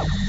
As 0.00 0.21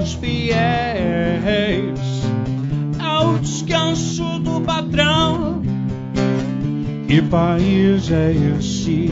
documentos 0.00 0.14
fiéis 0.14 2.00
ao 2.98 3.38
descanso 3.38 4.38
do 4.40 4.60
patrão. 4.62 5.62
Que 7.06 7.20
país 7.22 8.10
é 8.10 8.32
esse? 8.32 9.10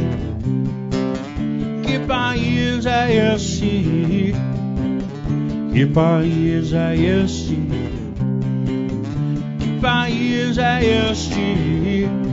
Que 1.83 1.99
país 2.01 2.87
é 2.87 3.35
esse? 3.35 4.35
Que 5.73 5.87
país 5.87 6.73
é 6.73 6.97
esse? 6.97 7.59
Que 9.59 9.81
país 9.81 10.59
é 10.59 11.11
este? 11.11 12.28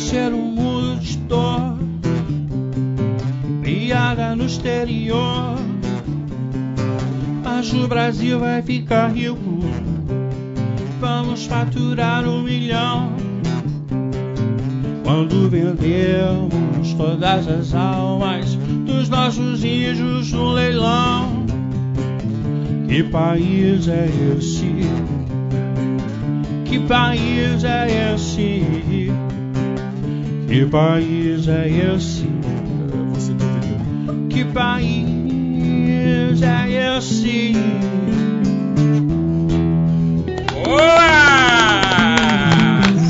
Terceiro 0.00 0.38
mundo 0.38 0.98
de 0.98 1.18
dor 1.18 1.78
piada 3.62 4.34
no 4.34 4.46
exterior. 4.46 5.56
Mas 7.44 7.70
o 7.74 7.86
Brasil 7.86 8.40
vai 8.40 8.62
ficar 8.62 9.08
rico. 9.08 9.60
Vamos 10.98 11.44
faturar 11.44 12.26
um 12.26 12.42
milhão. 12.42 13.12
Quando 15.04 15.50
vendermos 15.50 16.94
todas 16.94 17.46
as 17.46 17.74
almas 17.74 18.54
dos 18.86 19.06
nossos 19.10 19.62
índios 19.62 20.32
no 20.32 20.52
leilão. 20.52 21.44
Que 22.88 23.02
país 23.02 23.86
é 23.86 24.08
esse? 24.34 24.72
Que 26.64 26.78
país 26.78 27.64
é 27.64 28.14
esse? 28.14 28.99
Que 30.50 30.66
país 30.66 31.46
é 31.46 31.68
esse? 31.68 32.28
que 34.28 34.44
país 34.46 36.42
é 36.42 36.96
esse? 36.98 37.52
Boa! 40.64 40.90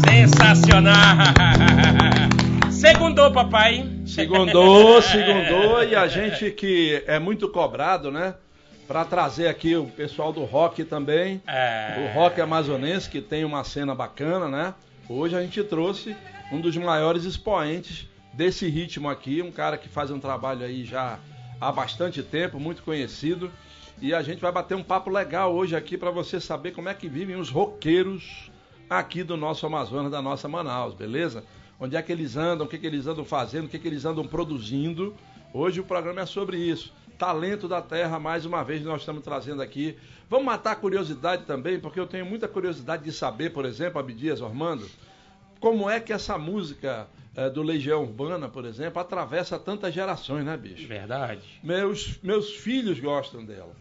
Sensacional! 0.04 1.16
Segundou, 2.70 3.32
papai. 3.32 3.88
Segundou, 4.04 5.00
segundou, 5.00 5.82
e 5.82 5.96
a 5.96 6.06
gente 6.08 6.50
que 6.50 7.02
é 7.06 7.18
muito 7.18 7.48
cobrado, 7.48 8.10
né? 8.10 8.34
Para 8.86 9.06
trazer 9.06 9.48
aqui 9.48 9.74
o 9.76 9.86
pessoal 9.86 10.30
do 10.30 10.44
rock 10.44 10.84
também, 10.84 11.40
é... 11.46 12.06
o 12.06 12.18
rock 12.18 12.38
amazonense, 12.38 13.08
que 13.08 13.22
tem 13.22 13.46
uma 13.46 13.64
cena 13.64 13.94
bacana, 13.94 14.46
né? 14.46 14.74
Hoje 15.08 15.34
a 15.34 15.40
gente 15.40 15.64
trouxe 15.64 16.14
um 16.50 16.60
dos 16.60 16.76
maiores 16.76 17.24
expoentes 17.24 18.08
desse 18.32 18.68
ritmo 18.68 19.08
aqui, 19.08 19.40
um 19.40 19.52
cara 19.52 19.78
que 19.78 19.88
faz 19.88 20.10
um 20.10 20.18
trabalho 20.18 20.64
aí 20.64 20.84
já 20.84 21.18
há 21.60 21.70
bastante 21.70 22.22
tempo, 22.22 22.58
muito 22.58 22.82
conhecido. 22.82 23.50
E 24.00 24.14
a 24.14 24.22
gente 24.22 24.40
vai 24.40 24.50
bater 24.50 24.74
um 24.74 24.82
papo 24.82 25.10
legal 25.10 25.54
hoje 25.54 25.76
aqui 25.76 25.96
para 25.96 26.10
você 26.10 26.40
saber 26.40 26.72
como 26.72 26.88
é 26.88 26.94
que 26.94 27.08
vivem 27.08 27.36
os 27.36 27.50
roqueiros 27.50 28.50
aqui 28.88 29.22
do 29.22 29.36
nosso 29.36 29.66
Amazonas, 29.66 30.10
da 30.10 30.22
nossa 30.22 30.48
Manaus, 30.48 30.94
beleza? 30.94 31.44
Onde 31.78 31.96
é 31.96 32.02
que 32.02 32.10
eles 32.10 32.36
andam, 32.36 32.66
o 32.66 32.68
que, 32.68 32.78
que 32.78 32.86
eles 32.86 33.06
andam 33.06 33.24
fazendo, 33.24 33.66
o 33.66 33.68
que, 33.68 33.78
que 33.78 33.86
eles 33.86 34.04
andam 34.04 34.26
produzindo. 34.26 35.14
Hoje 35.52 35.80
o 35.80 35.84
programa 35.84 36.22
é 36.22 36.26
sobre 36.26 36.56
isso. 36.56 36.92
Talento 37.18 37.68
da 37.68 37.82
Terra, 37.82 38.18
mais 38.18 38.46
uma 38.46 38.64
vez 38.64 38.82
nós 38.82 39.02
estamos 39.02 39.22
trazendo 39.22 39.60
aqui. 39.60 39.96
Vamos 40.28 40.46
matar 40.46 40.72
a 40.72 40.76
curiosidade 40.76 41.44
também, 41.44 41.78
porque 41.78 42.00
eu 42.00 42.06
tenho 42.06 42.24
muita 42.24 42.48
curiosidade 42.48 43.04
de 43.04 43.12
saber, 43.12 43.50
por 43.50 43.66
exemplo, 43.66 44.00
Abdias 44.00 44.40
Ormando, 44.40 44.88
como 45.60 45.88
é 45.88 46.00
que 46.00 46.12
essa 46.12 46.36
música 46.38 47.06
é, 47.36 47.48
do 47.48 47.62
Legião 47.62 48.02
Urbana, 48.02 48.48
por 48.48 48.64
exemplo, 48.64 49.00
atravessa 49.00 49.58
tantas 49.58 49.94
gerações, 49.94 50.44
né, 50.44 50.56
bicho? 50.56 50.88
Verdade. 50.88 51.42
Meus, 51.62 52.18
meus 52.22 52.50
filhos 52.56 52.98
gostam 52.98 53.44
dela. 53.44 53.74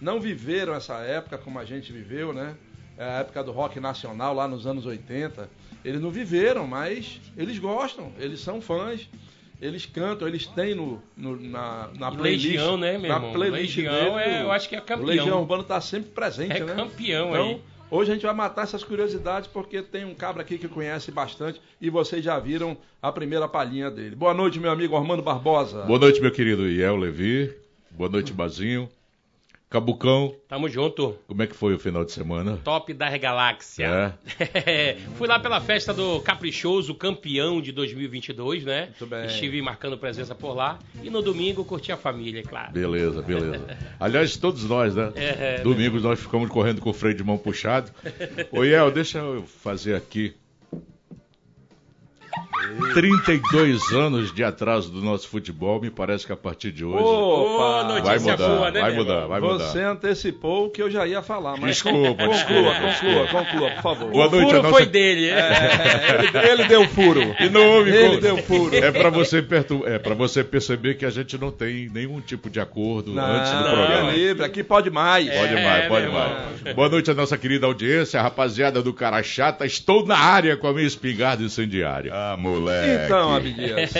não 0.00 0.20
viveram 0.20 0.74
essa 0.74 0.94
época 0.98 1.38
como 1.38 1.58
a 1.58 1.64
gente 1.64 1.92
viveu, 1.92 2.32
né? 2.32 2.54
É 2.96 3.04
a 3.04 3.12
época 3.20 3.42
do 3.42 3.50
rock 3.50 3.80
nacional 3.80 4.34
lá 4.34 4.46
nos 4.46 4.66
anos 4.66 4.86
80. 4.86 5.50
Eles 5.84 6.00
não 6.00 6.10
viveram, 6.10 6.66
mas 6.66 7.20
eles 7.36 7.58
gostam, 7.58 8.12
eles 8.18 8.40
são 8.40 8.60
fãs. 8.60 9.08
Eles 9.60 9.86
cantam, 9.86 10.28
eles 10.28 10.46
têm 10.46 10.74
no, 10.74 11.02
no 11.16 11.36
na, 11.40 11.88
na 11.94 12.10
playlist. 12.10 12.46
Legião, 12.46 12.76
né, 12.76 12.98
meu 12.98 13.08
na 13.08 13.16
irmão? 13.16 13.32
playlist 13.32 13.76
Legião, 13.76 14.16
dele, 14.16 14.30
é, 14.30 14.42
eu 14.42 14.52
acho 14.52 14.68
que 14.68 14.76
é 14.76 14.78
O 14.78 14.82
campeão. 14.82 15.06
Legião 15.06 15.40
Urbano 15.40 15.62
está 15.62 15.80
sempre 15.80 16.10
presente, 16.10 16.52
é 16.56 16.64
né? 16.64 16.74
campeão 16.74 17.30
Então, 17.30 17.42
aí. 17.42 17.62
Hoje 17.94 18.10
a 18.10 18.14
gente 18.14 18.26
vai 18.26 18.34
matar 18.34 18.62
essas 18.62 18.82
curiosidades 18.82 19.48
porque 19.48 19.80
tem 19.80 20.04
um 20.04 20.14
cabra 20.14 20.42
aqui 20.42 20.58
que 20.58 20.68
conhece 20.68 21.12
bastante 21.12 21.60
e 21.80 21.88
vocês 21.88 22.24
já 22.24 22.38
viram 22.38 22.76
a 23.00 23.12
primeira 23.12 23.46
palhinha 23.48 23.90
dele. 23.90 24.16
Boa 24.16 24.34
noite, 24.34 24.58
meu 24.58 24.70
amigo 24.70 24.96
Armando 24.96 25.22
Barbosa. 25.22 25.82
Boa 25.82 25.98
noite, 25.98 26.20
meu 26.20 26.32
querido 26.32 26.68
Iel 26.68 26.96
Levi. 26.96 27.54
Boa 27.90 28.10
noite, 28.10 28.32
Bazinho. 28.32 28.88
Cabucão, 29.74 30.32
Tamo 30.46 30.68
junto. 30.68 31.16
como 31.26 31.42
é 31.42 31.48
que 31.48 31.56
foi 31.56 31.74
o 31.74 31.80
final 31.80 32.04
de 32.04 32.12
semana? 32.12 32.60
Top 32.62 32.94
da 32.94 33.18
galáxia. 33.18 34.14
É. 34.54 34.96
Fui 35.18 35.26
lá 35.26 35.40
pela 35.40 35.60
festa 35.60 35.92
do 35.92 36.20
Caprichoso 36.20 36.94
Campeão 36.94 37.60
de 37.60 37.72
2022, 37.72 38.64
né? 38.64 38.82
Muito 38.82 39.04
bem. 39.04 39.26
Estive 39.26 39.60
marcando 39.60 39.98
presença 39.98 40.32
por 40.32 40.54
lá. 40.54 40.78
E 41.02 41.10
no 41.10 41.20
domingo 41.20 41.64
curti 41.64 41.90
a 41.90 41.96
família, 41.96 42.38
é 42.38 42.42
claro. 42.44 42.72
Beleza, 42.72 43.20
beleza. 43.20 43.76
Aliás, 43.98 44.36
todos 44.36 44.62
nós, 44.62 44.94
né? 44.94 45.12
É, 45.16 45.56
é, 45.56 45.60
Domingos 45.60 46.04
nós 46.04 46.20
ficamos 46.20 46.48
correndo 46.50 46.80
com 46.80 46.90
o 46.90 46.94
freio 46.94 47.16
de 47.16 47.24
mão 47.24 47.36
puxado. 47.36 47.90
Ô, 48.52 48.62
Iel, 48.62 48.92
deixa 48.92 49.18
eu 49.18 49.42
fazer 49.42 49.96
aqui. 49.96 50.36
32 52.94 53.92
anos 53.92 54.32
de 54.32 54.42
atraso 54.44 54.90
do 54.90 55.00
nosso 55.02 55.28
futebol, 55.28 55.80
me 55.80 55.90
parece 55.90 56.26
que 56.26 56.32
a 56.32 56.36
partir 56.36 56.72
de 56.72 56.84
hoje 56.84 57.02
Opa! 57.04 57.80
Ô, 57.80 57.84
notícia 57.84 58.04
vai 58.04 58.18
mudar, 58.18 58.48
boa, 58.48 58.70
né, 58.70 58.80
vai 58.80 58.92
mudar, 58.92 59.12
irmão? 59.14 59.28
vai 59.28 59.40
mudar. 59.40 59.64
Você 59.66 59.80
antecipou 59.80 60.66
o 60.66 60.70
que 60.70 60.82
eu 60.82 60.90
já 60.90 61.06
ia 61.06 61.22
falar, 61.22 61.56
mas 61.58 61.70
Desculpa, 61.70 62.08
conclua, 62.10 62.28
desculpa, 62.34 62.74
conclua, 62.80 63.26
conclua, 63.44 63.70
por 63.70 63.82
favor. 63.82 64.10
Boa 64.10 64.26
o 64.26 64.30
noite, 64.30 64.46
furo 64.46 64.62
nossa- 64.62 64.74
foi 64.74 64.86
dele. 64.86 65.28
É, 65.28 66.18
ele, 66.44 66.46
ele 66.60 66.64
deu 66.68 66.88
furo. 66.88 67.20
E 67.40 67.48
não 67.48 67.66
houve 67.76 67.90
Ele 67.90 68.08
como- 68.08 68.20
deu 68.20 68.36
furo. 68.38 68.74
É 68.74 68.90
pra 68.90 69.10
você 69.10 69.42
pertur... 69.42 69.86
é 69.88 69.98
para 69.98 70.14
você 70.14 70.44
perceber 70.44 70.94
que 70.94 71.04
a 71.04 71.10
gente 71.10 71.36
não 71.38 71.50
tem 71.50 71.88
nenhum 71.92 72.20
tipo 72.20 72.48
de 72.50 72.60
acordo 72.60 73.18
antes 73.18 73.50
do 73.50 73.56
Não, 73.64 73.74
programa. 73.74 74.10
é 74.12 74.16
livre, 74.16 74.44
aqui 74.44 74.62
pode 74.62 74.90
mais. 74.90 75.26
Pode 75.28 75.54
É, 75.54 75.64
mais, 75.64 75.88
pode 75.88 76.08
mais. 76.08 76.74
Boa 76.74 76.88
noite 76.88 77.10
à 77.10 77.14
nossa 77.14 77.36
querida 77.36 77.66
audiência, 77.66 78.20
rapaziada 78.20 78.82
do 78.82 78.92
Cara 78.92 79.22
Chata. 79.22 79.66
Estou 79.66 80.06
na 80.06 80.16
área 80.16 80.56
com 80.56 80.66
a 80.66 80.72
minha 80.72 80.86
espingarda 80.86 81.42
incendiária. 81.42 82.10
Ah, 82.14 82.36
moleque. 82.54 83.04
Então, 83.04 83.34
Abdias, 83.34 83.90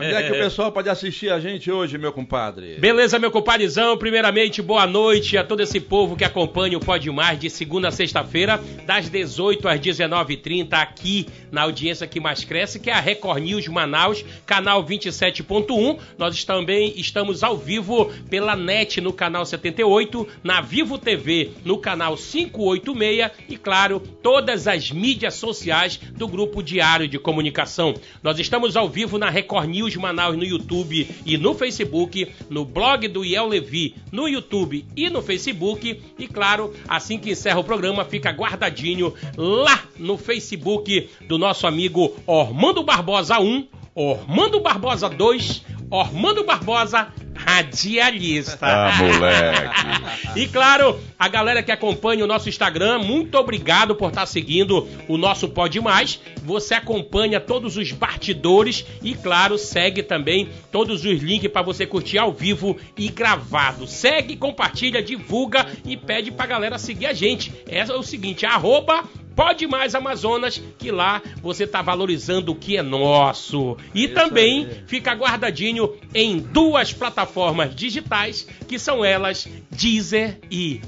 onde 0.00 0.14
é 0.14 0.22
que 0.22 0.32
o 0.32 0.38
pessoal 0.38 0.72
pode 0.72 0.88
assistir 0.88 1.30
a 1.30 1.40
gente 1.40 1.70
hoje, 1.70 1.98
meu 1.98 2.12
compadre? 2.12 2.76
Beleza, 2.78 3.18
meu 3.18 3.30
compadrezão? 3.30 3.96
Primeiramente, 3.96 4.60
boa 4.62 4.86
noite 4.86 5.36
a 5.36 5.44
todo 5.44 5.60
esse 5.60 5.80
povo 5.80 6.16
que 6.16 6.24
acompanha 6.24 6.76
o 6.76 6.80
Pode 6.80 7.10
Mais 7.10 7.38
de 7.38 7.48
segunda 7.50 7.88
a 7.88 7.90
sexta-feira, 7.90 8.60
das 8.86 9.08
18 9.08 9.68
às 9.68 9.80
19h30, 9.80 10.72
aqui 10.72 11.26
na 11.50 11.62
audiência 11.62 12.06
que 12.06 12.20
mais 12.20 12.44
cresce, 12.44 12.80
que 12.80 12.90
é 12.90 12.92
a 12.92 13.00
Record 13.00 13.42
News 13.42 13.68
Manaus, 13.68 14.24
canal 14.46 14.84
27.1. 14.84 15.98
Nós 16.18 16.44
também 16.44 16.94
estamos 16.96 17.42
ao 17.42 17.56
vivo 17.56 18.10
pela 18.28 18.56
NET 18.56 19.00
no 19.00 19.12
canal 19.12 19.44
78, 19.46 20.26
na 20.42 20.60
Vivo 20.60 20.98
TV 20.98 21.52
no 21.64 21.78
canal 21.78 22.16
586 22.16 23.30
e, 23.48 23.56
claro, 23.56 24.00
todas 24.00 24.66
as 24.66 24.90
mídias 24.90 25.34
sociais 25.34 25.96
do 25.96 26.26
Grupo 26.26 26.62
Diário 26.62 27.08
de 27.08 27.18
Comunicação. 27.18 27.93
Nós 28.22 28.38
estamos 28.38 28.76
ao 28.76 28.88
vivo 28.88 29.18
na 29.18 29.28
Record 29.28 29.68
News 29.68 29.96
Manaus 29.96 30.36
no 30.36 30.44
YouTube 30.44 31.08
e 31.24 31.36
no 31.36 31.54
Facebook, 31.54 32.32
no 32.48 32.64
blog 32.64 33.08
do 33.08 33.24
Iel 33.24 33.48
Levi 33.48 33.94
no 34.12 34.28
YouTube 34.28 34.84
e 34.96 35.10
no 35.10 35.22
Facebook. 35.22 36.00
E 36.18 36.28
claro, 36.28 36.72
assim 36.88 37.18
que 37.18 37.30
encerra 37.30 37.60
o 37.60 37.64
programa, 37.64 38.04
fica 38.04 38.30
guardadinho 38.30 39.12
lá 39.36 39.84
no 39.98 40.16
Facebook 40.16 41.08
do 41.26 41.38
nosso 41.38 41.66
amigo 41.66 42.14
Ormando 42.26 42.82
Barbosa 42.82 43.40
1, 43.40 43.66
Ormando 43.94 44.60
Barbosa 44.60 45.08
2, 45.08 45.62
Ormando 45.88 46.42
Barbosa 46.44 47.12
Radialista. 47.34 48.58
Ah, 48.60 48.92
moleque. 48.98 50.34
E 50.36 50.48
claro, 50.48 50.98
a 51.16 51.28
galera 51.28 51.62
que 51.62 51.70
acompanha 51.70 52.24
o 52.24 52.26
nosso 52.26 52.48
Instagram, 52.48 52.98
muito 52.98 53.38
obrigado 53.38 53.94
por 53.94 54.08
estar 54.08 54.26
seguindo 54.26 54.88
o 55.06 55.16
nosso 55.16 55.48
Pode 55.48 55.80
Mais. 55.80 56.20
Você 56.42 56.74
acompanha 56.74 57.38
todos 57.38 57.76
os 57.76 57.92
bastidores 57.92 58.84
e, 59.00 59.14
claro, 59.14 59.56
segue 59.56 60.02
também 60.02 60.48
todos 60.72 61.04
os 61.04 61.22
links 61.22 61.52
para 61.52 61.62
você 61.62 61.86
curtir 61.86 62.18
ao 62.18 62.32
vivo 62.32 62.76
e 62.98 63.08
gravado. 63.08 63.86
Segue, 63.86 64.36
compartilha, 64.36 65.00
divulga 65.00 65.66
e 65.84 65.96
pede 65.96 66.32
pra 66.32 66.46
galera 66.46 66.78
seguir 66.78 67.06
a 67.06 67.12
gente. 67.12 67.52
É 67.68 67.84
o 67.84 68.02
seguinte, 68.02 68.44
arroba 68.44 69.04
Pode 69.34 69.66
Mais 69.66 69.94
Amazonas, 69.94 70.62
que 70.78 70.90
lá 70.90 71.20
você 71.42 71.66
tá 71.66 71.82
valorizando 71.82 72.52
o 72.52 72.54
que 72.54 72.76
é 72.76 72.82
nosso. 72.82 73.76
E 73.94 74.08
também 74.08 74.68
fica 74.86 75.12
guardadinho 75.12 75.96
em 76.14 76.38
duas 76.38 76.92
plataformas 76.92 77.74
digitais, 77.74 78.46
que 78.68 78.78
são 78.78 79.04
elas 79.04 79.48
Deezer 79.70 80.38
e 80.50 80.80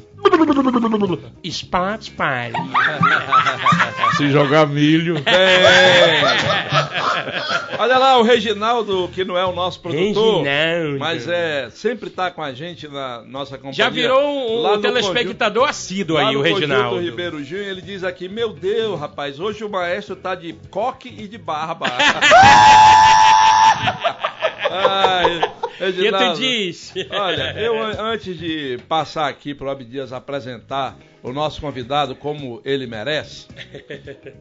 Spotify. 1.50 2.52
Se 4.16 4.30
jogar 4.30 4.66
milho. 4.66 5.16
É. 5.26 6.22
Olha 7.78 7.98
lá 7.98 8.18
o 8.18 8.22
Reginaldo, 8.22 9.08
que 9.12 9.24
não 9.24 9.36
é 9.36 9.44
o 9.44 9.52
nosso 9.52 9.80
produtor, 9.80 10.42
Reginaldo. 10.42 10.98
mas 10.98 11.28
é 11.28 11.68
sempre 11.70 12.08
tá 12.08 12.30
com 12.30 12.42
a 12.42 12.52
gente 12.52 12.88
na 12.88 13.22
nossa 13.22 13.56
companhia. 13.56 13.74
Já 13.74 13.90
virou 13.90 14.22
um, 14.22 14.62
Lá 14.62 14.74
um 14.74 14.80
telespectador 14.80 15.68
assíduo 15.68 16.16
Lá 16.16 16.28
aí, 16.28 16.36
o 16.36 16.40
Reginaldo. 16.40 16.90
Conjunto 16.90 17.10
Ribeiro 17.10 17.44
Júnior, 17.44 17.66
ele 17.66 17.82
diz 17.82 18.02
aqui: 18.02 18.28
Meu 18.28 18.52
Deus, 18.52 18.98
rapaz, 18.98 19.38
hoje 19.38 19.64
o 19.64 19.68
maestro 19.68 20.16
tá 20.16 20.34
de 20.34 20.54
coque 20.70 21.08
e 21.08 21.28
de 21.28 21.38
barba. 21.38 21.86
Ai, 25.81 25.88
E 25.90 26.11
tu 26.12 26.40
diz? 26.40 26.94
Olha, 27.11 27.52
eu 27.58 27.82
an- 27.82 27.96
antes 28.12 28.38
de 28.38 28.78
passar 28.88 29.28
aqui 29.28 29.55
para 29.55 29.67
o 29.67 29.70
Abdias 29.70 30.12
apresentar 30.12 30.96
o 31.23 31.32
nosso 31.32 31.61
convidado 31.61 32.14
como 32.14 32.61
ele 32.64 32.87
merece, 32.87 33.46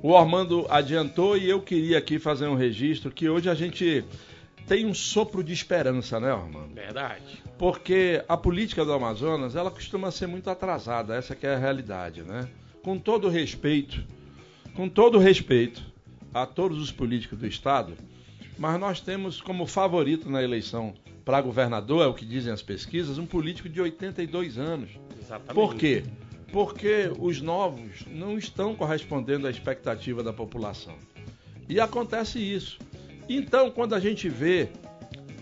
o 0.01 0.15
Armando 0.15 0.65
adiantou 0.69 1.35
e 1.37 1.49
eu 1.49 1.61
queria 1.61 1.97
aqui 1.97 2.19
fazer 2.19 2.47
um 2.47 2.55
registro 2.55 3.11
que 3.11 3.27
hoje 3.27 3.49
a 3.49 3.55
gente 3.55 4.03
tem 4.67 4.85
um 4.85 4.93
sopro 4.93 5.43
de 5.43 5.51
esperança, 5.53 6.19
né, 6.19 6.31
Armando? 6.31 6.73
Verdade. 6.73 7.43
Porque 7.57 8.23
a 8.27 8.35
política 8.37 8.83
do 8.85 8.93
Amazonas, 8.93 9.55
ela 9.55 9.71
costuma 9.71 10.11
ser 10.11 10.27
muito 10.27 10.49
atrasada, 10.49 11.15
essa 11.15 11.35
que 11.35 11.45
é 11.47 11.55
a 11.55 11.57
realidade, 11.57 12.21
né? 12.21 12.47
Com 12.83 12.97
todo 12.99 13.29
respeito, 13.29 14.03
com 14.75 14.87
todo 14.89 15.17
respeito 15.17 15.81
a 16.33 16.45
todos 16.45 16.79
os 16.81 16.91
políticos 16.91 17.39
do 17.39 17.47
estado, 17.47 17.93
mas 18.57 18.79
nós 18.79 18.99
temos 19.01 19.41
como 19.41 19.65
favorito 19.65 20.29
na 20.29 20.43
eleição 20.43 20.93
para 21.25 21.41
governador, 21.41 22.03
é 22.03 22.07
o 22.07 22.13
que 22.13 22.23
dizem 22.23 22.53
as 22.53 22.61
pesquisas, 22.61 23.17
um 23.17 23.25
político 23.25 23.67
de 23.67 23.81
82 23.81 24.59
anos. 24.59 24.91
Exatamente. 25.19 25.55
Por 25.55 25.75
quê? 25.75 26.03
Porque 26.53 27.11
os 27.19 27.41
novos 27.41 28.05
não 28.07 28.37
estão 28.37 28.75
correspondendo 28.75 29.47
à 29.47 29.49
expectativa 29.49 30.21
da 30.21 30.31
população. 30.31 30.95
E 31.67 31.79
acontece 31.79 32.39
isso. 32.39 32.77
Então, 33.27 33.71
quando 33.71 33.95
a 33.95 33.99
gente 33.99 34.29
vê 34.29 34.69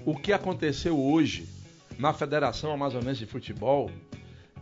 o 0.06 0.16
que 0.16 0.32
aconteceu 0.32 0.98
hoje 0.98 1.46
na 2.00 2.14
Federação 2.14 2.72
Amazonense 2.72 3.20
de 3.20 3.26
Futebol, 3.26 3.92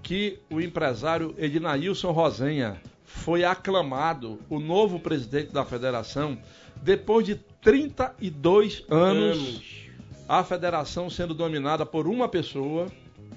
que 0.01 0.39
o 0.49 0.59
empresário 0.59 1.35
Ednailson 1.37 2.11
Rosenha 2.11 2.81
foi 3.05 3.43
aclamado 3.43 4.39
o 4.49 4.59
novo 4.59 4.99
presidente 4.99 5.51
da 5.51 5.63
federação 5.63 6.37
depois 6.81 7.25
de 7.25 7.35
32 7.61 8.83
anos 8.89 9.37
Anos. 9.37 9.80
A 10.31 10.45
federação 10.45 11.09
sendo 11.09 11.33
dominada 11.33 11.85
por 11.85 12.07
uma 12.07 12.25
pessoa 12.25 12.88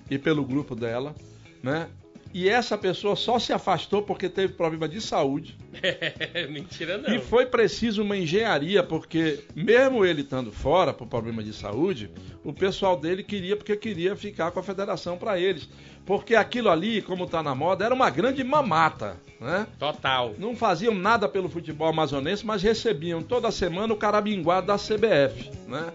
e 0.09 0.17
pelo 0.17 0.45
grupo 0.45 0.77
dela, 0.77 1.13
né? 1.61 1.89
E 2.33 2.49
essa 2.49 2.79
pessoa 2.79 3.17
só 3.17 3.37
se 3.37 3.53
afastou 3.53 4.03
porque 4.03 4.29
teve 4.29 4.53
problema 4.53 4.89
de 4.89 5.01
saúde. 5.01 5.57
Mentira 6.51 6.99
não. 6.99 7.13
E 7.13 7.19
foi 7.19 7.47
preciso 7.47 8.03
uma 8.03 8.17
engenharia, 8.17 8.81
porque 8.81 9.41
mesmo 9.57 10.05
ele 10.05 10.23
estando 10.23 10.53
fora 10.53 10.93
por 10.93 11.09
problema 11.09 11.43
de 11.43 11.53
saúde, 11.53 12.11
o 12.45 12.53
pessoal 12.53 12.97
dele 12.97 13.25
queria, 13.25 13.57
porque 13.57 13.77
queria 13.77 14.15
ficar 14.15 14.53
com 14.53 14.61
a 14.61 14.65
federação 14.65 15.17
para 15.19 15.39
eles. 15.39 15.69
Porque 16.07 16.37
aquilo 16.37 16.71
ali, 16.71 17.03
como 17.03 17.25
está 17.25 17.43
na 17.43 17.57
moda, 17.57 17.85
era 17.85 17.95
uma 17.95 18.11
grande 18.11 18.45
mamata, 18.45 19.17
né? 19.41 19.67
Total. 19.81 20.33
Não 20.39 20.55
faziam 20.55 20.95
nada 20.95 21.29
pelo 21.29 21.49
futebol 21.49 21.89
amazonense, 21.89 22.47
mas 22.47 22.63
recebiam 22.63 23.21
toda 23.21 23.51
semana 23.51 23.93
o 23.93 23.97
carabinguado 23.97 24.69
da 24.69 24.77
CBF, 24.77 25.51
né? 25.67 25.93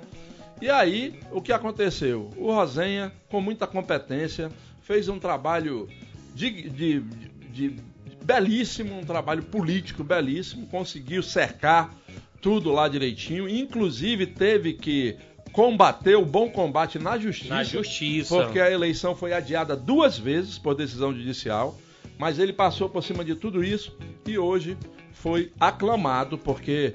E 0.61 0.69
aí, 0.69 1.19
o 1.31 1.41
que 1.41 1.51
aconteceu? 1.53 2.29
O 2.35 2.51
Rosenha, 2.53 3.11
com 3.29 3.39
muita 3.39 3.65
competência, 3.65 4.51
fez 4.81 5.07
um 5.07 5.17
trabalho 5.19 5.87
de, 6.35 6.49
de- 6.69 6.99
de- 6.99 7.69
de- 7.69 7.75
belíssimo, 8.23 8.97
um 8.99 9.03
trabalho 9.03 9.43
político 9.43 10.03
belíssimo, 10.03 10.67
conseguiu 10.67 11.23
cercar 11.23 11.93
tudo 12.41 12.71
lá 12.71 12.87
direitinho, 12.87 13.47
inclusive 13.49 14.25
teve 14.27 14.73
que 14.73 15.15
combateu 15.51 16.21
o 16.21 16.25
bom 16.25 16.49
combate 16.49 16.99
na 16.99 17.17
justiça. 17.17 17.53
Na 17.55 17.63
justiça. 17.63 18.35
Porque 18.43 18.59
a 18.59 18.69
eleição 18.71 19.15
foi 19.15 19.33
adiada 19.33 19.75
duas 19.75 20.17
vezes 20.17 20.57
por 20.59 20.75
decisão 20.75 21.13
judicial, 21.13 21.77
mas 22.17 22.37
ele 22.37 22.53
passou 22.53 22.87
por 22.87 23.03
cima 23.03 23.25
de 23.25 23.33
tudo 23.33 23.63
isso 23.63 23.97
e 24.27 24.37
hoje 24.37 24.77
foi 25.11 25.51
aclamado 25.59 26.37
porque 26.37 26.93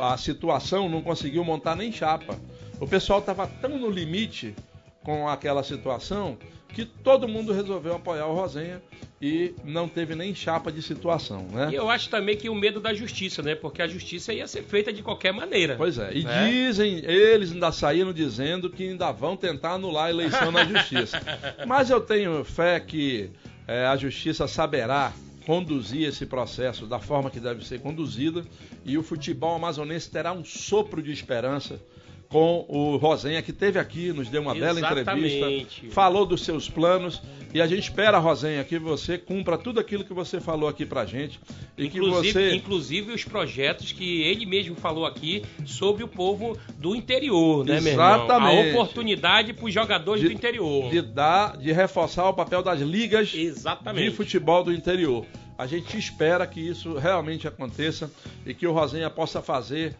a 0.00 0.16
situação 0.16 0.88
não 0.88 1.02
conseguiu 1.02 1.44
montar 1.44 1.74
nem 1.76 1.90
chapa. 1.92 2.38
O 2.80 2.86
pessoal 2.86 3.18
estava 3.18 3.46
tão 3.46 3.78
no 3.78 3.90
limite 3.90 4.54
com 5.02 5.28
aquela 5.28 5.62
situação 5.62 6.38
que 6.68 6.84
todo 6.84 7.26
mundo 7.26 7.52
resolveu 7.52 7.96
apoiar 7.96 8.26
o 8.26 8.34
Rosenha 8.34 8.80
e 9.20 9.52
não 9.64 9.88
teve 9.88 10.14
nem 10.14 10.32
chapa 10.32 10.70
de 10.70 10.80
situação, 10.80 11.48
né? 11.50 11.70
E 11.72 11.74
eu 11.74 11.90
acho 11.90 12.08
também 12.08 12.36
que 12.36 12.48
o 12.48 12.54
medo 12.54 12.78
da 12.78 12.94
justiça, 12.94 13.42
né? 13.42 13.56
Porque 13.56 13.82
a 13.82 13.88
justiça 13.88 14.32
ia 14.32 14.46
ser 14.46 14.62
feita 14.62 14.92
de 14.92 15.02
qualquer 15.02 15.32
maneira. 15.32 15.74
Pois 15.76 15.98
é. 15.98 16.12
E 16.14 16.22
né? 16.22 16.48
dizem, 16.48 17.04
eles 17.04 17.52
ainda 17.52 17.72
saíram 17.72 18.12
dizendo 18.12 18.70
que 18.70 18.88
ainda 18.88 19.10
vão 19.10 19.36
tentar 19.36 19.72
anular 19.72 20.06
a 20.06 20.10
eleição 20.10 20.52
na 20.52 20.64
justiça. 20.64 21.20
Mas 21.66 21.90
eu 21.90 22.00
tenho 22.00 22.44
fé 22.44 22.78
que 22.78 23.30
é, 23.66 23.86
a 23.86 23.96
justiça 23.96 24.46
saberá 24.46 25.12
conduzir 25.44 26.06
esse 26.06 26.26
processo 26.26 26.86
da 26.86 27.00
forma 27.00 27.30
que 27.30 27.40
deve 27.40 27.66
ser 27.66 27.80
conduzida 27.80 28.44
e 28.84 28.98
o 28.98 29.02
futebol 29.02 29.56
amazonense 29.56 30.10
terá 30.10 30.30
um 30.32 30.44
sopro 30.44 31.02
de 31.02 31.10
esperança 31.10 31.80
com 32.28 32.66
o 32.68 32.96
Rosenha, 32.96 33.40
que 33.40 33.52
teve 33.52 33.78
aqui, 33.78 34.12
nos 34.12 34.28
deu 34.28 34.42
uma 34.42 34.54
Exatamente. 34.54 34.82
bela 34.82 35.00
entrevista, 35.00 35.86
falou 35.90 36.26
dos 36.26 36.44
seus 36.44 36.68
planos 36.68 37.22
e 37.54 37.62
a 37.62 37.66
gente 37.66 37.84
espera, 37.84 38.18
Rosenha, 38.18 38.62
que 38.64 38.78
você 38.78 39.16
cumpra 39.16 39.56
tudo 39.56 39.80
aquilo 39.80 40.04
que 40.04 40.12
você 40.12 40.38
falou 40.38 40.68
aqui 40.68 40.84
pra 40.84 41.06
gente. 41.06 41.40
E 41.76 41.86
inclusive, 41.86 42.26
que 42.26 42.32
você... 42.32 42.54
inclusive 42.54 43.12
os 43.12 43.24
projetos 43.24 43.92
que 43.92 44.22
ele 44.22 44.44
mesmo 44.44 44.76
falou 44.76 45.06
aqui 45.06 45.42
sobre 45.64 46.04
o 46.04 46.08
povo 46.08 46.58
do 46.76 46.94
interior, 46.94 47.64
né, 47.64 47.76
Exatamente. 47.78 48.54
meu 48.54 48.64
irmão? 48.64 48.78
A 48.78 48.82
oportunidade 48.82 49.54
para 49.54 49.64
os 49.64 49.72
jogadores 49.72 50.20
de, 50.20 50.28
do 50.28 50.32
interior. 50.34 50.90
De 50.90 51.00
dar, 51.00 51.56
de 51.56 51.72
reforçar 51.72 52.28
o 52.28 52.34
papel 52.34 52.62
das 52.62 52.80
ligas 52.80 53.32
Exatamente. 53.34 54.10
de 54.10 54.16
futebol 54.16 54.62
do 54.62 54.72
interior. 54.72 55.24
A 55.56 55.66
gente 55.66 55.98
espera 55.98 56.46
que 56.46 56.60
isso 56.60 56.94
realmente 56.98 57.48
aconteça 57.48 58.10
e 58.46 58.54
que 58.54 58.66
o 58.66 58.72
Rosenha 58.72 59.10
possa 59.10 59.42
fazer, 59.42 59.96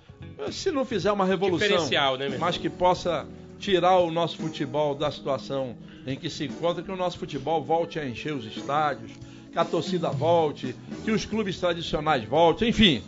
se 0.51 0.71
não 0.71 0.85
fizer 0.85 1.13
uma 1.13 1.25
revolução, 1.25 1.87
né, 2.17 2.37
mas 2.39 2.57
que 2.57 2.69
possa 2.71 3.27
tirar 3.59 3.99
o 3.99 4.11
nosso 4.11 4.37
futebol 4.37 4.95
da 4.95 5.11
situação 5.11 5.77
em 6.07 6.17
que 6.17 6.31
se 6.31 6.45
encontra, 6.45 6.83
que 6.83 6.91
o 6.91 6.97
nosso 6.97 7.19
futebol 7.19 7.63
volte 7.63 7.99
a 7.99 8.09
encher 8.09 8.33
os 8.33 8.45
estádios, 8.45 9.13
que 9.53 9.59
a 9.59 9.65
torcida 9.65 10.11
volte, 10.11 10.75
que 11.05 11.11
os 11.11 11.25
clubes 11.25 11.59
tradicionais 11.59 12.25
voltem, 12.25 12.69
enfim, 12.69 13.03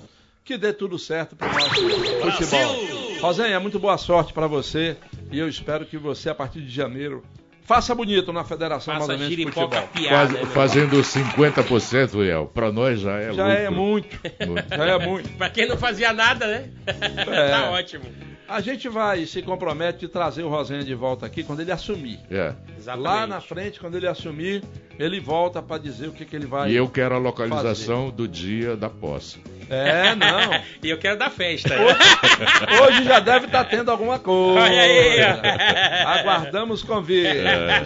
que 0.45 0.59
dê 0.59 0.73
tudo 0.73 0.99
certo 0.99 1.37
para 1.37 1.49
o 1.49 1.55
nosso 1.55 2.39
futebol. 2.39 2.77
Rosenha, 3.21 3.61
muito 3.61 3.79
boa 3.79 3.97
sorte 3.99 4.33
para 4.33 4.47
você 4.47 4.97
e 5.31 5.39
eu 5.39 5.49
espero 5.49 5.87
que 5.87 5.97
você, 5.97 6.31
a 6.31 6.35
partir 6.35 6.61
de 6.61 6.71
janeiro, 6.71 7.23
Faça 7.71 7.95
bonito 7.95 8.33
na 8.33 8.43
Federação 8.43 8.95
Faça 8.95 9.13
Amazonense 9.13 9.37
de 9.37 9.45
Futebol. 9.45 9.71
Faz, 9.71 10.33
né, 10.33 10.45
fazendo 10.47 10.97
50%, 10.97 12.21
Riel. 12.21 12.51
Para 12.53 12.73
nós 12.73 12.99
já 12.99 13.17
é 13.17 13.33
Já 13.33 13.47
lucro. 13.47 13.63
é 13.63 13.71
muito. 13.71 14.19
muito. 14.45 14.69
Já 14.77 14.87
é 14.87 15.07
muito. 15.07 15.29
Para 15.39 15.51
quem 15.51 15.69
não 15.69 15.77
fazia 15.79 16.13
nada, 16.13 16.49
né? 16.49 16.69
É. 16.85 17.51
tá 17.51 17.71
ótimo. 17.71 18.07
A 18.49 18.61
gente 18.61 18.89
vai 18.89 19.25
se 19.25 19.41
compromete 19.41 20.01
de 20.01 20.09
trazer 20.09 20.43
o 20.43 20.49
Rosenha 20.49 20.83
de 20.83 20.97
volta 20.97 21.25
aqui 21.27 21.45
quando 21.45 21.61
ele 21.61 21.71
assumir. 21.71 22.19
É. 22.29 22.55
Exatamente. 22.77 23.05
Lá 23.05 23.25
na 23.29 23.41
frente, 23.41 23.79
quando 23.79 23.97
ele 23.97 24.09
assumir, 24.09 24.65
ele 25.01 25.19
volta 25.19 25.63
para 25.63 25.81
dizer 25.81 26.09
o 26.09 26.13
que, 26.13 26.27
que 26.27 26.37
ele 26.37 26.47
vai 26.47 26.71
E 26.71 26.77
eu 26.77 26.87
quero 26.87 27.15
a 27.15 27.19
localização 27.19 28.05
fazer. 28.05 28.13
do 28.13 28.29
dia 28.29 28.77
da 28.77 28.91
posse. 28.91 29.39
É, 29.71 30.15
não. 30.15 30.61
e 30.83 30.91
eu 30.91 30.99
quero 30.99 31.19
da 31.19 31.31
festa. 31.31 31.75
Hoje, 31.75 32.83
hoje 32.83 33.05
já 33.05 33.19
deve 33.19 33.47
estar 33.47 33.65
tá 33.65 33.71
tendo 33.71 33.91
alguma 33.91 34.19
coisa. 34.19 34.61
Olha 34.61 34.83
aí. 34.83 35.21
Aguardamos 36.05 36.83
convite. 36.83 37.29
É. 37.29 37.83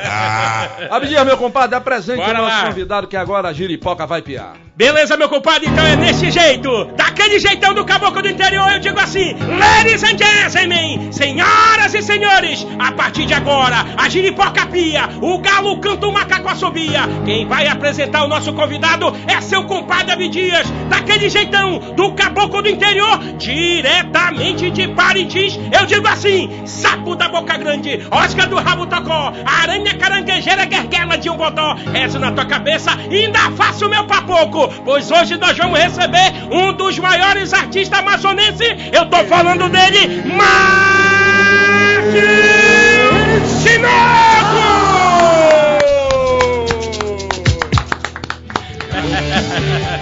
Abdias, 0.90 1.26
meu 1.26 1.36
compadre, 1.36 1.76
apresente 1.76 2.16
Bora 2.16 2.38
o 2.38 2.42
nosso 2.42 2.56
lá. 2.56 2.66
convidado 2.68 3.06
que 3.06 3.16
agora 3.16 3.48
a 3.48 3.52
giripoca 3.52 4.06
vai 4.06 4.22
piar. 4.22 4.56
Beleza, 4.80 5.14
meu 5.14 5.28
compadre? 5.28 5.68
Então 5.68 5.84
é 5.84 5.94
nesse 5.94 6.30
jeito, 6.30 6.86
daquele 6.96 7.38
jeitão 7.38 7.74
do 7.74 7.84
caboclo 7.84 8.22
do 8.22 8.28
interior, 8.28 8.72
eu 8.72 8.78
digo 8.78 8.98
assim: 8.98 9.36
Ladies 9.58 10.02
and 10.02 10.16
gentlemen, 10.16 11.12
senhoras 11.12 11.92
e 11.92 12.00
senhores, 12.00 12.66
a 12.78 12.90
partir 12.90 13.26
de 13.26 13.34
agora, 13.34 13.84
a 13.94 14.08
giripoca 14.08 14.64
pia, 14.68 15.06
o 15.20 15.38
galo 15.38 15.78
canta 15.80 16.06
o 16.06 16.12
macaco 16.14 16.48
assobia. 16.48 17.02
Quem 17.26 17.46
vai 17.46 17.66
apresentar 17.66 18.24
o 18.24 18.28
nosso 18.28 18.54
convidado 18.54 19.14
é 19.28 19.38
seu 19.42 19.64
compadre 19.64 20.12
Abidias, 20.12 20.66
daquele 20.88 21.28
jeitão 21.28 21.78
do 21.94 22.14
caboclo 22.14 22.62
do 22.62 22.70
interior, 22.70 23.18
diretamente 23.36 24.70
de 24.70 24.88
Parintins. 24.88 25.60
Eu 25.78 25.84
digo 25.84 26.08
assim: 26.08 26.62
sapo 26.64 27.14
da 27.14 27.28
boca 27.28 27.54
grande, 27.58 28.00
Oscar 28.10 28.48
do 28.48 28.56
rabo 28.56 28.86
tocó, 28.86 29.30
aranha 29.44 29.94
caranguejeira, 29.98 30.64
guerguela 30.64 31.18
de 31.18 31.28
um 31.28 31.36
bodó, 31.36 31.74
rezo 31.92 32.18
na 32.18 32.32
tua 32.32 32.46
cabeça, 32.46 32.92
ainda 32.92 33.50
faço 33.50 33.86
meu 33.86 34.06
papoco 34.06 34.69
pois 34.84 35.10
hoje 35.10 35.36
nós 35.36 35.56
vamos 35.56 35.78
receber 35.78 36.32
um 36.50 36.72
dos 36.72 36.98
maiores 36.98 37.52
artistas 37.52 37.98
amazonenses. 37.98 38.68
Eu 38.92 39.06
tô 39.06 39.24
falando 39.24 39.68
dele, 39.68 40.22
Márcio 40.24 41.70
Sineco! 43.62 43.90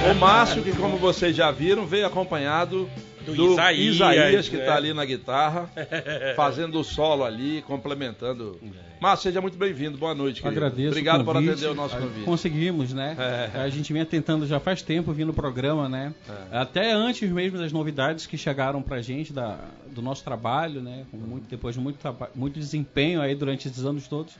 o 0.10 0.14
Márcio, 0.14 0.62
que 0.62 0.72
como 0.72 0.96
vocês 0.96 1.34
já 1.34 1.50
viram, 1.50 1.87
veio 1.87 2.06
acompanhado 2.06 2.88
do, 3.32 3.47
do 3.47 3.52
Isaías, 3.52 3.94
Isaías, 3.94 4.49
que 4.49 4.56
está 4.56 4.76
ali 4.76 4.92
na 4.92 5.04
guitarra, 5.04 5.70
fazendo 6.37 6.78
o 6.80 6.85
solo 6.85 7.25
ali, 7.25 7.62
complementando. 7.62 8.58
Mas 9.00 9.20
seja 9.20 9.40
muito 9.40 9.56
bem-vindo, 9.56 9.97
boa 9.97 10.14
noite. 10.14 10.42
Querido. 10.42 10.64
Agradeço. 10.64 10.88
Obrigado 10.88 11.25
por 11.25 11.37
atender 11.37 11.66
o 11.66 11.75
nosso 11.75 11.97
convite. 11.97 12.25
Conseguimos, 12.25 12.92
né? 12.92 13.16
É. 13.54 13.61
A 13.61 13.68
gente 13.68 13.92
vinha 13.92 14.04
tentando 14.04 14.47
já 14.47 14.58
faz 14.58 14.82
tempo 14.82 15.12
vir 15.12 15.25
no 15.25 15.32
programa, 15.32 15.88
né? 15.88 16.12
É. 16.50 16.58
Até 16.58 16.92
antes 16.92 17.30
mesmo 17.30 17.58
das 17.58 17.73
novidades 17.73 18.26
que 18.26 18.37
chegaram 18.37 18.82
pra 18.82 19.00
gente 19.00 19.32
da, 19.32 19.58
do 19.94 20.02
nosso 20.02 20.25
trabalho, 20.25 20.80
né? 20.80 21.04
Muito, 21.12 21.49
depois 21.49 21.75
de 21.75 21.80
muito, 21.80 21.99
muito 22.35 22.58
desempenho 22.58 23.20
aí 23.20 23.35
durante 23.35 23.68
esses 23.68 23.85
anos 23.85 24.08
todos. 24.08 24.35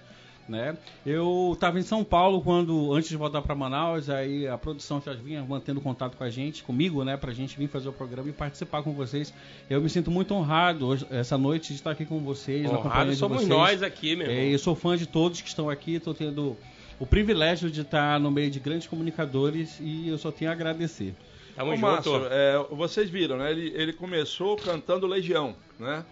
Né? 0.49 0.77
Eu 1.05 1.51
estava 1.53 1.79
em 1.79 1.83
São 1.83 2.03
Paulo 2.03 2.41
quando, 2.41 2.93
antes 2.95 3.11
de 3.11 3.17
voltar 3.17 3.43
para 3.43 3.55
Manaus, 3.55 4.09
aí 4.09 4.49
a 4.49 4.57
produção 4.57 5.01
já 5.05 5.13
vinha 5.13 5.45
mantendo 5.45 5.79
contato 5.81 6.17
com 6.17 6.25
a 6.25 6.31
gente, 6.31 6.63
comigo, 6.63 7.05
né, 7.05 7.19
para 7.19 7.31
a 7.31 7.35
gente 7.35 7.59
vir 7.59 7.69
fazer 7.69 7.89
o 7.89 7.93
programa 7.93 8.31
e 8.31 8.33
participar 8.33 8.83
com 8.83 8.93
vocês. 8.95 9.35
Eu 9.69 9.81
me 9.81 9.91
sinto 9.91 10.11
muito 10.11 10.33
honrado 10.35 10.87
hoje, 10.87 11.07
essa 11.11 11.37
noite 11.37 11.69
de 11.69 11.75
estar 11.75 11.91
aqui 11.91 12.07
com 12.07 12.19
vocês, 12.21 12.65
honrado 12.65 12.77
na 12.77 12.91
companhia 12.91 13.15
somos 13.17 13.39
vocês. 13.39 13.49
nós 13.49 13.83
aqui, 13.83 14.17
meu 14.17 14.27
irmão. 14.27 14.43
É, 14.43 14.55
eu 14.55 14.59
sou 14.59 14.75
fã 14.75 14.97
de 14.97 15.07
todos 15.07 15.43
que 15.43 15.49
estão 15.49 15.69
aqui, 15.69 15.97
estou 15.97 16.15
tendo 16.15 16.57
o 16.99 17.07
privilégio 17.07 17.71
de 17.71 17.83
estar 17.83 18.19
no 18.19 18.31
meio 18.31 18.51
de 18.51 18.59
grandes 18.59 18.87
comunicadores 18.87 19.79
e 19.81 20.09
eu 20.09 20.17
só 20.17 20.33
tenho 20.33 20.51
a 20.51 20.55
agradecer. 20.55 21.15
Tamo 21.55 21.73
Ô, 21.73 21.75
junto. 21.75 21.87
Márcio, 21.87 22.27
é, 22.31 22.67
vocês 22.71 23.11
viram, 23.11 23.37
né? 23.37 23.51
Ele, 23.51 23.73
ele 23.75 23.93
começou 23.93 24.57
cantando 24.57 25.07
Legião, 25.07 25.55
né? 25.79 26.05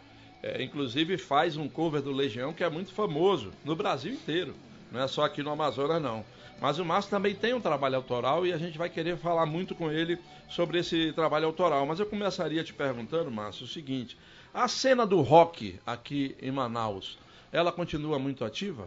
É, 0.46 0.62
inclusive 0.62 1.18
faz 1.18 1.56
um 1.56 1.68
cover 1.68 2.00
do 2.00 2.12
Legião 2.12 2.52
que 2.52 2.62
é 2.62 2.70
muito 2.70 2.92
famoso 2.92 3.50
no 3.64 3.74
Brasil 3.74 4.12
inteiro. 4.12 4.54
Não 4.92 5.00
é 5.00 5.08
só 5.08 5.24
aqui 5.24 5.42
no 5.42 5.50
Amazonas, 5.50 6.00
não. 6.00 6.24
Mas 6.60 6.78
o 6.78 6.84
Márcio 6.84 7.10
também 7.10 7.34
tem 7.34 7.52
um 7.52 7.60
trabalho 7.60 7.96
autoral 7.96 8.46
e 8.46 8.52
a 8.52 8.56
gente 8.56 8.78
vai 8.78 8.88
querer 8.88 9.16
falar 9.16 9.44
muito 9.44 9.74
com 9.74 9.90
ele 9.90 10.16
sobre 10.48 10.78
esse 10.78 11.12
trabalho 11.14 11.46
autoral. 11.46 11.84
Mas 11.84 11.98
eu 11.98 12.06
começaria 12.06 12.62
te 12.62 12.72
perguntando, 12.72 13.28
Márcio, 13.28 13.64
o 13.64 13.68
seguinte: 13.68 14.16
a 14.54 14.68
cena 14.68 15.04
do 15.04 15.20
rock 15.20 15.80
aqui 15.84 16.36
em 16.40 16.52
Manaus, 16.52 17.18
ela 17.52 17.72
continua 17.72 18.16
muito 18.16 18.44
ativa? 18.44 18.86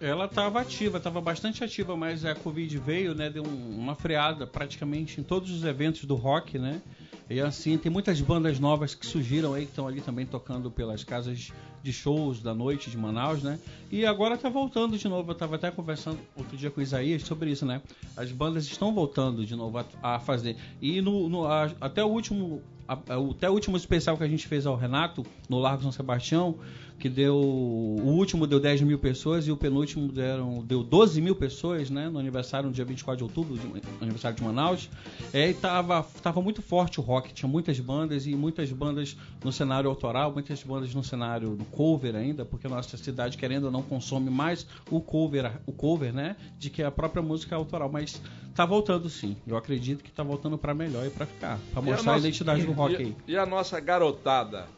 Ela 0.00 0.24
estava 0.24 0.58
ativa, 0.62 0.96
estava 0.96 1.20
bastante 1.20 1.62
ativa, 1.62 1.94
mas 1.94 2.24
a 2.24 2.34
Covid 2.34 2.78
veio, 2.78 3.14
né, 3.14 3.28
deu 3.28 3.44
uma 3.44 3.94
freada 3.94 4.46
praticamente 4.46 5.20
em 5.20 5.22
todos 5.22 5.50
os 5.50 5.64
eventos 5.64 6.06
do 6.06 6.14
rock, 6.14 6.58
né? 6.58 6.80
E 7.32 7.40
assim, 7.40 7.78
tem 7.78 7.90
muitas 7.90 8.20
bandas 8.20 8.60
novas 8.60 8.94
que 8.94 9.06
surgiram 9.06 9.54
aí, 9.54 9.64
que 9.64 9.70
estão 9.70 9.88
ali 9.88 10.02
também 10.02 10.26
tocando 10.26 10.70
pelas 10.70 11.02
casas 11.02 11.50
de 11.82 11.90
shows 11.90 12.42
da 12.42 12.54
noite 12.54 12.90
de 12.90 12.98
Manaus, 12.98 13.42
né? 13.42 13.58
E 13.90 14.04
agora 14.04 14.36
tá 14.36 14.50
voltando 14.50 14.98
de 14.98 15.08
novo. 15.08 15.30
Eu 15.30 15.34
tava 15.34 15.56
até 15.56 15.70
conversando 15.70 16.18
outro 16.36 16.58
dia 16.58 16.70
com 16.70 16.80
o 16.80 16.82
Isaías 16.82 17.22
sobre 17.22 17.50
isso, 17.50 17.64
né? 17.64 17.80
As 18.14 18.30
bandas 18.30 18.66
estão 18.66 18.92
voltando 18.92 19.46
de 19.46 19.56
novo 19.56 19.78
a, 19.78 19.86
a 20.02 20.18
fazer. 20.18 20.56
E 20.78 21.00
no, 21.00 21.26
no 21.30 21.46
a, 21.46 21.72
até 21.80 22.04
o 22.04 22.08
último 22.08 22.60
a, 22.86 22.92
até 22.92 23.48
o 23.48 23.52
último 23.54 23.78
especial 23.78 24.18
que 24.18 24.24
a 24.24 24.28
gente 24.28 24.46
fez 24.46 24.66
ao 24.66 24.76
Renato, 24.76 25.24
no 25.48 25.58
Largo 25.58 25.82
São 25.82 25.92
Sebastião, 25.92 26.56
que 27.02 27.08
deu. 27.08 27.34
O 27.34 28.14
último 28.16 28.46
deu 28.46 28.60
10 28.60 28.82
mil 28.82 28.96
pessoas 28.96 29.48
e 29.48 29.50
o 29.50 29.56
penúltimo 29.56 30.06
deram, 30.06 30.62
deu 30.64 30.84
12 30.84 31.20
mil 31.20 31.34
pessoas, 31.34 31.90
né? 31.90 32.08
No 32.08 32.16
aniversário, 32.16 32.68
no 32.68 32.72
dia 32.72 32.84
24 32.84 33.18
de 33.18 33.24
outubro, 33.24 33.56
no 33.56 33.82
aniversário 34.00 34.36
de 34.36 34.44
Manaus. 34.44 34.88
É, 35.32 35.50
e 35.50 35.54
tava, 35.54 36.06
tava 36.22 36.40
muito 36.40 36.62
forte 36.62 37.00
o 37.00 37.02
rock, 37.02 37.34
tinha 37.34 37.48
muitas 37.48 37.80
bandas 37.80 38.24
e 38.24 38.36
muitas 38.36 38.70
bandas 38.70 39.16
no 39.42 39.50
cenário 39.50 39.90
autoral, 39.90 40.32
muitas 40.32 40.62
bandas 40.62 40.94
no 40.94 41.02
cenário 41.02 41.56
do 41.56 41.64
cover 41.64 42.14
ainda, 42.14 42.44
porque 42.44 42.68
a 42.68 42.70
nossa 42.70 42.96
cidade, 42.96 43.36
querendo 43.36 43.64
ou 43.64 43.72
não, 43.72 43.82
consome 43.82 44.30
mais 44.30 44.64
o 44.88 45.00
cover, 45.00 45.50
o 45.66 45.72
cover, 45.72 46.12
né? 46.12 46.36
De 46.56 46.70
que 46.70 46.84
a 46.84 46.90
própria 46.92 47.20
música 47.20 47.56
autoral. 47.56 47.90
Mas 47.90 48.22
tá 48.54 48.64
voltando 48.64 49.10
sim. 49.10 49.36
Eu 49.44 49.56
acredito 49.56 50.04
que 50.04 50.12
tá 50.12 50.22
voltando 50.22 50.56
para 50.56 50.72
melhor 50.72 51.04
e 51.04 51.10
para 51.10 51.26
ficar. 51.26 51.58
para 51.72 51.82
mostrar 51.82 52.12
a, 52.12 52.14
nossa, 52.14 52.24
a 52.24 52.28
identidade 52.28 52.64
do 52.64 52.70
rock 52.70 52.94
e, 52.94 52.96
aí. 52.96 53.16
E 53.26 53.36
a 53.36 53.44
nossa 53.44 53.80
garotada? 53.80 54.68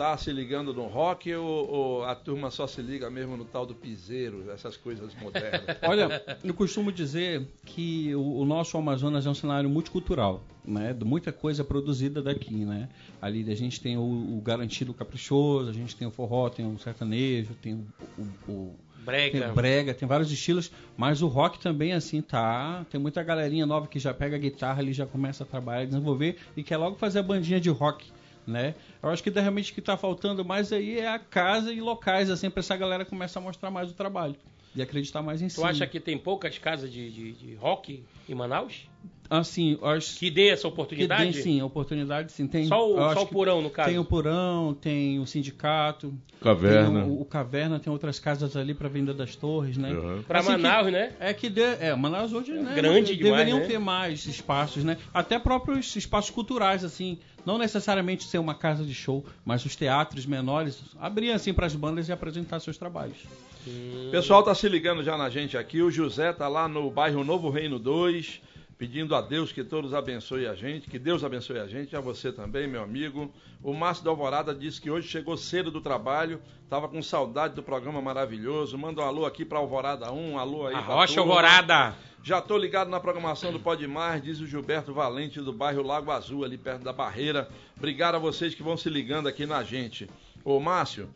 Tá 0.00 0.16
se 0.16 0.32
ligando 0.32 0.72
no 0.72 0.86
rock 0.86 1.30
ou, 1.34 1.70
ou, 1.70 2.04
a 2.04 2.14
turma 2.14 2.50
só 2.50 2.66
se 2.66 2.80
liga 2.80 3.10
mesmo 3.10 3.36
no 3.36 3.44
tal 3.44 3.66
do 3.66 3.74
piseiro, 3.74 4.50
essas 4.50 4.74
coisas 4.74 5.14
modernas? 5.20 5.76
Olha, 5.86 6.24
eu 6.42 6.54
costumo 6.54 6.90
dizer 6.90 7.46
que 7.66 8.14
o, 8.14 8.38
o 8.38 8.46
nosso 8.46 8.78
Amazonas 8.78 9.26
é 9.26 9.28
um 9.28 9.34
cenário 9.34 9.68
multicultural, 9.68 10.42
né? 10.64 10.96
Muita 11.04 11.32
coisa 11.32 11.62
produzida 11.62 12.22
daqui, 12.22 12.64
né? 12.64 12.88
Ali 13.20 13.44
a 13.52 13.54
gente 13.54 13.78
tem 13.78 13.98
o, 13.98 14.00
o 14.00 14.40
garantido 14.42 14.94
caprichoso, 14.94 15.68
a 15.68 15.74
gente 15.74 15.94
tem 15.94 16.08
o 16.08 16.10
forró, 16.10 16.48
tem 16.48 16.66
o 16.66 16.78
sertanejo, 16.78 17.52
tem 17.60 17.86
o, 18.16 18.22
o 18.50 18.74
Brega. 19.04 19.38
Tem 19.38 19.52
brega, 19.54 19.94
tem 19.94 20.08
vários 20.08 20.30
estilos, 20.32 20.70
mas 20.96 21.20
o 21.20 21.26
rock 21.26 21.58
também, 21.58 21.92
assim, 21.92 22.22
tá. 22.22 22.86
Tem 22.90 22.98
muita 22.98 23.22
galerinha 23.22 23.66
nova 23.66 23.86
que 23.86 23.98
já 23.98 24.14
pega 24.14 24.36
a 24.36 24.38
guitarra 24.38 24.80
ali, 24.80 24.94
já 24.94 25.04
começa 25.04 25.44
a 25.44 25.46
trabalhar, 25.46 25.84
desenvolver 25.84 26.38
e 26.56 26.62
quer 26.62 26.78
logo 26.78 26.96
fazer 26.96 27.18
a 27.18 27.22
bandinha 27.22 27.60
de 27.60 27.68
rock 27.68 28.06
né? 28.46 28.74
Eu 29.02 29.08
acho 29.10 29.22
que 29.22 29.30
realmente 29.30 29.70
o 29.70 29.74
que 29.74 29.80
está 29.80 29.96
faltando 29.96 30.44
mais 30.44 30.72
aí 30.72 30.98
é 30.98 31.08
a 31.08 31.18
casa 31.18 31.72
e 31.72 31.80
locais, 31.80 32.30
assim, 32.30 32.50
para 32.50 32.60
essa 32.60 32.76
galera 32.76 33.04
começar 33.04 33.40
a 33.40 33.42
mostrar 33.42 33.70
mais 33.70 33.90
o 33.90 33.94
trabalho 33.94 34.36
e 34.74 34.82
acreditar 34.82 35.22
mais 35.22 35.42
em 35.42 35.48
si. 35.48 35.56
Tu 35.56 35.64
acha 35.64 35.86
que 35.86 35.98
tem 35.98 36.16
poucas 36.16 36.58
casas 36.58 36.92
de, 36.92 37.10
de, 37.10 37.32
de 37.32 37.54
rock 37.54 38.02
em 38.28 38.34
Manaus? 38.34 38.88
Assim, 39.30 39.78
acho 39.80 40.18
que 40.18 40.28
dê 40.28 40.48
essa 40.48 40.66
oportunidade? 40.66 41.30
Que 41.30 41.36
dê, 41.36 41.42
sim, 41.42 41.60
a 41.60 41.64
oportunidade 41.64 42.32
sim. 42.32 42.48
Tem, 42.48 42.66
só 42.66 42.84
o, 42.84 43.14
só 43.14 43.22
o 43.22 43.26
Purão, 43.28 43.62
no 43.62 43.70
caso? 43.70 43.88
Tem 43.88 43.96
o 43.96 44.04
Purão, 44.04 44.74
tem 44.74 45.20
o 45.20 45.26
Sindicato. 45.26 46.12
Caverna. 46.40 47.04
O, 47.04 47.20
o, 47.20 47.24
Caverna, 47.24 47.78
tem 47.78 47.92
outras 47.92 48.18
casas 48.18 48.56
ali 48.56 48.74
para 48.74 48.88
venda 48.88 49.14
das 49.14 49.36
torres, 49.36 49.76
né? 49.76 49.92
Uhum. 49.92 50.22
Para 50.24 50.40
assim, 50.40 50.50
Manaus, 50.50 50.86
que, 50.86 50.90
né? 50.90 51.12
É 51.20 51.32
que 51.32 51.48
dê, 51.48 51.62
é, 51.62 51.94
Manaus 51.94 52.32
hoje, 52.32 52.52
né? 52.54 52.74
Grande 52.74 53.14
Deveriam 53.14 53.58
demais, 53.58 53.62
né? 53.62 53.66
ter 53.68 53.78
mais 53.78 54.26
espaços, 54.26 54.82
né? 54.82 54.96
Até 55.14 55.38
próprios 55.38 55.94
espaços 55.94 56.30
culturais, 56.30 56.82
assim. 56.82 57.16
Não 57.44 57.58
necessariamente 57.58 58.24
ser 58.24 58.38
uma 58.38 58.54
casa 58.54 58.84
de 58.84 58.94
show, 58.94 59.24
mas 59.44 59.64
os 59.64 59.76
teatros 59.76 60.26
menores 60.26 60.80
abrir 60.98 61.32
assim 61.32 61.52
para 61.52 61.66
as 61.66 61.74
bandas 61.74 62.08
e 62.08 62.12
apresentar 62.12 62.60
seus 62.60 62.76
trabalhos. 62.76 63.18
O 63.66 64.10
pessoal 64.10 64.42
tá 64.42 64.54
se 64.54 64.68
ligando 64.68 65.02
já 65.02 65.16
na 65.16 65.28
gente 65.28 65.56
aqui. 65.56 65.82
O 65.82 65.90
José 65.90 66.32
tá 66.32 66.48
lá 66.48 66.66
no 66.68 66.90
bairro 66.90 67.24
Novo 67.24 67.50
Reino 67.50 67.78
2 67.78 68.40
pedindo 68.80 69.14
a 69.14 69.20
Deus 69.20 69.52
que 69.52 69.62
todos 69.62 69.92
abençoe 69.92 70.46
a 70.46 70.54
gente, 70.54 70.88
que 70.88 70.98
Deus 70.98 71.22
abençoe 71.22 71.58
a 71.58 71.66
gente, 71.66 71.94
a 71.94 72.00
você 72.00 72.32
também, 72.32 72.66
meu 72.66 72.82
amigo. 72.82 73.30
O 73.62 73.74
Márcio 73.74 74.02
da 74.02 74.10
Alvorada 74.10 74.54
disse 74.54 74.80
que 74.80 74.90
hoje 74.90 75.06
chegou 75.06 75.36
cedo 75.36 75.70
do 75.70 75.82
trabalho, 75.82 76.40
estava 76.64 76.88
com 76.88 77.02
saudade 77.02 77.54
do 77.54 77.62
programa 77.62 78.00
maravilhoso. 78.00 78.78
Manda 78.78 79.02
um 79.02 79.04
alô 79.04 79.26
aqui 79.26 79.44
para 79.44 79.58
Alvorada 79.58 80.10
1, 80.10 80.30
um 80.30 80.38
alô 80.38 80.66
aí 80.66 80.72
para 80.72 80.94
Rocha 80.94 81.20
Alvorada. 81.20 81.94
Já 82.22 82.38
estou 82.38 82.56
ligado 82.56 82.88
na 82.88 82.98
programação 82.98 83.52
do 83.52 83.60
Pode 83.60 83.86
Mais, 83.86 84.22
diz 84.22 84.40
o 84.40 84.46
Gilberto 84.46 84.94
Valente 84.94 85.42
do 85.42 85.52
bairro 85.52 85.82
Lago 85.82 86.10
Azul, 86.10 86.42
ali 86.42 86.56
perto 86.56 86.82
da 86.82 86.92
Barreira. 86.92 87.50
Obrigado 87.76 88.14
a 88.14 88.18
vocês 88.18 88.54
que 88.54 88.62
vão 88.62 88.78
se 88.78 88.88
ligando 88.88 89.28
aqui 89.28 89.44
na 89.44 89.62
gente. 89.62 90.08
Ô 90.42 90.58
Márcio, 90.58 91.06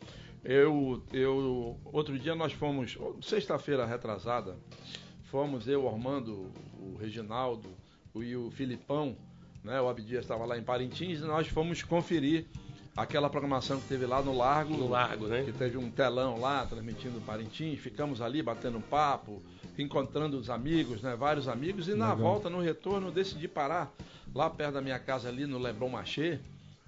eu, 0.44 1.02
eu 1.14 1.78
outro 1.86 2.18
dia 2.18 2.34
nós 2.34 2.52
fomos, 2.52 2.98
sexta-feira 3.22 3.86
retrasada, 3.86 4.54
fomos 5.34 5.66
eu, 5.66 5.82
o 5.82 5.88
Armando, 5.88 6.48
o 6.78 6.96
Reginaldo 6.96 7.68
o, 8.14 8.22
e 8.22 8.36
o 8.36 8.52
Filipão, 8.52 9.16
né? 9.64 9.80
O 9.80 9.88
Abdias 9.88 10.22
estava 10.22 10.44
lá 10.44 10.56
em 10.56 10.62
Parintins 10.62 11.18
e 11.18 11.22
nós 11.22 11.48
fomos 11.48 11.82
conferir 11.82 12.46
aquela 12.96 13.28
programação 13.28 13.80
que 13.80 13.88
teve 13.88 14.06
lá 14.06 14.22
no 14.22 14.32
Largo. 14.32 14.76
No 14.76 14.88
Largo, 14.88 15.26
né? 15.26 15.42
Que 15.42 15.50
teve 15.50 15.76
um 15.76 15.90
telão 15.90 16.38
lá 16.38 16.64
transmitindo 16.64 17.20
Parintins. 17.22 17.80
Ficamos 17.80 18.20
ali 18.20 18.44
batendo 18.44 18.78
um 18.78 18.80
papo, 18.80 19.42
encontrando 19.76 20.38
os 20.38 20.48
amigos, 20.48 21.02
né? 21.02 21.16
Vários 21.16 21.48
amigos. 21.48 21.88
E 21.88 21.96
na 21.96 22.14
Legal. 22.14 22.16
volta, 22.16 22.48
no 22.48 22.60
retorno, 22.60 23.10
decidi 23.10 23.48
parar 23.48 23.92
lá 24.32 24.48
perto 24.48 24.74
da 24.74 24.80
minha 24.80 25.00
casa 25.00 25.28
ali 25.28 25.46
no 25.46 25.58
Leblon 25.58 25.88
Marché. 25.88 26.38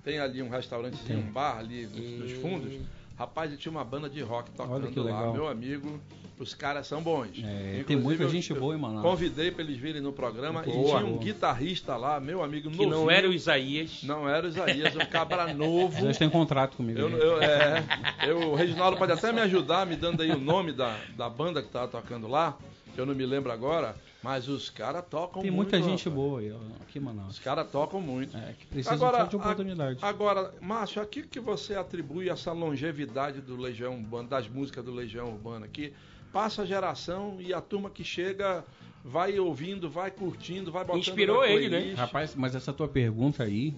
Tem 0.05 0.21
ali 0.21 0.41
um 0.41 0.49
restaurantezinho, 0.49 1.19
um 1.19 1.33
bar 1.33 1.59
ali 1.59 1.85
nos, 1.88 2.31
fundos. 2.35 2.81
Rapaz, 3.18 3.56
tinha 3.58 3.73
uma 3.73 3.85
banda 3.85 4.11
de 4.11 4.20
rock 4.20 4.50
tocando 4.50 5.02
lá, 5.04 5.32
meu 5.32 5.49
amigo. 5.49 6.00
Os 6.38 6.52
caras 6.52 6.87
são 6.87 7.02
bons. 7.02 7.30
É, 7.42 7.82
tem 7.87 7.96
muita 7.96 8.28
gente 8.28 8.52
boa 8.52 8.75
em 8.75 8.78
Manaus. 8.78 9.02
Convidei 9.02 9.50
para 9.50 9.62
eles 9.62 9.78
virem 9.78 10.02
no 10.02 10.12
programa 10.12 10.62
boa, 10.62 10.76
e 10.76 10.85
tinha 10.85 10.99
um 10.99 11.12
boa. 11.12 11.25
guitarrista 11.25 11.96
lá, 11.96 12.20
meu 12.20 12.42
amigo 12.42 12.70
Que 12.70 12.85
não 12.85 13.11
era 13.11 13.26
o 13.26 13.32
Isaías. 13.32 14.02
Não 14.02 14.28
era 14.28 14.45
o 14.45 14.50
Isaías, 14.50 14.95
um 14.95 15.06
cabra 15.06 15.52
novo. 15.54 15.99
Vocês 15.99 16.19
têm 16.19 16.28
contrato 16.28 16.76
comigo. 16.76 17.00
Eu, 17.00 17.08
eu, 17.08 17.43
é, 17.43 17.84
eu, 18.26 18.38
o 18.50 18.54
Reginaldo 18.54 18.99
pode 18.99 19.12
até 19.12 19.32
me 19.32 19.41
ajudar, 19.41 19.86
me 19.86 19.97
dando 19.97 20.23
aí 20.23 20.30
o 20.30 20.38
nome 20.38 20.73
da, 20.73 20.99
da 21.17 21.30
banda 21.30 21.62
que 21.62 21.69
estava 21.69 21.88
tocando 21.88 22.28
lá, 22.28 22.54
que 22.95 23.00
eu 23.00 23.06
não 23.06 23.14
me 23.14 23.25
lembro 23.25 23.50
agora. 23.50 23.97
Mas 24.26 24.49
os 24.49 24.69
caras 24.69 25.04
tocam 25.08 25.41
Tem 25.41 25.52
muito. 25.52 25.71
Tem 25.71 25.78
muita 25.78 25.97
gente 25.99 26.10
boa 26.10 26.41
aí, 26.41 26.52
aqui 26.80 26.99
em 26.99 27.00
Manaus. 27.00 27.34
Os 27.34 27.39
caras 27.39 27.71
tocam 27.71 28.00
muito. 28.00 28.36
É, 28.36 28.54
que 28.58 28.67
precisa 28.67 28.93
agora, 28.93 29.23
de 29.23 29.36
oportunidade. 29.36 30.00
A, 30.02 30.08
agora, 30.08 30.52
Márcio, 30.60 31.00
aqui 31.00 31.23
que 31.23 31.39
você 31.39 31.76
atribui 31.76 32.28
essa 32.28 32.50
longevidade 32.50 33.41
do 33.41 33.56
Legião 33.56 33.95
Urbana, 33.95 34.28
das 34.28 34.49
músicas 34.49 34.84
do 34.84 34.91
Legião 34.93 35.28
Urbana, 35.28 35.69
que 35.69 35.93
passa 36.32 36.62
a 36.62 36.67
geração 36.67 37.36
e 37.39 37.54
a 37.54 37.60
turma 37.60 37.89
que 37.89 38.02
chega 38.02 38.65
vai 39.04 39.39
ouvindo, 39.39 39.89
vai 39.89 40.10
curtindo, 40.10 40.73
vai 40.73 40.84
botando 40.84 41.02
Inspirou 41.02 41.45
ele, 41.45 41.69
né? 41.69 41.95
Rapaz, 41.95 42.34
mas 42.34 42.56
essa 42.56 42.73
tua 42.73 42.89
pergunta 42.89 43.45
aí 43.45 43.76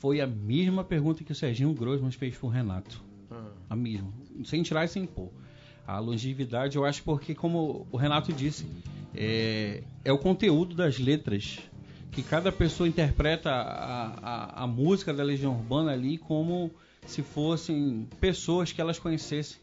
foi 0.00 0.20
a 0.20 0.26
mesma 0.26 0.82
pergunta 0.82 1.22
que 1.22 1.30
o 1.30 1.34
Serginho 1.34 1.72
Grossman 1.72 2.10
fez 2.10 2.36
pro 2.36 2.48
Renato. 2.48 3.00
Ah. 3.30 3.50
A 3.70 3.76
mesma. 3.76 4.12
Sem 4.44 4.64
tirar 4.64 4.84
e 4.84 4.88
sem 4.88 5.06
pôr. 5.06 5.30
A 5.86 6.00
longevidade, 6.00 6.76
eu 6.76 6.84
acho 6.84 7.04
porque, 7.04 7.36
como 7.36 7.86
o 7.92 7.96
Renato 7.96 8.32
disse, 8.32 8.66
é, 9.16 9.82
é 10.04 10.12
o 10.12 10.18
conteúdo 10.18 10.74
das 10.74 10.98
letras 10.98 11.58
que 12.12 12.22
cada 12.22 12.50
pessoa 12.50 12.88
interpreta 12.88 13.50
a, 13.50 14.06
a, 14.22 14.64
a 14.64 14.66
música 14.66 15.12
da 15.12 15.22
Legião 15.22 15.52
Urbana 15.52 15.92
ali 15.92 16.16
como 16.16 16.70
se 17.06 17.22
fossem 17.22 18.08
pessoas 18.20 18.72
que 18.72 18.80
elas 18.80 18.98
conhecessem. 18.98 19.58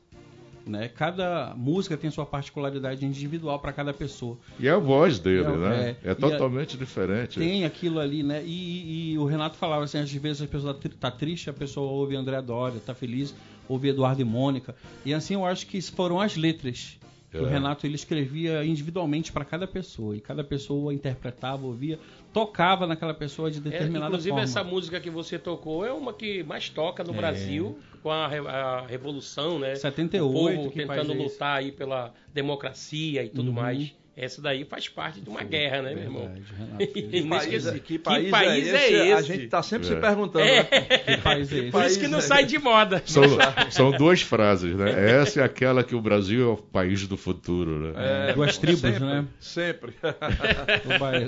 Né? 0.65 0.87
Cada 0.87 1.53
música 1.57 1.97
tem 1.97 2.09
sua 2.09 2.25
particularidade 2.25 3.05
individual 3.05 3.59
para 3.59 3.73
cada 3.73 3.93
pessoa. 3.93 4.37
E 4.57 4.69
a 4.69 4.77
voz 4.77 5.19
dele, 5.19 5.45
é, 5.45 5.57
né? 5.57 5.95
É, 6.03 6.11
é 6.11 6.15
totalmente 6.15 6.75
a, 6.75 6.79
diferente. 6.79 7.37
Tem 7.37 7.65
aquilo 7.65 7.99
ali, 7.99 8.23
né? 8.23 8.41
E, 8.45 9.13
e, 9.13 9.17
o 9.17 9.25
Renato 9.25 9.57
falava 9.57 9.83
assim, 9.83 9.97
às 9.97 10.11
vezes 10.13 10.41
a 10.41 10.47
pessoa 10.47 10.79
tá 10.99 11.11
triste, 11.11 11.49
a 11.49 11.53
pessoa 11.53 11.91
ouve 11.91 12.15
André 12.15 12.41
Doria, 12.41 12.79
tá 12.79 12.93
feliz, 12.93 13.35
ouve 13.67 13.89
Eduardo 13.89 14.21
e 14.21 14.25
Mônica. 14.25 14.73
E 15.05 15.13
assim 15.13 15.33
eu 15.33 15.45
acho 15.45 15.67
que 15.67 15.81
foram 15.81 16.21
as 16.21 16.37
letras. 16.37 16.97
É. 17.33 17.41
O 17.41 17.45
Renato 17.45 17.85
ele 17.87 17.95
escrevia 17.95 18.63
individualmente 18.63 19.31
para 19.31 19.43
cada 19.43 19.67
pessoa 19.67 20.15
e 20.15 20.21
cada 20.21 20.43
pessoa 20.43 20.93
interpretava, 20.93 21.65
ouvia, 21.65 21.99
tocava 22.31 22.85
naquela 22.85 23.13
pessoa 23.13 23.49
de 23.49 23.57
é, 23.57 23.61
determinada 23.61 24.05
é, 24.05 24.07
inclusive, 24.09 24.29
forma. 24.29 24.43
Inclusive 24.43 24.59
essa 24.59 24.63
música 24.63 24.99
que 24.99 25.09
você 25.09 25.39
tocou 25.39 25.85
é 25.85 25.91
uma 25.91 26.13
que 26.13 26.43
mais 26.43 26.69
toca 26.69 27.03
no 27.03 27.13
é. 27.13 27.17
Brasil 27.17 27.79
com 28.01 28.11
a, 28.11 28.25
a, 28.27 28.85
revolução, 28.85 29.57
né? 29.57 29.75
78, 29.75 30.25
o 30.25 30.33
povo 30.33 30.71
tentando 30.71 31.13
lutar 31.13 31.57
aí 31.57 31.71
pela 31.71 32.13
democracia 32.33 33.23
e 33.23 33.29
tudo 33.29 33.47
uhum. 33.47 33.55
mais. 33.55 33.93
Essa 34.15 34.43
daí 34.43 34.63
faz 34.63 34.88
parte 34.88 35.19
de 35.19 35.28
uma 35.28 35.39
Sim, 35.39 35.47
guerra, 35.47 35.82
né, 35.82 35.95
meu 35.95 36.04
irmão? 36.04 36.32
que, 36.78 37.28
país, 37.28 37.65
é, 37.65 37.80
que, 37.80 37.97
país, 37.97 38.26
que 38.26 38.32
país 38.32 38.67
é, 38.67 38.86
esse? 38.86 38.95
é, 38.95 39.08
esse? 39.08 39.13
A 39.13 39.21
gente 39.21 39.47
tá 39.47 39.63
sempre 39.63 39.88
é. 39.88 39.89
se 39.89 39.95
perguntando, 39.95 40.45
né? 40.45 40.63
Que 40.63 41.17
país 41.17 41.52
é 41.52 41.58
esse? 41.58 41.71
Por 41.71 41.84
isso 41.84 41.99
que 41.99 42.08
não 42.08 42.21
sai 42.21 42.45
de 42.45 42.60
moda. 42.60 43.02
São, 43.08 43.23
são, 43.71 43.91
duas 43.91 44.21
frases, 44.21 44.76
né? 44.76 45.19
Essa 45.19 45.41
é 45.41 45.43
aquela 45.43 45.84
que 45.84 45.95
o 45.95 46.02
Brasil 46.02 46.43
é 46.43 46.54
o 46.54 46.58
país 46.58 47.08
do 47.08 47.17
futuro, 47.17 47.91
né? 47.91 48.30
É, 48.30 48.34
Duas 48.34 48.58
tribos, 48.58 48.82
sempre, 48.82 48.99
né? 48.99 49.26
Sempre. 49.39 49.93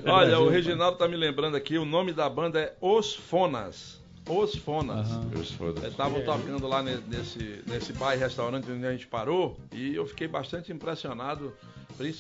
o 0.06 0.12
Olha, 0.12 0.40
o 0.40 0.48
Reginaldo 0.48 0.98
tá 0.98 1.08
me 1.08 1.16
lembrando 1.16 1.58
aqui, 1.58 1.78
o 1.78 1.86
nome 1.86 2.14
da 2.14 2.30
banda 2.30 2.60
é 2.60 2.74
Os 2.80 3.16
Fonas. 3.16 4.05
Os 4.28 4.56
Fonas. 4.56 5.10
Uhum. 5.12 5.88
Estavam 5.88 6.22
tocando 6.24 6.68
lá 6.68 6.82
nesse, 6.82 7.64
nesse 7.68 7.94
bar 7.94 8.16
e 8.16 8.18
restaurante 8.18 8.72
onde 8.72 8.86
a 8.86 8.92
gente 8.92 9.08
parou 9.08 9.58
e 9.72 9.96
eu 9.96 10.06
fiquei 10.08 10.28
bastante 10.28 10.72
impressionado 10.72 11.54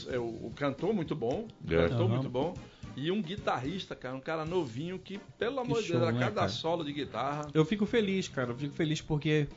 é, 0.10 0.18
o, 0.18 0.52
cantor 0.56 0.94
muito 0.94 1.16
bom, 1.16 1.48
é. 1.68 1.90
cantor 1.90 2.02
uhum. 2.02 2.08
muito 2.10 2.30
bom. 2.30 2.54
E 2.96 3.12
um 3.12 3.22
guitarrista, 3.22 3.94
cara, 3.94 4.16
um 4.16 4.22
cara 4.22 4.46
novinho 4.46 4.98
que, 4.98 5.20
pelo 5.38 5.60
amor 5.60 5.82
de 5.82 5.90
Deus, 5.90 6.02
era 6.02 6.12
né, 6.14 6.20
cada 6.20 6.36
cara? 6.36 6.50
solo 6.50 6.84
de 6.84 6.94
guitarra. 6.94 7.48
Eu 7.54 7.66
fico 7.66 7.86
feliz, 7.86 8.30
cara, 8.30 8.52
eu 8.52 8.56
fico 8.56 8.74
feliz 8.74 9.02
porque 9.02 9.48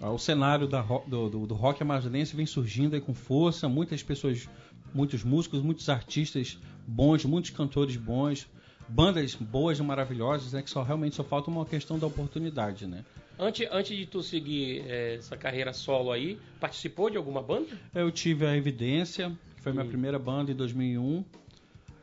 ó, 0.00 0.12
o 0.12 0.18
cenário 0.18 0.66
da, 0.66 0.82
do, 0.82 1.28
do, 1.28 1.46
do 1.46 1.54
rock 1.54 1.80
amazonense 1.82 2.34
vem 2.34 2.46
surgindo 2.46 2.94
aí 2.94 3.00
com 3.00 3.14
força, 3.14 3.68
muitas 3.68 4.02
pessoas, 4.02 4.48
muitos 4.92 5.22
músicos, 5.22 5.62
muitos 5.62 5.88
artistas 5.88 6.58
bons, 6.84 7.24
muitos 7.24 7.50
cantores 7.50 7.96
bons, 7.96 8.48
bandas 8.88 9.34
boas 9.34 9.78
e 9.78 9.82
maravilhosas, 9.82 10.52
né, 10.52 10.62
que 10.62 10.70
só 10.70 10.82
realmente 10.82 11.16
só 11.16 11.24
falta 11.24 11.50
uma 11.50 11.66
questão 11.66 11.98
da 11.98 12.06
oportunidade, 12.06 12.86
né? 12.86 13.04
Antes, 13.38 13.68
antes 13.70 13.96
de 13.96 14.04
tu 14.04 14.20
seguir 14.20 14.82
é, 14.88 15.14
essa 15.14 15.36
carreira 15.36 15.72
solo 15.72 16.10
aí, 16.10 16.38
participou 16.58 17.08
de 17.08 17.16
alguma 17.16 17.40
banda? 17.40 17.68
Eu 17.94 18.10
tive 18.10 18.44
a 18.44 18.56
Evidência, 18.56 19.30
que 19.54 19.62
foi 19.62 19.70
minha 19.70 19.84
hum. 19.84 19.88
primeira 19.88 20.18
banda 20.18 20.50
em 20.50 20.54
2001. 20.56 21.24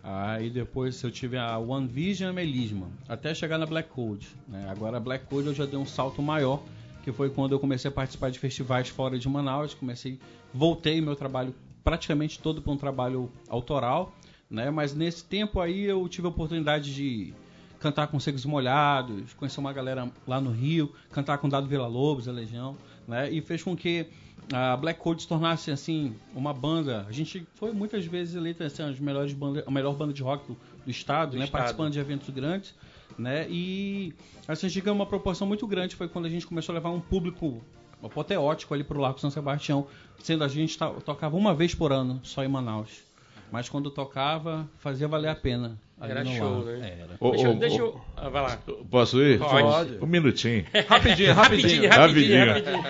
Aí 0.02 0.50
depois 0.52 1.02
eu 1.02 1.10
tive 1.10 1.36
a 1.36 1.58
One 1.58 1.88
Vision 1.88 2.32
Melisma, 2.32 2.90
até 3.10 3.34
chegar 3.34 3.58
na 3.58 3.66
Black 3.66 3.90
Code. 3.90 4.30
Né? 4.48 4.66
Agora 4.70 4.98
a 4.98 5.00
Black 5.00 5.26
Code 5.26 5.48
eu 5.48 5.54
já 5.54 5.66
dei 5.66 5.80
um 5.80 5.86
salto 5.86 6.22
maior, 6.22 6.64
que 7.04 7.12
foi 7.12 7.30
quando 7.30 7.54
eu 7.54 7.60
comecei 7.60 7.90
a 7.90 7.92
participar 7.92 8.30
de 8.30 8.38
festivais 8.38 8.88
fora 8.88 9.18
de 9.18 9.28
Manaus. 9.28 9.74
Comecei, 9.74 10.20
voltei 10.54 11.02
meu 11.02 11.16
trabalho 11.16 11.56
praticamente 11.84 12.40
todo 12.40 12.62
para 12.62 12.72
um 12.72 12.78
trabalho 12.78 13.32
autoral, 13.50 14.16
né? 14.50 14.70
Mas 14.70 14.94
nesse 14.94 15.24
tempo 15.24 15.60
aí 15.60 15.84
eu 15.84 16.08
tive 16.08 16.28
a 16.28 16.30
oportunidade 16.30 16.94
de 16.94 17.34
cantar 17.80 18.08
com 18.08 18.20
Secos 18.20 18.46
Molhados, 18.46 19.34
conhecer 19.34 19.60
uma 19.60 19.74
galera 19.74 20.10
lá 20.28 20.42
no 20.42 20.52
Rio, 20.52 20.94
cantar 21.12 21.38
com 21.38 21.48
Dado 21.48 21.68
Vila 21.68 21.88
Lobos, 21.88 22.28
a 22.28 22.32
Legião, 22.32 22.78
né? 23.08 23.30
E 23.32 23.42
fez 23.42 23.62
com 23.62 23.76
que 23.76 24.08
a 24.54 24.76
Black 24.78 25.00
Code 25.00 25.24
se 25.24 25.28
tornasse 25.28 25.72
assim 25.72 26.16
uma 26.34 26.54
banda. 26.54 27.06
A 27.08 27.12
gente 27.12 27.46
foi 27.56 27.72
muitas 27.72 28.06
vezes 28.06 28.36
eleita 28.36 28.66
assim, 28.66 28.84
as 28.84 29.00
melhores 29.00 29.34
bandas, 29.34 29.64
a 29.68 29.72
melhor 29.72 29.94
banda 29.96 30.14
de 30.14 30.22
rock 30.22 30.48
do, 30.48 30.58
do 30.86 30.92
estado, 30.92 31.32
do 31.32 31.38
né? 31.38 31.46
Estado. 31.46 31.60
Participando 31.62 31.94
de 31.94 32.00
eventos 32.00 32.30
grandes, 32.30 32.74
né? 33.18 33.48
E 33.50 34.14
assim, 34.48 34.68
a 34.68 34.70
gente 34.70 34.82
ganhou 34.82 34.96
uma 34.96 35.06
proporção 35.06 35.48
muito 35.48 35.66
grande 35.68 35.96
foi 35.96 36.08
quando 36.08 36.26
a 36.26 36.30
gente 36.30 36.46
começou 36.46 36.74
a 36.74 36.76
levar 36.76 36.90
um 36.90 37.00
público 37.00 37.64
apoteótico 38.04 38.74
ali 38.74 38.84
pro 38.84 39.00
Largo 39.00 39.20
São 39.20 39.32
Sebastião, 39.32 39.88
sendo 40.20 40.44
a 40.44 40.48
gente 40.48 40.78
tocava 40.78 41.36
uma 41.36 41.54
vez 41.54 41.74
por 41.74 41.92
ano 41.92 42.20
só 42.24 42.44
em 42.44 42.48
Manaus. 42.48 43.04
Mas 43.52 43.70
quando 43.70 43.90
tocava, 43.90 44.70
fazia 44.80 45.08
valer 45.08 45.30
a 45.30 45.36
pena. 45.36 45.80
Era 46.02 46.26
show, 46.26 46.60
ar. 46.60 46.66
né? 46.66 46.98
Era. 47.00 47.16
Ô, 47.20 47.32
deixa, 47.32 47.50
ô, 47.50 47.54
deixa 47.54 47.78
eu. 47.78 48.02
Ah, 48.18 48.28
vai 48.28 48.42
lá. 48.42 48.60
Posso 48.92 49.22
ir? 49.22 49.40
Pode. 49.40 49.98
Um 50.02 50.06
minutinho. 50.06 50.66
rapidinho, 50.90 51.34
rapidinho. 51.34 51.90
rapidinho, 51.90 52.48
rapidinho. 52.50 52.84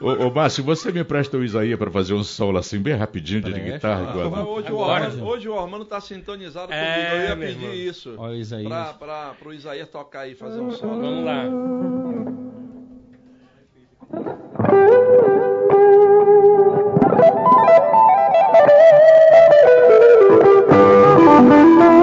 ô, 0.00 0.26
ô, 0.26 0.30
Márcio, 0.32 0.64
você 0.64 0.90
me 0.90 1.04
presta 1.04 1.36
o 1.36 1.44
Isaías 1.44 1.78
para 1.78 1.92
fazer 1.92 2.12
um 2.12 2.24
solo 2.24 2.58
assim, 2.58 2.80
bem 2.80 2.94
rapidinho, 2.94 3.40
de, 3.40 3.52
de 3.52 3.60
guitarra? 3.60 4.12
Ah, 4.12 4.44
hoje, 4.44 4.72
o 4.72 4.84
Armando, 4.84 5.24
hoje 5.24 5.48
o 5.48 5.56
Armando 5.56 5.84
tá 5.84 6.00
sintonizado 6.00 6.72
é, 6.72 6.94
comigo. 6.94 7.14
Eu 7.14 7.28
ia 7.28 7.36
pedir 7.36 7.62
irmão. 7.62 7.74
isso. 7.74 8.14
Olha 8.18 8.32
o 8.32 8.36
Isaías. 8.36 8.68
Pra, 8.68 8.94
pra, 8.94 9.34
pro 9.38 9.54
Isaías 9.54 9.88
tocar 9.88 10.20
aí, 10.20 10.34
fazer 10.34 10.60
um 10.60 10.72
solo. 10.72 11.00
Vamos 11.00 11.24
lá. 11.24 11.44
deixa 18.66 19.29
eu 19.62 19.68
te 21.44 21.99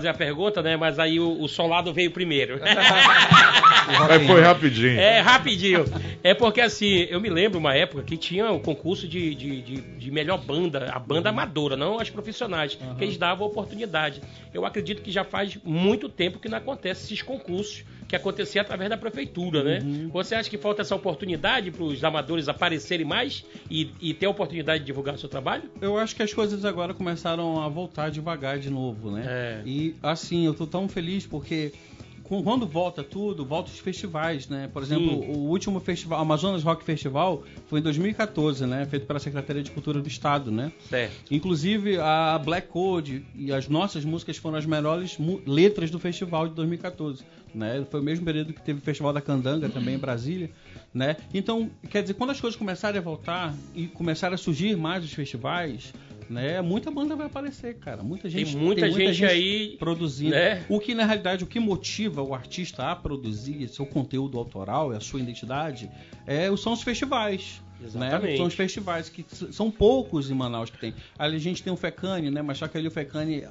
fazer 0.00 0.08
a 0.08 0.14
pergunta, 0.14 0.62
né? 0.62 0.76
Mas 0.76 0.98
aí 0.98 1.20
o, 1.20 1.40
o 1.40 1.46
solado 1.46 1.92
veio 1.92 2.10
primeiro. 2.10 2.58
Mas 3.98 4.26
foi 4.26 4.40
rapidinho. 4.40 4.98
É, 4.98 5.20
rapidinho. 5.20 5.84
É 6.22 6.34
porque 6.34 6.60
assim, 6.60 7.06
eu 7.08 7.20
me 7.20 7.28
lembro 7.28 7.58
uma 7.58 7.74
época 7.74 8.02
que 8.02 8.16
tinha 8.16 8.50
o 8.50 8.60
concurso 8.60 9.06
de, 9.06 9.34
de, 9.34 9.62
de, 9.62 9.80
de 9.80 10.10
melhor 10.10 10.38
banda, 10.38 10.90
a 10.92 10.98
banda 10.98 11.30
amadora, 11.30 11.76
não 11.76 11.98
as 11.98 12.10
profissionais, 12.10 12.78
uhum. 12.80 12.94
que 12.94 13.04
eles 13.04 13.16
davam 13.16 13.46
oportunidade. 13.46 14.20
Eu 14.52 14.64
acredito 14.64 15.02
que 15.02 15.10
já 15.10 15.24
faz 15.24 15.58
muito 15.64 16.08
tempo 16.08 16.38
que 16.38 16.48
não 16.48 16.58
acontece 16.58 17.04
esses 17.04 17.22
concursos 17.22 17.84
que 18.10 18.16
acontecia 18.16 18.62
através 18.62 18.90
da 18.90 18.96
prefeitura, 18.96 19.62
né? 19.62 19.78
Uhum. 19.84 20.10
Você 20.12 20.34
acha 20.34 20.50
que 20.50 20.58
falta 20.58 20.82
essa 20.82 20.96
oportunidade 20.96 21.70
para 21.70 21.84
os 21.84 22.02
amadores 22.02 22.48
aparecerem 22.48 23.06
mais 23.06 23.44
e, 23.70 23.88
e, 24.00 24.12
ter 24.12 24.26
a 24.26 24.30
oportunidade 24.30 24.80
de 24.80 24.86
divulgar 24.86 25.14
o 25.14 25.18
seu 25.18 25.28
trabalho? 25.28 25.70
Eu 25.80 25.96
acho 25.96 26.16
que 26.16 26.22
as 26.22 26.34
coisas 26.34 26.64
agora 26.64 26.92
começaram 26.92 27.62
a 27.62 27.68
voltar 27.68 28.10
devagar 28.10 28.58
de 28.58 28.68
novo, 28.68 29.12
né? 29.12 29.24
É. 29.28 29.62
E 29.64 29.94
assim, 30.02 30.44
eu 30.44 30.54
tô 30.54 30.66
tão 30.66 30.88
feliz 30.88 31.24
porque 31.24 31.72
quando 32.42 32.64
volta 32.64 33.02
tudo, 33.02 33.44
volta 33.44 33.70
os 33.70 33.78
festivais, 33.80 34.48
né? 34.48 34.70
Por 34.72 34.82
exemplo, 34.82 35.20
Sim. 35.20 35.32
o 35.32 35.38
último 35.48 35.80
festival, 35.80 36.20
Amazonas 36.20 36.62
Rock 36.62 36.84
Festival, 36.84 37.42
foi 37.66 37.80
em 37.80 37.82
2014, 37.82 38.64
né? 38.66 38.86
Feito 38.86 39.04
pela 39.06 39.18
Secretaria 39.18 39.62
de 39.62 39.70
Cultura 39.72 40.00
do 40.00 40.06
Estado, 40.06 40.50
né? 40.52 40.70
Certo. 40.88 41.12
Inclusive, 41.28 41.98
a 41.98 42.38
Black 42.38 42.68
Code 42.68 43.24
e 43.34 43.52
as 43.52 43.68
nossas 43.68 44.04
músicas 44.04 44.36
foram 44.36 44.56
as 44.56 44.64
melhores 44.64 45.18
letras 45.44 45.90
do 45.90 45.98
festival 45.98 46.46
de 46.46 46.54
2014, 46.54 47.24
né? 47.52 47.84
Foi 47.90 48.00
o 48.00 48.04
mesmo 48.04 48.24
período 48.24 48.52
que 48.52 48.62
teve 48.62 48.78
o 48.78 48.82
Festival 48.82 49.12
da 49.12 49.20
Candanga 49.20 49.68
também 49.68 49.96
em 49.96 49.98
Brasília, 49.98 50.50
né? 50.94 51.16
Então, 51.34 51.68
quer 51.88 52.02
dizer, 52.02 52.14
quando 52.14 52.30
as 52.30 52.40
coisas 52.40 52.56
começarem 52.56 52.98
a 52.98 53.02
voltar 53.02 53.52
e 53.74 53.88
começarem 53.88 54.36
a 54.36 54.38
surgir 54.38 54.76
mais 54.76 55.04
os 55.04 55.12
festivais, 55.12 55.92
né? 56.30 56.60
Muita 56.62 56.90
banda 56.90 57.16
vai 57.16 57.26
aparecer, 57.26 57.74
cara. 57.78 58.02
Muita 58.02 58.30
gente, 58.30 58.52
tem 58.52 58.62
muita, 58.62 58.82
tem 58.82 58.90
muita 58.90 59.06
gente, 59.06 59.18
gente, 59.18 59.30
aí 59.30 59.76
produzindo. 59.78 60.30
Né? 60.30 60.64
O 60.68 60.78
que 60.78 60.94
na 60.94 61.04
realidade 61.04 61.42
o 61.42 61.46
que 61.46 61.58
motiva 61.58 62.22
o 62.22 62.32
artista 62.32 62.90
a 62.90 62.96
produzir 62.96 63.68
seu 63.68 63.84
conteúdo 63.84 64.38
autoral, 64.38 64.92
a 64.92 65.00
sua 65.00 65.20
identidade, 65.20 65.90
é, 66.26 66.54
são 66.56 66.72
os 66.72 66.82
festivais. 66.82 67.60
Né? 67.94 68.36
São 68.36 68.46
os 68.46 68.54
festivais 68.54 69.08
que 69.08 69.24
são 69.52 69.70
poucos 69.70 70.30
em 70.30 70.34
Manaus 70.34 70.70
que 70.70 70.78
tem. 70.78 70.94
Ali 71.18 71.36
a 71.36 71.40
gente 71.40 71.62
tem 71.62 71.72
o 71.72 71.76
Fecane, 71.76 72.30
né? 72.30 72.42
Mas 72.42 72.58
só 72.58 72.68
que 72.68 72.76
ali 72.76 72.88
o 72.88 72.90
Fecane 72.90 73.44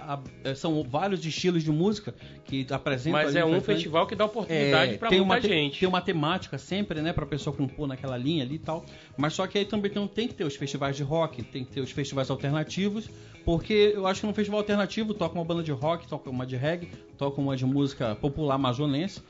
é, 0.43 0.53
são 0.53 0.83
vários 0.83 1.25
estilos 1.25 1.63
de 1.63 1.71
música 1.71 2.13
que 2.45 2.67
apresentam. 2.69 3.21
Mas 3.21 3.35
é 3.35 3.43
um 3.43 3.59
festival 3.59 4.05
que 4.05 4.15
dá 4.15 4.25
oportunidade 4.25 4.93
é, 4.93 4.97
para 4.97 5.09
muita 5.09 5.23
uma 5.23 5.41
gente. 5.41 5.79
Tem 5.79 5.89
uma 5.89 6.01
temática 6.01 6.57
sempre, 6.57 7.01
né? 7.01 7.11
Para 7.11 7.25
pessoa 7.25 7.55
compor 7.55 7.87
naquela 7.87 8.17
linha 8.17 8.43
ali 8.43 8.55
e 8.55 8.59
tal. 8.59 8.85
Mas 9.17 9.33
só 9.33 9.47
que 9.47 9.57
aí 9.57 9.65
também 9.65 9.91
tem, 9.91 10.07
tem 10.07 10.27
que 10.27 10.33
ter 10.35 10.43
os 10.43 10.55
festivais 10.55 10.95
de 10.95 11.03
rock, 11.03 11.41
tem 11.43 11.65
que 11.65 11.71
ter 11.71 11.81
os 11.81 11.91
festivais 11.91 12.29
alternativos, 12.29 13.09
porque 13.43 13.93
eu 13.95 14.05
acho 14.05 14.21
que 14.21 14.27
num 14.27 14.33
festival 14.33 14.59
alternativo 14.59 15.13
toca 15.13 15.35
uma 15.35 15.43
banda 15.43 15.63
de 15.63 15.71
rock, 15.71 16.07
toca 16.07 16.29
uma 16.29 16.45
de 16.45 16.55
reggae, 16.55 16.87
toca 17.17 17.41
uma 17.41 17.57
de 17.57 17.65
música 17.65 18.15
popular 18.15 18.55
amazonense 18.55 19.21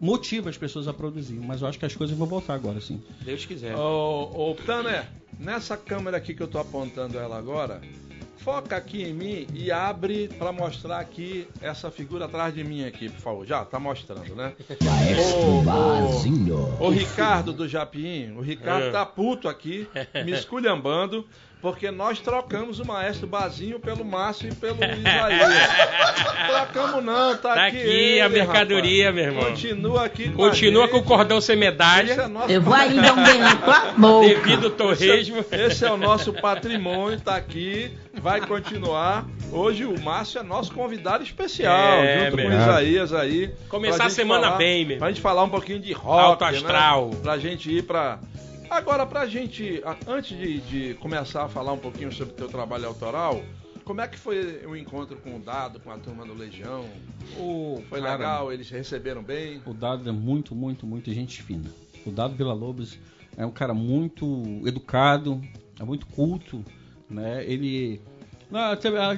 motiva 0.00 0.50
as 0.50 0.56
pessoas 0.56 0.88
a 0.88 0.92
produzir. 0.92 1.34
Mas 1.34 1.62
eu 1.62 1.68
acho 1.68 1.78
que 1.78 1.86
as 1.86 1.94
coisas 1.94 2.16
vão 2.16 2.26
voltar 2.26 2.54
agora, 2.54 2.80
sim. 2.80 3.02
Deus 3.22 3.44
quiser. 3.44 3.76
Ô, 3.76 4.50
ô 4.50 4.54
Tanner, 4.54 5.06
nessa 5.38 5.76
câmera 5.76 6.16
aqui 6.16 6.34
que 6.34 6.42
eu 6.42 6.48
tô 6.48 6.58
apontando 6.58 7.18
ela 7.18 7.36
agora, 7.36 7.80
foca 8.38 8.76
aqui 8.76 9.02
em 9.02 9.14
mim 9.14 9.46
e 9.54 9.72
abre 9.72 10.28
para 10.28 10.52
mostrar 10.52 11.00
aqui 11.00 11.48
essa 11.62 11.90
figura 11.90 12.26
atrás 12.26 12.54
de 12.54 12.62
mim 12.62 12.84
aqui, 12.84 13.08
por 13.08 13.20
favor. 13.20 13.46
Já 13.46 13.64
tá 13.64 13.80
mostrando, 13.80 14.34
né? 14.34 14.52
O, 16.78 16.84
o, 16.84 16.86
o 16.86 16.90
Ricardo 16.90 17.52
do 17.54 17.66
Japim, 17.66 18.32
o 18.36 18.42
Ricardo 18.42 18.86
é. 18.86 18.90
tá 18.90 19.06
puto 19.06 19.48
aqui, 19.48 19.88
me 20.24 20.32
esculhambando 20.32 21.26
porque 21.64 21.90
nós 21.90 22.20
trocamos 22.20 22.78
o 22.78 22.86
maestro 22.86 23.26
Bazinho 23.26 23.80
pelo 23.80 24.04
Márcio 24.04 24.50
e 24.50 24.54
pelo 24.54 24.76
Isaías. 24.84 25.70
Trocamos 26.46 27.02
não, 27.02 27.34
tá, 27.38 27.54
tá 27.54 27.66
aqui. 27.68 27.78
aqui 27.78 27.88
ele, 27.88 28.20
a 28.20 28.28
mercadoria, 28.28 29.06
rapaz. 29.06 29.14
meu 29.14 29.24
irmão. 29.24 29.44
Continua 29.50 30.04
aqui 30.04 30.28
com 30.28 30.36
Continua 30.36 30.88
com 30.88 30.98
o 30.98 31.02
cordão 31.02 31.40
sem 31.40 31.56
medalha. 31.56 32.30
É 32.48 32.54
Eu 32.54 32.60
vou 32.60 32.74
ainda 32.74 33.14
um 33.14 33.24
beijo 33.24 33.38
na 33.38 33.56
tua 33.56 33.80
boca. 33.96 34.28
Devido 34.28 34.66
ao 34.66 34.72
torresmo. 34.72 35.38
Esse, 35.38 35.54
é, 35.54 35.66
esse, 35.66 35.84
é 35.86 35.90
o 35.90 35.96
nosso 35.96 36.34
patrimônio, 36.34 37.18
tá 37.18 37.34
aqui, 37.34 37.90
vai 38.12 38.42
continuar. 38.42 39.24
Hoje 39.50 39.86
o 39.86 39.98
Márcio 39.98 40.40
é 40.40 40.42
nosso 40.42 40.70
convidado 40.70 41.24
especial, 41.24 42.04
é, 42.04 42.26
junto 42.26 42.42
com 42.42 42.48
o 42.48 42.52
Isaías 42.52 43.12
aí. 43.14 43.50
Começar 43.70 44.04
a 44.04 44.10
semana 44.10 44.48
falar, 44.48 44.58
bem, 44.58 44.84
meu. 44.84 44.98
Pra 44.98 45.08
gente 45.08 45.22
falar 45.22 45.42
um 45.44 45.48
pouquinho 45.48 45.80
de 45.80 45.94
rock, 45.94 46.24
Alto 46.24 46.44
astral. 46.44 47.08
Né? 47.08 47.20
Pra 47.22 47.38
gente 47.38 47.74
ir 47.74 47.84
pra 47.84 48.18
Agora, 48.70 49.06
pra 49.06 49.26
gente, 49.26 49.82
antes 50.06 50.36
de, 50.36 50.60
de, 50.60 50.94
começar 50.94 51.44
a 51.44 51.48
falar 51.48 51.72
um 51.72 51.78
pouquinho 51.78 52.12
sobre 52.12 52.32
o 52.34 52.36
teu 52.36 52.48
trabalho 52.48 52.86
autoral, 52.86 53.42
como 53.84 54.00
é 54.00 54.08
que 54.08 54.18
foi 54.18 54.64
o 54.66 54.74
encontro 54.74 55.16
com 55.18 55.36
o 55.36 55.38
Dado, 55.38 55.78
com 55.78 55.90
a 55.90 55.98
turma 55.98 56.24
do 56.24 56.34
Legião? 56.34 56.84
Foi 57.88 58.00
cara, 58.00 58.12
legal? 58.12 58.52
Eles 58.52 58.70
receberam 58.70 59.22
bem? 59.22 59.60
O 59.66 59.74
Dado 59.74 60.08
é 60.08 60.12
muito, 60.12 60.54
muito, 60.54 60.86
muito 60.86 61.12
gente 61.12 61.42
fina. 61.42 61.70
O 62.06 62.10
Dado 62.10 62.34
Vila 62.34 62.54
Lobos 62.54 62.98
é 63.36 63.44
um 63.44 63.50
cara 63.50 63.74
muito 63.74 64.62
educado, 64.66 65.40
é 65.78 65.84
muito 65.84 66.06
culto, 66.06 66.64
né? 67.08 67.44
Ele... 67.44 68.00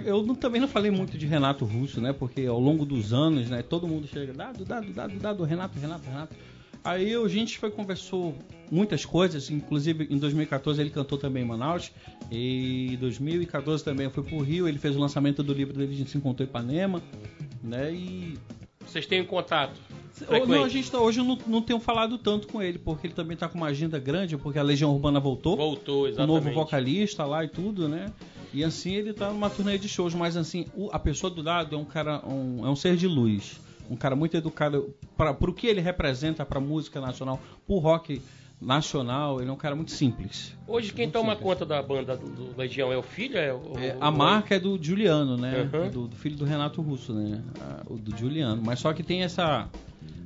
Eu 0.04 0.34
também 0.36 0.60
não 0.60 0.68
falei 0.68 0.90
muito 0.90 1.18
de 1.18 1.26
Renato 1.26 1.64
Russo, 1.64 2.00
né? 2.00 2.12
Porque 2.12 2.46
ao 2.46 2.58
longo 2.58 2.86
dos 2.86 3.12
anos, 3.12 3.50
né? 3.50 3.62
Todo 3.62 3.86
mundo 3.86 4.06
chega, 4.06 4.32
Dado, 4.32 4.64
Dado, 4.64 4.92
Dado, 4.92 5.18
Dado, 5.18 5.44
Renato, 5.44 5.78
Renato, 5.78 6.08
Renato. 6.08 6.34
Aí 6.82 7.14
a 7.14 7.28
gente 7.28 7.58
foi 7.58 7.70
conversou 7.70 8.34
muitas 8.70 9.04
coisas, 9.04 9.50
inclusive 9.50 10.06
em 10.10 10.18
2014 10.18 10.80
ele 10.80 10.90
cantou 10.90 11.18
também 11.18 11.42
em 11.42 11.46
Manaus, 11.46 11.92
e 12.30 12.94
em 12.94 12.96
2014 12.96 13.84
também 13.84 14.04
eu 14.04 14.10
fui 14.10 14.22
pro 14.22 14.40
Rio, 14.40 14.68
ele 14.68 14.78
fez 14.78 14.96
o 14.96 14.98
lançamento 14.98 15.42
do 15.42 15.52
livro 15.52 15.74
dele, 15.74 15.92
a 15.92 15.96
gente 15.96 16.10
se 16.10 16.18
encontrou 16.18 16.46
em 16.46 16.48
Ipanema, 16.48 17.02
né? 17.62 17.92
E 17.92 18.38
vocês 18.86 19.06
têm 19.06 19.24
contato? 19.24 19.80
Não, 20.48 20.64
a 20.64 20.68
gente 20.68 20.90
tá, 20.90 20.98
hoje 20.98 21.20
eu 21.20 21.24
não, 21.24 21.38
não 21.46 21.60
tenho 21.60 21.78
falado 21.78 22.16
tanto 22.16 22.46
com 22.48 22.62
ele, 22.62 22.78
porque 22.78 23.06
ele 23.06 23.14
também 23.14 23.34
está 23.34 23.48
com 23.48 23.58
uma 23.58 23.66
agenda 23.66 23.98
grande, 23.98 24.36
porque 24.36 24.58
a 24.58 24.62
Legião 24.62 24.92
Urbana 24.92 25.20
voltou. 25.20 25.56
Voltou, 25.56 26.08
exatamente. 26.08 26.30
O 26.30 26.44
novo 26.44 26.54
vocalista 26.54 27.24
lá 27.26 27.44
e 27.44 27.48
tudo, 27.48 27.86
né? 27.86 28.10
E 28.54 28.64
assim 28.64 28.94
ele 28.94 29.10
está 29.10 29.30
numa 29.30 29.50
turnê 29.50 29.76
de 29.76 29.88
shows, 29.88 30.14
mas 30.14 30.36
assim, 30.36 30.66
o, 30.74 30.88
a 30.90 30.98
pessoa 30.98 31.30
do 31.30 31.42
lado 31.42 31.74
é 31.74 31.78
um 31.78 31.84
cara, 31.84 32.26
um, 32.26 32.64
é 32.64 32.70
um 32.70 32.76
ser 32.76 32.96
de 32.96 33.06
luz 33.06 33.60
um 33.90 33.96
cara 33.96 34.16
muito 34.16 34.36
educado 34.36 34.94
para 35.16 35.30
o 35.30 35.52
que 35.52 35.66
ele 35.66 35.80
representa 35.80 36.44
para 36.44 36.58
a 36.58 36.60
música 36.60 37.00
nacional, 37.00 37.40
para 37.66 37.74
o 37.74 37.78
rock 37.78 38.20
nacional, 38.60 39.40
ele 39.40 39.50
é 39.50 39.52
um 39.52 39.56
cara 39.56 39.76
muito 39.76 39.90
simples. 39.92 40.56
Hoje 40.66 40.92
quem 40.92 41.06
muito 41.06 41.12
toma 41.14 41.32
simples. 41.34 41.44
conta 41.52 41.66
da 41.66 41.82
banda 41.82 42.16
do, 42.16 42.26
do 42.28 42.56
Legião 42.56 42.92
é 42.92 42.96
o 42.96 43.02
filho? 43.02 43.36
É, 43.36 43.52
o, 43.52 43.78
É, 43.78 43.96
o- 44.00 44.04
a 44.04 44.10
marca 44.10 44.54
é 44.54 44.58
do 44.58 44.82
Juliano, 44.82 45.36
né? 45.36 45.68
Uhum. 45.72 45.90
Do, 45.90 46.08
do 46.08 46.16
filho 46.16 46.36
do 46.36 46.44
Renato 46.44 46.80
Russo, 46.80 47.12
né? 47.12 47.42
Ah, 47.60 47.82
o 47.86 47.96
do 47.96 48.16
Juliano. 48.16 48.62
Mas 48.64 48.80
só 48.80 48.92
que 48.92 49.02
tem 49.02 49.22
essa, 49.22 49.68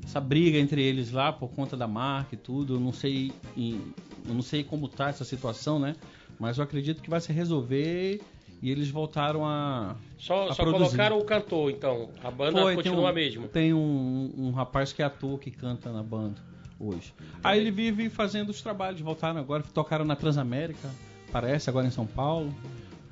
essa 0.04 0.20
briga 0.20 0.58
entre 0.58 0.82
eles 0.82 1.10
lá 1.10 1.32
por 1.32 1.50
conta 1.50 1.76
da 1.76 1.88
marca 1.88 2.34
e 2.34 2.38
tudo. 2.38 2.74
Eu 2.74 2.80
não 2.80 2.92
sei, 2.92 3.32
eu 3.56 4.34
não 4.34 4.42
sei 4.42 4.62
como 4.62 4.88
tá 4.88 5.08
essa 5.08 5.24
situação, 5.24 5.78
né? 5.78 5.96
Mas 6.38 6.56
eu 6.58 6.64
acredito 6.64 7.02
que 7.02 7.10
vai 7.10 7.20
se 7.20 7.32
resolver 7.32 8.20
e 8.62 8.70
eles 8.70 8.88
voltaram 8.90 9.44
a. 9.44 9.96
Só, 10.16 10.48
a 10.48 10.54
só 10.54 10.62
produzir. 10.62 10.84
colocaram 10.96 11.18
o 11.18 11.24
cantor, 11.24 11.70
então. 11.70 12.10
A 12.22 12.30
banda 12.30 12.62
Foi, 12.62 12.74
continua 12.76 13.02
um, 13.02 13.06
a 13.08 13.12
mesma. 13.12 13.48
Tem 13.48 13.74
um, 13.74 14.32
um 14.38 14.50
rapaz 14.52 14.92
que 14.92 15.02
é 15.02 15.04
ator 15.04 15.38
que 15.38 15.50
canta 15.50 15.92
na 15.92 16.02
banda 16.02 16.49
hoje. 16.80 17.12
Aí 17.44 17.60
ele 17.60 17.70
vive 17.70 18.08
fazendo 18.08 18.48
os 18.48 18.60
trabalhos, 18.62 19.00
voltaram 19.00 19.38
agora, 19.38 19.62
tocaram 19.74 20.04
na 20.04 20.16
Transamérica, 20.16 20.88
parece, 21.30 21.68
agora 21.68 21.86
em 21.86 21.90
São 21.90 22.06
Paulo. 22.06 22.54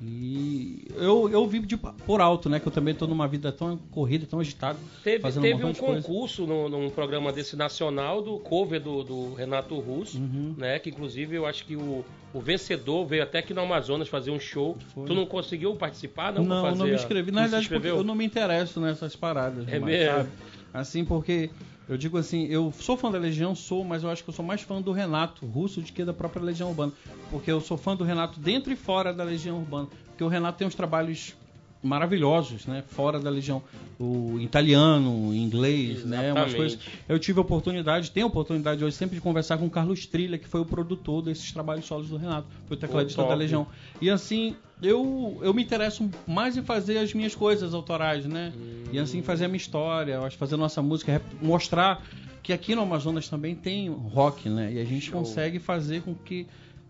E 0.01 0.87
eu, 0.95 1.29
eu 1.29 1.45
vivo 1.45 1.65
de, 1.65 1.75
por 1.75 2.21
alto, 2.21 2.49
né? 2.49 2.57
Que 2.57 2.65
eu 2.67 2.71
também 2.71 2.95
tô 2.95 3.05
numa 3.05 3.27
vida 3.27 3.51
tão 3.51 3.75
corrida, 3.91 4.25
tão 4.25 4.39
agitada. 4.39 4.79
Teve, 5.03 5.21
fazendo 5.21 5.41
teve 5.41 5.65
um 5.65 5.73
concurso 5.73 6.47
no, 6.47 6.69
num 6.69 6.89
programa 6.89 7.33
desse 7.33 7.57
nacional 7.57 8.21
do 8.21 8.39
cover 8.39 8.79
do, 8.81 9.03
do 9.03 9.33
Renato 9.33 9.77
Russo, 9.77 10.17
Uhum. 10.17 10.55
né? 10.57 10.79
Que 10.79 10.89
inclusive 10.89 11.35
eu 11.35 11.45
acho 11.45 11.65
que 11.65 11.75
o, 11.75 12.05
o 12.33 12.39
vencedor 12.39 13.05
veio 13.05 13.23
até 13.23 13.39
aqui 13.39 13.53
no 13.53 13.59
Amazonas 13.59 14.07
fazer 14.07 14.31
um 14.31 14.39
show. 14.39 14.77
Foi. 14.93 15.05
Tu 15.05 15.13
não 15.13 15.25
conseguiu 15.25 15.75
participar, 15.75 16.31
não? 16.31 16.45
Não, 16.45 16.61
fazer 16.63 16.77
não 16.77 16.85
me 16.85 16.93
inscrevi. 16.95 17.31
não 17.31 17.41
Na 17.41 17.47
verdade, 17.47 17.87
eu 17.89 18.03
não 18.03 18.15
me 18.15 18.25
interesso 18.25 18.79
nessas 18.79 19.17
paradas. 19.17 19.67
É 19.67 19.79
mais, 19.79 19.83
mesmo? 19.97 20.15
sabe? 20.15 20.29
Assim, 20.73 21.03
porque 21.03 21.49
eu 21.89 21.97
digo 21.97 22.19
assim, 22.19 22.45
eu 22.45 22.71
sou 22.71 22.95
fã 22.95 23.09
da 23.09 23.17
Legião, 23.17 23.55
sou, 23.55 23.83
mas 23.83 24.03
eu 24.03 24.11
acho 24.11 24.23
que 24.23 24.29
eu 24.29 24.33
sou 24.33 24.45
mais 24.45 24.61
fã 24.61 24.79
do 24.79 24.91
Renato 24.91 25.43
Russo 25.47 25.81
do 25.81 25.91
que 25.91 26.05
da 26.05 26.13
própria 26.13 26.43
Legião 26.43 26.69
Urbana. 26.69 26.93
Porque 27.31 27.51
eu 27.51 27.59
sou 27.59 27.77
fã 27.77 27.95
do 27.95 28.03
Renato 28.03 28.39
dentro 28.39 28.71
e 28.71 28.75
fora 28.75 29.11
da 29.11 29.23
Legião 29.23 29.57
Urbana. 29.57 29.87
Porque 30.05 30.23
o 30.23 30.27
Renato 30.27 30.59
tem 30.59 30.67
uns 30.67 30.75
trabalhos 30.75 31.35
maravilhosos, 31.81 32.65
né? 32.65 32.83
Fora 32.87 33.19
da 33.19 33.29
Legião. 33.29 33.61
O 33.99 34.37
italiano, 34.39 35.29
o 35.29 35.33
inglês, 35.33 36.03
né? 36.05 36.31
Umas 36.31 36.53
Exatamente. 36.53 36.55
coisas. 36.55 36.79
Eu 37.07 37.19
tive 37.19 37.39
a 37.39 37.41
oportunidade, 37.41 38.11
tenho 38.11 38.25
a 38.25 38.29
oportunidade 38.29 38.83
hoje 38.83 38.95
sempre 38.95 39.15
de 39.15 39.21
conversar 39.21 39.57
com 39.57 39.65
o 39.65 39.69
Carlos 39.69 40.05
Trilha, 40.05 40.37
que 40.37 40.47
foi 40.47 40.61
o 40.61 40.65
produtor 40.65 41.21
desses 41.21 41.51
trabalhos 41.51 41.85
solos 41.85 42.09
do 42.09 42.17
Renato. 42.17 42.47
Foi 42.67 42.75
o 42.75 42.79
tecladista 42.79 43.23
da 43.23 43.33
Legião. 43.33 43.67
E 44.01 44.09
assim, 44.09 44.55
eu, 44.81 45.37
eu 45.41 45.53
me 45.53 45.63
interesso 45.63 46.09
mais 46.27 46.57
em 46.57 46.63
fazer 46.63 46.97
as 46.97 47.13
minhas 47.13 47.35
coisas 47.35 47.73
autorais, 47.73 48.25
né? 48.25 48.53
E 48.91 48.99
assim 48.99 49.21
fazer 49.21 49.45
a 49.45 49.47
minha 49.47 49.57
história, 49.57 50.19
fazer 50.31 50.57
nossa 50.57 50.81
música, 50.81 51.21
mostrar 51.41 52.03
que 52.41 52.53
aqui 52.53 52.75
no 52.75 52.81
Amazonas 52.81 53.27
também 53.29 53.55
tem 53.55 53.89
rock, 53.89 54.49
né? 54.49 54.73
E 54.73 54.79
a 54.79 54.85
gente 54.85 55.11
consegue 55.11 55.59
fazer 55.59 56.01
com 56.01 56.15
que 56.15 56.47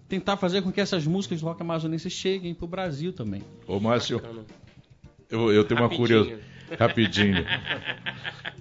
tentar 0.08 0.38
fazer 0.38 0.62
com 0.64 0.72
que 0.72 0.82
essas 0.82 1.06
músicas 1.06 1.40
do 1.40 1.46
rock 1.46 1.62
amazonense 1.62 2.10
cheguem 2.10 2.54
pro 2.54 2.68
Brasil 2.68 3.14
também. 3.14 3.44
Ô, 3.68 3.80
Márcio, 3.80 4.20
Bacana. 4.20 4.46
Eu, 5.30 5.52
eu 5.52 5.64
tenho 5.64 5.80
uma 5.80 5.90
curiosidade. 5.90 6.42
Rapidinho. 6.80 7.46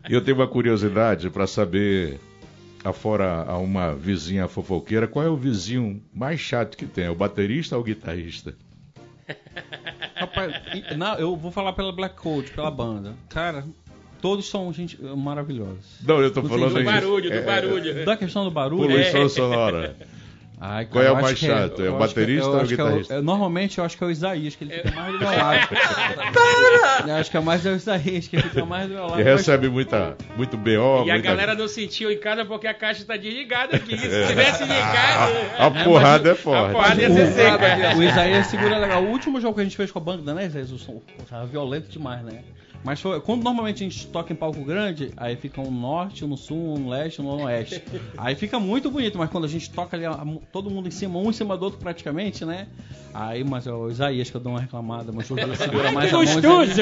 Eu 0.09 0.23
tenho 0.23 0.37
uma 0.37 0.47
curiosidade 0.49 1.29
para 1.29 1.47
saber, 1.47 2.19
afora 2.83 3.43
a 3.43 3.59
uma 3.59 3.95
vizinha 3.95 4.49
fofoqueira, 4.49 5.07
qual 5.07 5.25
é 5.25 5.29
o 5.29 5.37
vizinho 5.37 6.03
mais 6.15 6.41
chato 6.41 6.77
que 6.77 6.87
tem? 6.87 7.05
É 7.05 7.11
o 7.11 7.15
baterista 7.15 7.77
ou 7.77 7.83
o 7.83 7.85
guitarrista? 7.85 8.55
Rapaz, 10.17 10.55
não, 10.97 11.15
eu 11.17 11.37
vou 11.37 11.51
falar 11.51 11.75
pela 11.75 11.93
Black 11.93 12.17
Coat, 12.17 12.51
pela 12.51 12.71
banda. 12.71 13.15
Cara, 13.29 13.65
todos 14.21 14.49
são 14.49 14.73
gente 14.73 15.01
maravilhosos. 15.03 15.99
Não, 16.03 16.21
eu 16.21 16.33
tô 16.33 16.41
Do 16.41 16.49
falando 16.49 16.73
Do 16.73 16.79
aí. 16.79 16.85
barulho, 16.85 17.31
do 17.31 17.37
é, 17.37 17.43
barulho. 17.43 18.05
Da 18.05 18.17
questão 18.17 18.45
do 18.45 18.51
barulho. 18.51 18.89
Poluição 18.89 19.29
sonora. 19.29 19.97
Ai, 20.61 20.87
Qual 20.87 21.05
é 21.05 21.11
o 21.13 21.21
mais 21.21 21.39
chato? 21.39 21.83
É 21.85 21.89
o 21.89 21.99
baterista 21.99 22.49
ou 22.49 22.57
o 22.57 22.61
é 22.63 22.67
guitarrista? 22.67 23.15
é, 23.15 23.21
normalmente 23.21 23.79
eu 23.79 23.85
acho 23.85 23.97
que 23.97 24.03
é 24.03 24.07
o 24.09 24.11
Isaías, 24.11 24.57
que 24.57 24.65
ele 24.65 24.73
fica 24.73 24.91
mais 24.91 25.13
do 25.13 25.19
meu 25.21 25.29
lado. 25.31 25.69
eu 27.07 27.15
acho 27.15 27.31
que 27.31 27.37
é 27.37 27.41
mais 27.41 27.65
o 27.65 27.69
Isaías, 27.71 28.27
que 28.29 28.37
ele 28.37 28.43
fica 28.43 28.65
mais 28.67 28.89
do 28.89 28.95
meu 28.95 29.07
lado. 29.07 29.21
E 29.21 29.23
recebe 29.23 29.69
muita, 29.69 30.17
muito 30.37 30.57
BO. 30.57 31.05
E 31.07 31.11
a 31.11 31.15
muita... 31.15 31.19
galera 31.21 31.55
não 31.55 31.69
sentiu 31.69 32.11
em 32.11 32.19
casa 32.19 32.45
porque 32.45 32.67
a 32.67 32.75
caixa 32.75 33.05
tá 33.05 33.17
desligada 33.17 33.77
aqui. 33.77 33.97
Se 33.97 34.27
tivesse 34.27 34.65
ligado. 34.65 35.33
A, 35.59 35.67
a 35.67 35.71
porrada 35.85 36.31
é 36.31 36.35
forte. 36.35 36.71
A 36.71 36.73
porrada 36.73 37.01
ia 37.03 37.09
Mas 37.09 37.19
ser 37.19 37.29
o- 37.29 37.33
seca. 37.35 37.97
O 37.97 38.03
Isaías 38.03 38.47
segura 38.49 38.79
legal. 38.79 39.03
O 39.05 39.09
último 39.11 39.41
jogo 39.41 39.55
que 39.55 39.61
a 39.61 39.65
gente 39.65 39.77
fez 39.77 39.91
com 39.93 39.99
a 39.99 40.03
banda, 40.03 40.35
né, 40.35 40.47
Isaías? 40.47 40.73
O 40.73 40.79
som 40.79 41.01
tava 41.31 41.47
violento 41.47 41.89
demais, 41.89 42.23
né? 42.23 42.41
Mas 42.85 43.01
foi, 43.01 43.21
quando 43.21 43.43
normalmente 43.43 43.85
a 43.85 43.89
gente 43.89 44.07
toca 44.07 44.33
em 44.33 44.37
palco 44.37 44.65
grande, 44.65 45.11
aí 45.17 45.37
fica 45.37 45.61
um 45.61 45.71
norte, 45.71 46.25
um 46.25 46.29
no 46.29 46.37
sul, 46.37 46.75
um 46.75 46.79
no 46.79 46.91
leste, 46.91 47.21
um 47.21 47.25
no 47.25 47.45
oeste. 47.45 47.83
Aí 48.17 48.35
fica 48.35 48.59
muito 48.59 48.91
bonito, 48.91 49.19
mas 49.19 49.31
quando 49.31 49.45
a 49.45 49.49
gente 49.49 49.71
toca 49.71 49.97
ali, 49.97 50.05
todo 50.53 50.71
mundo 50.71 50.89
em 50.89 50.91
cima, 50.91 51.19
um 51.19 51.31
em 51.31 51.33
cima 51.33 51.57
do 51.57 51.65
outro 51.65 51.79
praticamente, 51.79 52.45
né? 52.45 52.69
Aí, 53.13 53.43
mas 53.43 53.67
é 53.67 53.73
o 53.73 53.89
Isaías 53.89 54.31
que 54.31 54.37
eu 54.37 54.41
dou 54.41 54.53
uma 54.53 54.61
reclamada, 54.61 55.11
mas 55.13 55.31
o 55.31 55.39
Júlio 55.39 55.57
segura 55.57 55.91
mais 55.93 56.11
Que 56.11 56.17
a 56.17 56.19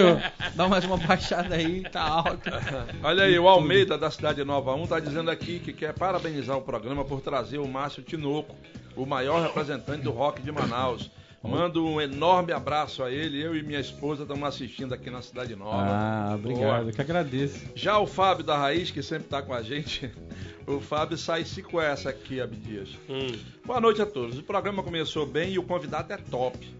mão. 0.05 0.23
Dá 0.55 0.69
mais 0.69 0.85
uma 0.85 0.97
baixada 0.97 1.55
aí, 1.55 1.83
tá 1.83 2.03
alto. 2.03 2.51
Olha 3.03 3.25
aí, 3.25 3.39
o 3.39 3.49
Almeida 3.49 3.97
da 3.97 4.11
Cidade 4.11 4.45
Nova 4.45 4.75
1 4.75 4.87
tá 4.87 5.01
dizendo 5.01 5.31
aqui 5.31 5.59
que 5.59 5.73
quer 5.73 5.95
parabenizar 5.95 6.57
o 6.57 6.63
programa 6.63 7.05
por 7.05 7.21
trazer 7.21 7.59
o 7.59 7.67
Márcio 7.67 8.03
Tinoco, 8.03 8.55
o 8.97 9.07
maior 9.07 9.43
representante 9.43 10.03
do 10.03 10.11
rock 10.11 10.43
de 10.43 10.53
Manaus. 10.53 11.11
Mando 11.47 11.87
um 11.87 12.01
enorme 12.01 12.53
abraço 12.53 13.03
a 13.03 13.11
ele. 13.11 13.43
Eu 13.43 13.57
e 13.57 13.63
minha 13.63 13.81
esposa 13.81 14.23
estamos 14.23 14.47
assistindo 14.49 14.93
aqui 14.93 15.11
na 15.11 15.23
Cidade 15.23 15.55
Nova. 15.57 15.77
Ah, 15.79 16.33
obrigado, 16.35 16.93
que 16.93 17.01
agradeço. 17.01 17.61
Já 17.75 17.99
o 17.99 18.07
Fábio 18.07 18.45
da 18.45 18.57
Raiz, 18.57 18.91
que 18.91 19.03
sempre 19.03 19.25
está 19.25 19.41
com 19.43 19.55
a 19.55 19.63
gente, 19.63 20.11
o 20.67 20.81
Fábio 20.81 21.17
sai-se 21.17 21.63
com 21.63 21.81
essa 21.81 22.11
aqui, 22.11 22.41
Abdias. 22.41 22.91
Hum. 23.09 23.37
Boa 23.65 23.81
noite 23.81 24.03
a 24.03 24.07
todos. 24.07 24.39
O 24.39 24.43
programa 24.43 24.83
começou 24.83 25.27
bem 25.27 25.53
e 25.53 25.59
o 25.59 25.63
convidado 25.63 26.13
é 26.13 26.17
top. 26.17 26.75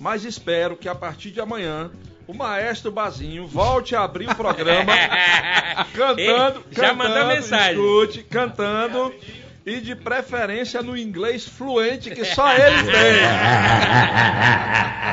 Mas 0.00 0.24
espero 0.24 0.76
que 0.76 0.88
a 0.88 0.94
partir 0.94 1.30
de 1.30 1.40
amanhã 1.40 1.90
o 2.26 2.34
maestro 2.34 2.92
Bazinho 2.92 3.46
volte 3.46 3.96
a 3.96 4.04
abrir 4.04 4.28
o 4.28 4.34
programa 4.34 4.92
cantando, 5.96 6.20
Ei, 6.20 6.26
já 6.72 6.90
cantando, 6.90 6.96
mandou 6.98 7.26
mensagem. 7.26 7.72
escute, 7.72 8.22
cantando 8.24 9.14
e 9.68 9.80
de 9.80 9.94
preferência 9.94 10.82
no 10.82 10.96
inglês 10.96 11.46
fluente 11.46 12.10
que 12.10 12.24
só 12.24 12.50
ele 12.54 12.82
tem. 12.84 13.18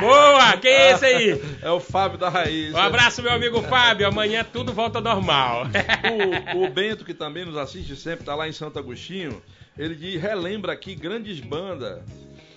Boa! 0.00 0.56
Quem 0.56 0.70
é 0.72 0.92
esse 0.92 1.04
aí? 1.04 1.42
É 1.60 1.70
o 1.70 1.78
Fábio 1.78 2.18
da 2.18 2.28
Raiz. 2.28 2.72
Um 2.72 2.78
abraço, 2.78 3.22
meu 3.22 3.32
amigo 3.32 3.62
Fábio. 3.62 4.06
Amanhã 4.06 4.44
tudo 4.44 4.72
volta 4.72 5.00
normal. 5.00 5.64
O, 6.54 6.64
o 6.64 6.70
Bento, 6.70 7.04
que 7.04 7.12
também 7.12 7.44
nos 7.44 7.56
assiste 7.56 7.94
sempre, 7.96 8.20
está 8.20 8.34
lá 8.34 8.48
em 8.48 8.52
Santo 8.52 8.78
Agostinho, 8.78 9.42
ele 9.76 10.16
relembra 10.16 10.72
aqui 10.72 10.94
grandes 10.94 11.38
bandas 11.38 12.00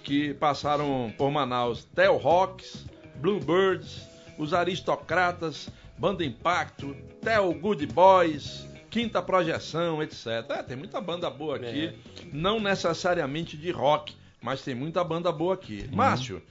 que 0.03 0.33
passaram 0.33 1.13
por 1.17 1.29
Manaus. 1.29 1.83
Tel 1.93 2.15
Rocks, 2.15 2.85
Bluebirds, 3.15 4.01
Os 4.37 4.53
Aristocratas, 4.53 5.69
Banda 5.97 6.23
Impacto, 6.23 6.95
Tel 7.21 7.53
Good 7.53 7.87
Boys, 7.87 8.65
Quinta 8.89 9.21
Projeção, 9.21 10.01
etc. 10.01 10.25
É, 10.49 10.63
tem 10.63 10.75
muita 10.77 10.99
banda 10.99 11.29
boa 11.29 11.55
aqui, 11.57 11.85
É. 11.87 11.93
não 12.33 12.59
necessariamente 12.59 13.55
de 13.57 13.71
rock, 13.71 14.15
mas 14.41 14.61
tem 14.61 14.73
muita 14.75 15.03
banda 15.03 15.31
boa 15.31 15.53
aqui. 15.53 15.87
Márcio, 15.93 16.41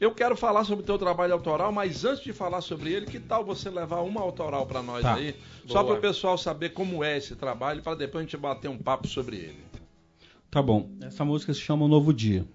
eu 0.00 0.10
quero 0.12 0.36
falar 0.36 0.64
sobre 0.64 0.82
o 0.82 0.86
teu 0.86 0.98
trabalho 0.98 1.32
autoral, 1.32 1.70
mas 1.72 2.04
antes 2.04 2.22
de 2.24 2.32
falar 2.32 2.60
sobre 2.60 2.92
ele, 2.92 3.06
que 3.06 3.20
tal 3.20 3.44
você 3.44 3.70
levar 3.70 4.00
uma 4.00 4.20
autoral 4.20 4.66
para 4.66 4.82
nós 4.82 5.02
Tá. 5.02 5.14
aí? 5.14 5.34
Só 5.66 5.82
para 5.84 5.94
o 5.94 6.00
pessoal 6.00 6.36
saber 6.36 6.70
como 6.70 7.02
é 7.04 7.16
esse 7.16 7.34
trabalho, 7.36 7.82
para 7.82 7.94
depois 7.94 8.22
a 8.22 8.24
gente 8.26 8.36
bater 8.36 8.68
um 8.68 8.78
papo 8.78 9.06
sobre 9.08 9.36
ele. 9.36 9.64
Tá 10.50 10.60
bom. 10.62 10.90
Essa 11.02 11.24
música 11.24 11.52
se 11.54 11.60
chama 11.60 11.84
O 11.84 11.88
Novo 11.88 12.12
Dia. 12.12 12.46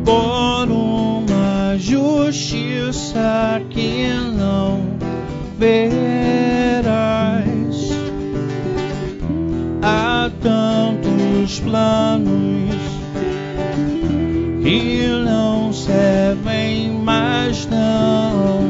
por 0.04 0.72
uma 0.72 1.78
justiça 1.78 3.62
que 3.70 4.08
não 4.36 4.82
verás. 5.60 6.84
Há 9.84 10.32
tantos 10.42 11.60
planos 11.60 12.74
que 14.64 15.08
não 15.24 15.72
servem 15.74 16.13
não 17.70 18.64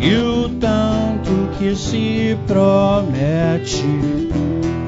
e 0.00 0.16
o 0.16 0.48
tanto 0.48 1.56
que 1.56 1.76
se 1.76 2.36
promete. 2.46 3.84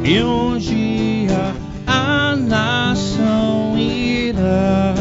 E 0.04 0.20
um 0.22 0.58
dia 0.58 1.54
a 1.86 2.34
nação 2.36 3.78
irá 3.78 4.94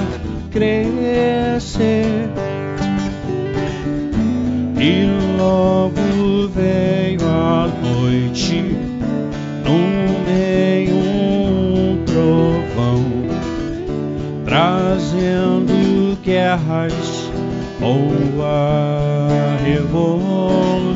crescer. 0.52 2.30
E 4.80 5.38
logo 5.38 6.48
veio 6.54 7.28
a 7.28 7.68
noite 7.68 8.62
no 9.64 9.80
meio 10.26 10.96
um 10.96 12.04
trovão 12.06 13.04
trazendo 14.46 16.18
guerras 16.22 17.13
ou 17.84 18.42
a 18.42 19.58
revolução. 19.62 20.94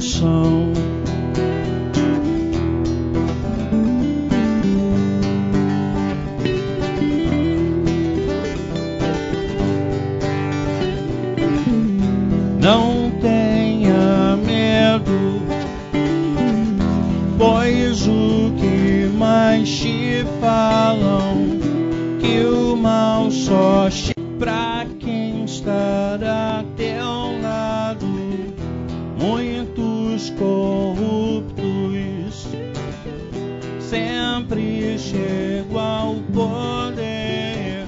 Chegam 34.98 35.80
ao 35.80 36.16
poder, 36.34 37.86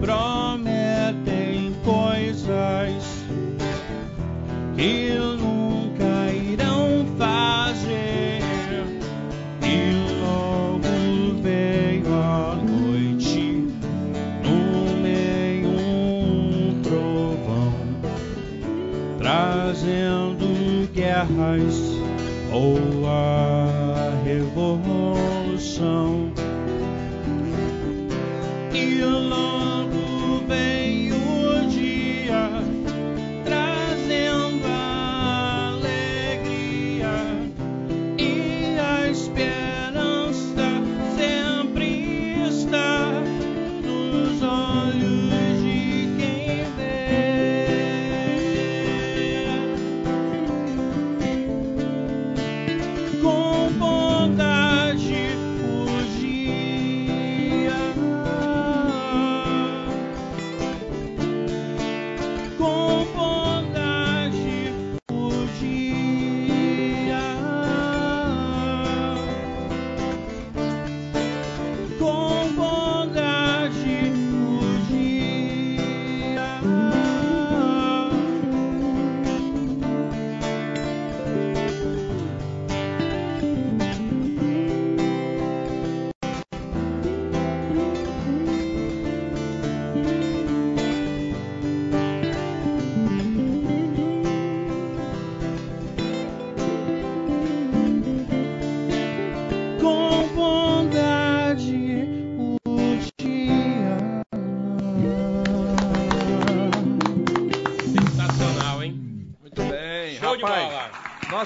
prometem 0.00 1.74
coisas 1.82 3.24
que 4.76 5.14
nunca 5.14 6.32
irão 6.32 7.06
fazer. 7.16 8.42
E 9.62 10.20
logo 10.20 11.42
veio 11.42 12.14
a 12.14 12.56
noite, 12.56 13.64
no 14.44 15.02
meio 15.02 15.68
um 15.68 16.82
trovão, 16.82 17.72
trazendo 19.18 20.88
guerras 20.92 21.87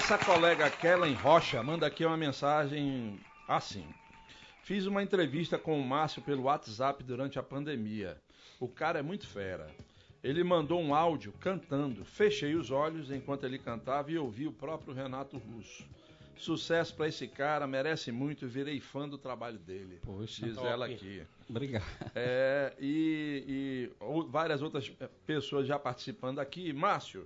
Nossa 0.03 0.17
colega 0.25 0.69
Kellen 0.69 1.13
Rocha 1.13 1.63
manda 1.63 1.87
aqui 1.87 2.05
uma 2.05 2.17
mensagem 2.17 3.17
assim. 3.47 3.85
Fiz 4.61 4.85
uma 4.85 5.01
entrevista 5.01 5.57
com 5.57 5.79
o 5.79 5.87
Márcio 5.87 6.21
pelo 6.21 6.43
WhatsApp 6.43 7.01
durante 7.05 7.39
a 7.39 7.43
pandemia. 7.43 8.21
O 8.59 8.67
cara 8.67 8.99
é 8.99 9.01
muito 9.01 9.25
fera. 9.25 9.73
Ele 10.21 10.43
mandou 10.43 10.81
um 10.81 10.93
áudio 10.93 11.31
cantando. 11.39 12.03
Fechei 12.03 12.53
os 12.53 12.69
olhos 12.69 13.11
enquanto 13.11 13.45
ele 13.45 13.57
cantava 13.57 14.11
e 14.11 14.17
ouvi 14.17 14.45
o 14.45 14.51
próprio 14.51 14.93
Renato 14.93 15.37
Russo. 15.37 15.85
Sucesso 16.35 16.93
pra 16.95 17.07
esse 17.07 17.25
cara, 17.25 17.65
merece 17.65 18.11
muito, 18.11 18.45
virei 18.45 18.81
fã 18.81 19.07
do 19.07 19.17
trabalho 19.17 19.57
dele. 19.57 20.01
Poxa, 20.03 20.45
diz 20.45 20.55
top. 20.55 20.67
ela 20.67 20.85
aqui. 20.85 21.23
Obrigado. 21.49 21.85
É, 22.13 22.73
e, 22.77 23.45
e 23.47 24.25
várias 24.27 24.61
outras 24.61 24.91
pessoas 25.25 25.65
já 25.65 25.79
participando 25.79 26.39
aqui. 26.39 26.73
Márcio, 26.73 27.25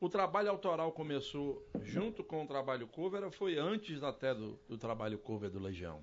o 0.00 0.08
trabalho 0.08 0.50
autoral 0.50 0.92
começou 0.92 1.66
junto 1.82 2.22
com 2.22 2.44
o 2.44 2.46
trabalho 2.46 2.86
cover 2.86 3.24
ou 3.24 3.30
foi 3.30 3.58
antes 3.58 4.02
até 4.02 4.34
do, 4.34 4.58
do 4.68 4.78
trabalho 4.78 5.18
cover 5.18 5.50
do 5.50 5.58
Legião? 5.58 6.00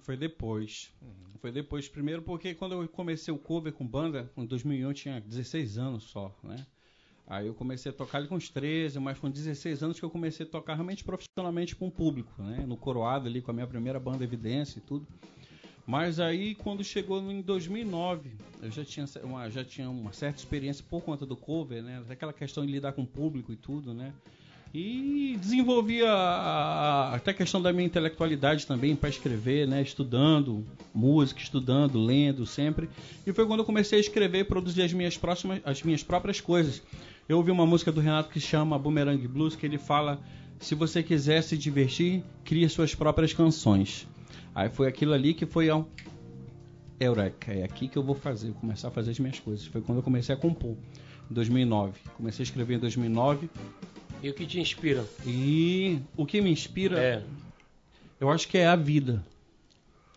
Foi 0.00 0.16
depois. 0.16 0.92
Foi 1.40 1.50
depois, 1.50 1.88
primeiro 1.88 2.22
porque 2.22 2.54
quando 2.54 2.72
eu 2.72 2.88
comecei 2.88 3.32
o 3.32 3.38
cover 3.38 3.72
com 3.72 3.86
banda, 3.86 4.30
em 4.36 4.44
2001 4.44 4.88
eu 4.88 4.94
tinha 4.94 5.20
16 5.20 5.78
anos 5.78 6.04
só, 6.04 6.34
né? 6.42 6.66
Aí 7.26 7.46
eu 7.46 7.54
comecei 7.54 7.90
a 7.90 7.94
tocar 7.94 8.18
ali 8.18 8.28
com 8.28 8.36
uns 8.36 8.48
13, 8.48 9.00
mas 9.00 9.18
com 9.18 9.28
16 9.28 9.82
anos 9.82 9.98
que 9.98 10.04
eu 10.04 10.10
comecei 10.10 10.46
a 10.46 10.48
tocar 10.48 10.74
realmente 10.74 11.02
profissionalmente 11.02 11.74
com 11.74 11.88
o 11.88 11.90
público, 11.90 12.30
né? 12.40 12.64
No 12.66 12.76
coroado 12.76 13.26
ali 13.26 13.42
com 13.42 13.50
a 13.50 13.54
minha 13.54 13.66
primeira 13.66 13.98
banda 13.98 14.22
Evidência 14.22 14.78
e 14.78 14.82
tudo. 14.82 15.06
Mas 15.86 16.18
aí 16.18 16.54
quando 16.56 16.82
chegou 16.82 17.20
em 17.30 17.40
2009, 17.40 18.30
eu 18.62 18.70
já 18.70 18.84
tinha 18.84 19.06
uma, 19.22 19.48
já 19.50 19.64
tinha 19.64 19.88
uma 19.88 20.12
certa 20.12 20.38
experiência 20.40 20.84
por 20.88 21.00
conta 21.02 21.24
do 21.24 21.36
cover, 21.36 21.82
né? 21.82 22.02
Aquela 22.10 22.32
questão 22.32 22.66
de 22.66 22.72
lidar 22.72 22.92
com 22.92 23.02
o 23.02 23.06
público 23.06 23.52
e 23.52 23.56
tudo, 23.56 23.94
né? 23.94 24.12
E 24.74 25.38
desenvolvi 25.40 26.02
a, 26.02 26.10
a- 26.12 27.14
até 27.14 27.30
a 27.30 27.34
questão 27.34 27.62
da 27.62 27.72
minha 27.72 27.86
intelectualidade 27.86 28.66
também 28.66 28.96
para 28.96 29.08
escrever, 29.08 29.66
né? 29.66 29.80
Estudando 29.80 30.66
música, 30.92 31.40
estudando, 31.40 31.98
lendo 32.04 32.44
sempre. 32.44 32.88
E 33.26 33.32
foi 33.32 33.46
quando 33.46 33.60
eu 33.60 33.64
comecei 33.64 33.98
a 33.98 34.00
escrever 34.00 34.40
e 34.40 34.44
produzir 34.44 34.82
as 34.82 34.92
minhas, 34.92 35.16
próximas, 35.16 35.60
as 35.64 35.82
minhas 35.84 36.02
próprias 36.02 36.40
coisas. 36.40 36.82
Eu 37.28 37.36
ouvi 37.38 37.50
uma 37.52 37.64
música 37.64 37.92
do 37.92 38.00
Renato 38.00 38.28
que 38.30 38.40
chama 38.40 38.78
Boomerang 38.78 39.26
Blues, 39.28 39.54
que 39.54 39.64
ele 39.64 39.78
fala: 39.78 40.20
se 40.58 40.74
você 40.74 41.00
quiser 41.02 41.42
se 41.42 41.56
divertir, 41.56 42.22
crie 42.44 42.68
suas 42.68 42.92
próprias 42.94 43.32
canções. 43.32 44.06
Aí 44.56 44.70
foi 44.70 44.88
aquilo 44.88 45.12
ali 45.12 45.34
que 45.34 45.44
foi 45.44 45.68
ao 45.68 45.86
Eureka, 46.98 47.52
é 47.52 47.62
aqui 47.62 47.88
que 47.88 47.98
eu 47.98 48.02
vou 48.02 48.14
fazer, 48.14 48.52
começar 48.54 48.88
a 48.88 48.90
fazer 48.90 49.10
as 49.10 49.18
minhas 49.18 49.38
coisas. 49.38 49.66
Foi 49.66 49.82
quando 49.82 49.98
eu 49.98 50.02
comecei 50.02 50.34
a 50.34 50.38
compor, 50.38 50.74
em 51.30 51.34
2009. 51.34 52.00
Comecei 52.16 52.42
a 52.42 52.44
escrever 52.44 52.76
em 52.76 52.78
2009 52.78 53.50
E 54.22 54.30
o 54.30 54.32
que 54.34 54.46
te 54.46 54.58
inspira? 54.58 55.04
e 55.26 56.00
o 56.16 56.24
que 56.24 56.40
me 56.40 56.50
inspira, 56.50 56.98
É. 56.98 57.22
eu 58.18 58.30
acho 58.30 58.48
que 58.48 58.56
é 58.56 58.66
a 58.66 58.74
vida. 58.76 59.22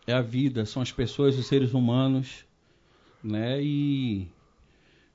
É 0.07 0.13
a 0.13 0.21
vida, 0.21 0.65
são 0.65 0.81
as 0.81 0.91
pessoas, 0.91 1.37
os 1.37 1.45
seres 1.45 1.73
humanos, 1.73 2.45
né? 3.21 3.61
E 3.61 4.25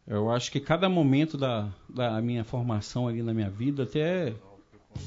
Eu 0.07 0.31
acho 0.31 0.53
que 0.53 0.61
cada 0.61 0.87
momento 0.87 1.39
da, 1.39 1.73
da 1.89 2.21
minha 2.21 2.45
formação 2.45 3.09
ali 3.09 3.23
na 3.23 3.33
minha 3.33 3.49
vida, 3.49 3.85
até 3.85 4.35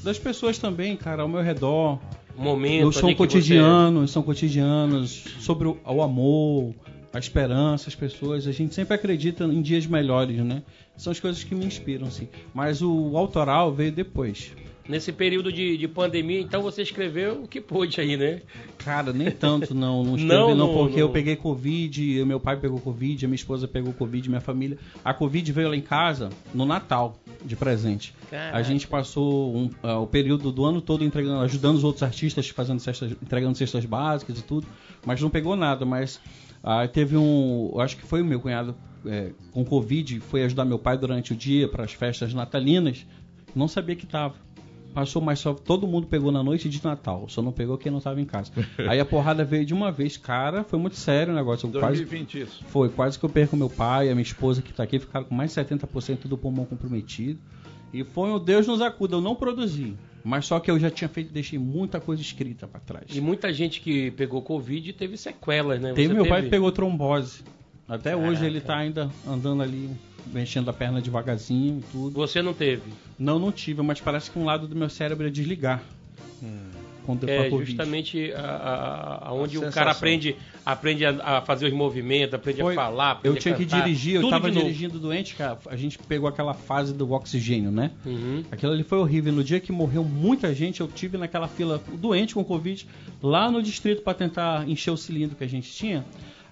das 0.02 0.18
pessoas 0.18 0.58
também, 0.58 0.96
cara, 0.96 1.22
ao 1.22 1.28
meu 1.28 1.42
redor. 1.42 1.98
Momento 2.36 2.92
são 2.92 3.12
cotidianos, 3.14 4.10
você... 4.10 4.12
são 4.12 4.22
cotidianos, 4.22 5.24
sobre 5.40 5.66
o, 5.66 5.76
o, 5.84 6.02
amor, 6.02 6.72
a 7.12 7.18
esperança, 7.18 7.88
as 7.88 7.96
pessoas. 7.96 8.46
A 8.46 8.52
gente 8.52 8.74
sempre 8.74 8.94
acredita 8.94 9.44
em 9.44 9.60
dias 9.60 9.86
melhores, 9.86 10.36
né? 10.38 10.62
São 10.96 11.10
as 11.10 11.18
coisas 11.18 11.42
que 11.42 11.54
me 11.54 11.64
inspiram, 11.64 12.06
assim. 12.06 12.28
Mas 12.54 12.80
o 12.80 13.16
autoral 13.16 13.72
veio 13.72 13.90
depois. 13.90 14.52
Nesse 14.88 15.12
período 15.12 15.52
de, 15.52 15.76
de 15.76 15.86
pandemia, 15.86 16.40
então 16.40 16.62
você 16.62 16.80
escreveu 16.80 17.42
o 17.42 17.46
que 17.46 17.60
pôde 17.60 18.00
aí, 18.00 18.16
né? 18.16 18.40
Cara, 18.78 19.12
nem 19.12 19.30
tanto 19.30 19.74
não. 19.74 20.02
Não 20.02 20.16
escrevi 20.16 20.34
não, 20.34 20.54
não, 20.54 20.72
porque 20.72 20.96
não. 20.96 21.00
eu 21.00 21.10
peguei 21.10 21.36
Covid, 21.36 22.24
meu 22.24 22.40
pai 22.40 22.56
pegou 22.56 22.80
Covid, 22.80 23.24
a 23.24 23.28
minha 23.28 23.36
esposa 23.36 23.68
pegou 23.68 23.92
Covid, 23.92 24.28
minha 24.30 24.40
família. 24.40 24.78
A 25.04 25.12
Covid 25.12 25.52
veio 25.52 25.68
lá 25.68 25.76
em 25.76 25.82
casa 25.82 26.30
no 26.54 26.64
Natal, 26.64 27.20
de 27.44 27.54
presente. 27.54 28.14
Caraca. 28.30 28.56
A 28.56 28.62
gente 28.62 28.86
passou 28.86 29.54
um, 29.54 29.70
uh, 29.84 30.00
o 30.02 30.06
período 30.06 30.50
do 30.50 30.64
ano 30.64 30.80
todo 30.80 31.04
entregando, 31.04 31.40
ajudando 31.42 31.76
os 31.76 31.84
outros 31.84 32.02
artistas, 32.02 32.48
fazendo 32.48 32.80
cestas, 32.80 33.12
entregando 33.12 33.58
cestas 33.58 33.84
básicas 33.84 34.38
e 34.38 34.42
tudo, 34.42 34.66
mas 35.04 35.20
não 35.20 35.28
pegou 35.28 35.54
nada. 35.54 35.84
Mas 35.84 36.16
uh, 36.64 36.88
teve 36.90 37.14
um, 37.14 37.78
acho 37.78 37.96
que 37.96 38.04
foi 38.04 38.22
o 38.22 38.24
meu 38.24 38.40
cunhado 38.40 38.74
é, 39.04 39.32
com 39.52 39.64
Covid, 39.64 40.20
foi 40.20 40.44
ajudar 40.44 40.64
meu 40.64 40.78
pai 40.78 40.96
durante 40.96 41.32
o 41.32 41.36
dia 41.36 41.68
para 41.68 41.84
as 41.84 41.92
festas 41.92 42.34
natalinas. 42.34 43.06
Não 43.54 43.68
sabia 43.68 43.96
que 43.96 44.04
estava 44.04 44.34
passou, 44.94 45.22
mas 45.22 45.38
só 45.38 45.54
todo 45.54 45.86
mundo 45.86 46.06
pegou 46.06 46.32
na 46.32 46.42
noite 46.42 46.68
de 46.68 46.82
Natal. 46.82 47.28
Só 47.28 47.40
não 47.42 47.52
pegou 47.52 47.78
quem 47.78 47.90
não 47.90 47.98
estava 47.98 48.20
em 48.20 48.24
casa. 48.24 48.50
Aí 48.88 48.98
a 48.98 49.04
porrada 49.04 49.44
veio 49.44 49.64
de 49.64 49.74
uma 49.74 49.92
vez, 49.92 50.16
cara, 50.16 50.64
foi 50.64 50.78
muito 50.78 50.96
sério 50.96 51.32
o 51.32 51.36
negócio. 51.36 51.68
2020 51.68 52.32
quase, 52.32 52.44
isso. 52.44 52.64
Foi, 52.66 52.88
quase 52.88 53.18
que 53.18 53.24
eu 53.24 53.28
perco 53.28 53.56
meu 53.56 53.70
pai, 53.70 54.08
a 54.08 54.14
minha 54.14 54.22
esposa 54.22 54.62
que 54.62 54.70
está 54.70 54.82
aqui, 54.82 54.98
ficaram 54.98 55.26
com 55.26 55.34
mais 55.34 55.54
de 55.54 55.60
70% 55.60 56.26
do 56.26 56.36
pulmão 56.36 56.64
comprometido. 56.64 57.38
E 57.92 58.04
foi 58.04 58.30
o 58.30 58.38
Deus 58.38 58.66
nos 58.66 58.80
acuda, 58.80 59.16
eu 59.16 59.20
não 59.20 59.34
produzi. 59.34 59.96
Mas 60.22 60.46
só 60.46 60.60
que 60.60 60.70
eu 60.70 60.78
já 60.78 60.90
tinha 60.90 61.08
feito, 61.08 61.32
deixei 61.32 61.58
muita 61.58 62.00
coisa 62.00 62.20
escrita 62.20 62.66
para 62.66 62.80
trás. 62.80 63.04
E 63.14 63.20
muita 63.20 63.52
gente 63.52 63.80
que 63.80 64.10
pegou 64.10 64.42
Covid 64.42 64.92
teve 64.92 65.16
sequelas, 65.16 65.80
né? 65.80 65.92
Teve, 65.94 66.12
meu 66.12 66.24
teve... 66.24 66.28
pai 66.28 66.42
pegou 66.42 66.70
trombose. 66.70 67.42
Até 67.88 68.10
Caraca. 68.10 68.28
hoje 68.28 68.44
ele 68.44 68.58
está 68.58 68.76
ainda 68.76 69.10
andando 69.26 69.62
ali 69.62 69.90
mexendo 70.32 70.68
a 70.68 70.72
perna 70.72 71.00
devagarzinho 71.00 71.78
e 71.78 71.92
tudo. 71.92 72.14
Você 72.14 72.42
não 72.42 72.54
teve? 72.54 72.92
Não, 73.18 73.38
não 73.38 73.52
tive, 73.52 73.82
mas 73.82 74.00
parece 74.00 74.30
que 74.30 74.38
um 74.38 74.44
lado 74.44 74.66
do 74.66 74.76
meu 74.76 74.88
cérebro 74.88 75.26
é 75.26 75.30
desligar. 75.30 75.82
Hum. 76.42 76.78
É 77.26 77.48
justamente 77.64 78.32
aonde 79.22 79.56
o 79.56 79.72
cara 79.72 79.92
aprende, 79.92 80.36
aprende 80.64 81.06
a, 81.06 81.38
a, 81.38 81.40
fazer 81.40 81.66
os 81.66 81.72
movimentos, 81.72 82.34
aprende 82.34 82.60
Foi, 82.60 82.74
a 82.74 82.76
falar. 82.76 83.10
Aprende 83.12 83.36
eu 83.36 83.40
tinha 83.40 83.54
que 83.54 83.64
dirigir, 83.64 84.16
eu 84.16 84.24
estava 84.24 84.50
dirigindo 84.50 84.98
doente, 84.98 85.34
cara. 85.34 85.58
A 85.66 85.76
gente 85.76 85.98
pegou 85.98 86.28
aquela 86.28 86.52
fase 86.52 86.92
do 86.92 87.10
oxigênio, 87.12 87.70
né? 87.70 87.92
Uhum. 88.04 88.44
Aquilo 88.50 88.72
ali 88.72 88.82
foi 88.82 88.98
horrível. 88.98 89.32
No 89.32 89.42
dia 89.42 89.58
que 89.58 89.72
morreu 89.72 90.04
muita 90.04 90.54
gente, 90.54 90.82
eu 90.82 90.88
tive 90.88 91.16
naquela 91.16 91.48
fila 91.48 91.82
doente 91.94 92.34
com 92.34 92.44
Covid 92.44 92.86
lá 93.22 93.50
no 93.50 93.62
distrito 93.62 94.02
para 94.02 94.12
tentar 94.12 94.68
encher 94.68 94.90
o 94.90 94.96
cilindro 94.96 95.34
que 95.34 95.44
a 95.44 95.48
gente 95.48 95.72
tinha. 95.72 96.04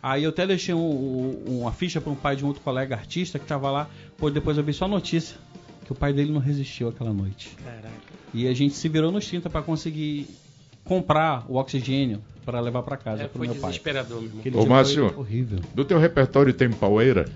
Aí 0.07 0.23
eu 0.23 0.31
até 0.31 0.47
deixei 0.47 0.73
um, 0.73 0.79
um, 0.79 1.61
uma 1.63 1.73
ficha 1.73 2.01
para 2.01 2.13
um 2.13 2.15
pai 2.15 2.37
de 2.37 2.45
um 2.45 2.47
outro 2.47 2.63
colega 2.63 2.95
artista 2.95 3.41
que 3.41 3.45
estava 3.45 3.69
lá. 3.73 3.91
Pô, 4.17 4.31
depois 4.31 4.57
eu 4.57 4.63
vi 4.63 4.73
só 4.73 4.85
a 4.85 4.89
notícia 4.89 5.37
que 5.85 5.91
o 5.91 5.97
pai 5.97 6.13
dele 6.13 6.31
não 6.31 6.39
resistiu 6.39 6.89
aquela 6.89 7.13
noite. 7.13 7.51
Caraca. 7.65 7.91
E 8.33 8.47
a 8.47 8.55
gente 8.55 8.75
se 8.75 8.89
virou 8.89 9.11
nos 9.11 9.27
30 9.27 9.51
para 9.51 9.63
conseguir 9.63 10.29
comprar 10.85 11.45
o 11.49 11.57
oxigênio 11.57 12.23
para 12.45 12.61
levar 12.61 12.85
para 12.85 12.97
casa 12.97 13.25
é, 13.25 13.27
pro 13.27 13.41
meu 13.41 13.51
pai. 13.51 13.59
Foi 13.59 13.71
desesperador, 13.71 14.23
meu 14.23 14.31
irmão. 14.45 14.63
Ô, 14.63 14.67
Márcio, 14.67 15.13
horrível. 15.19 15.59
do 15.75 15.85
teu 15.85 15.99
repertório 15.99 16.55
tem 16.55 16.71
paueira? 16.71 17.29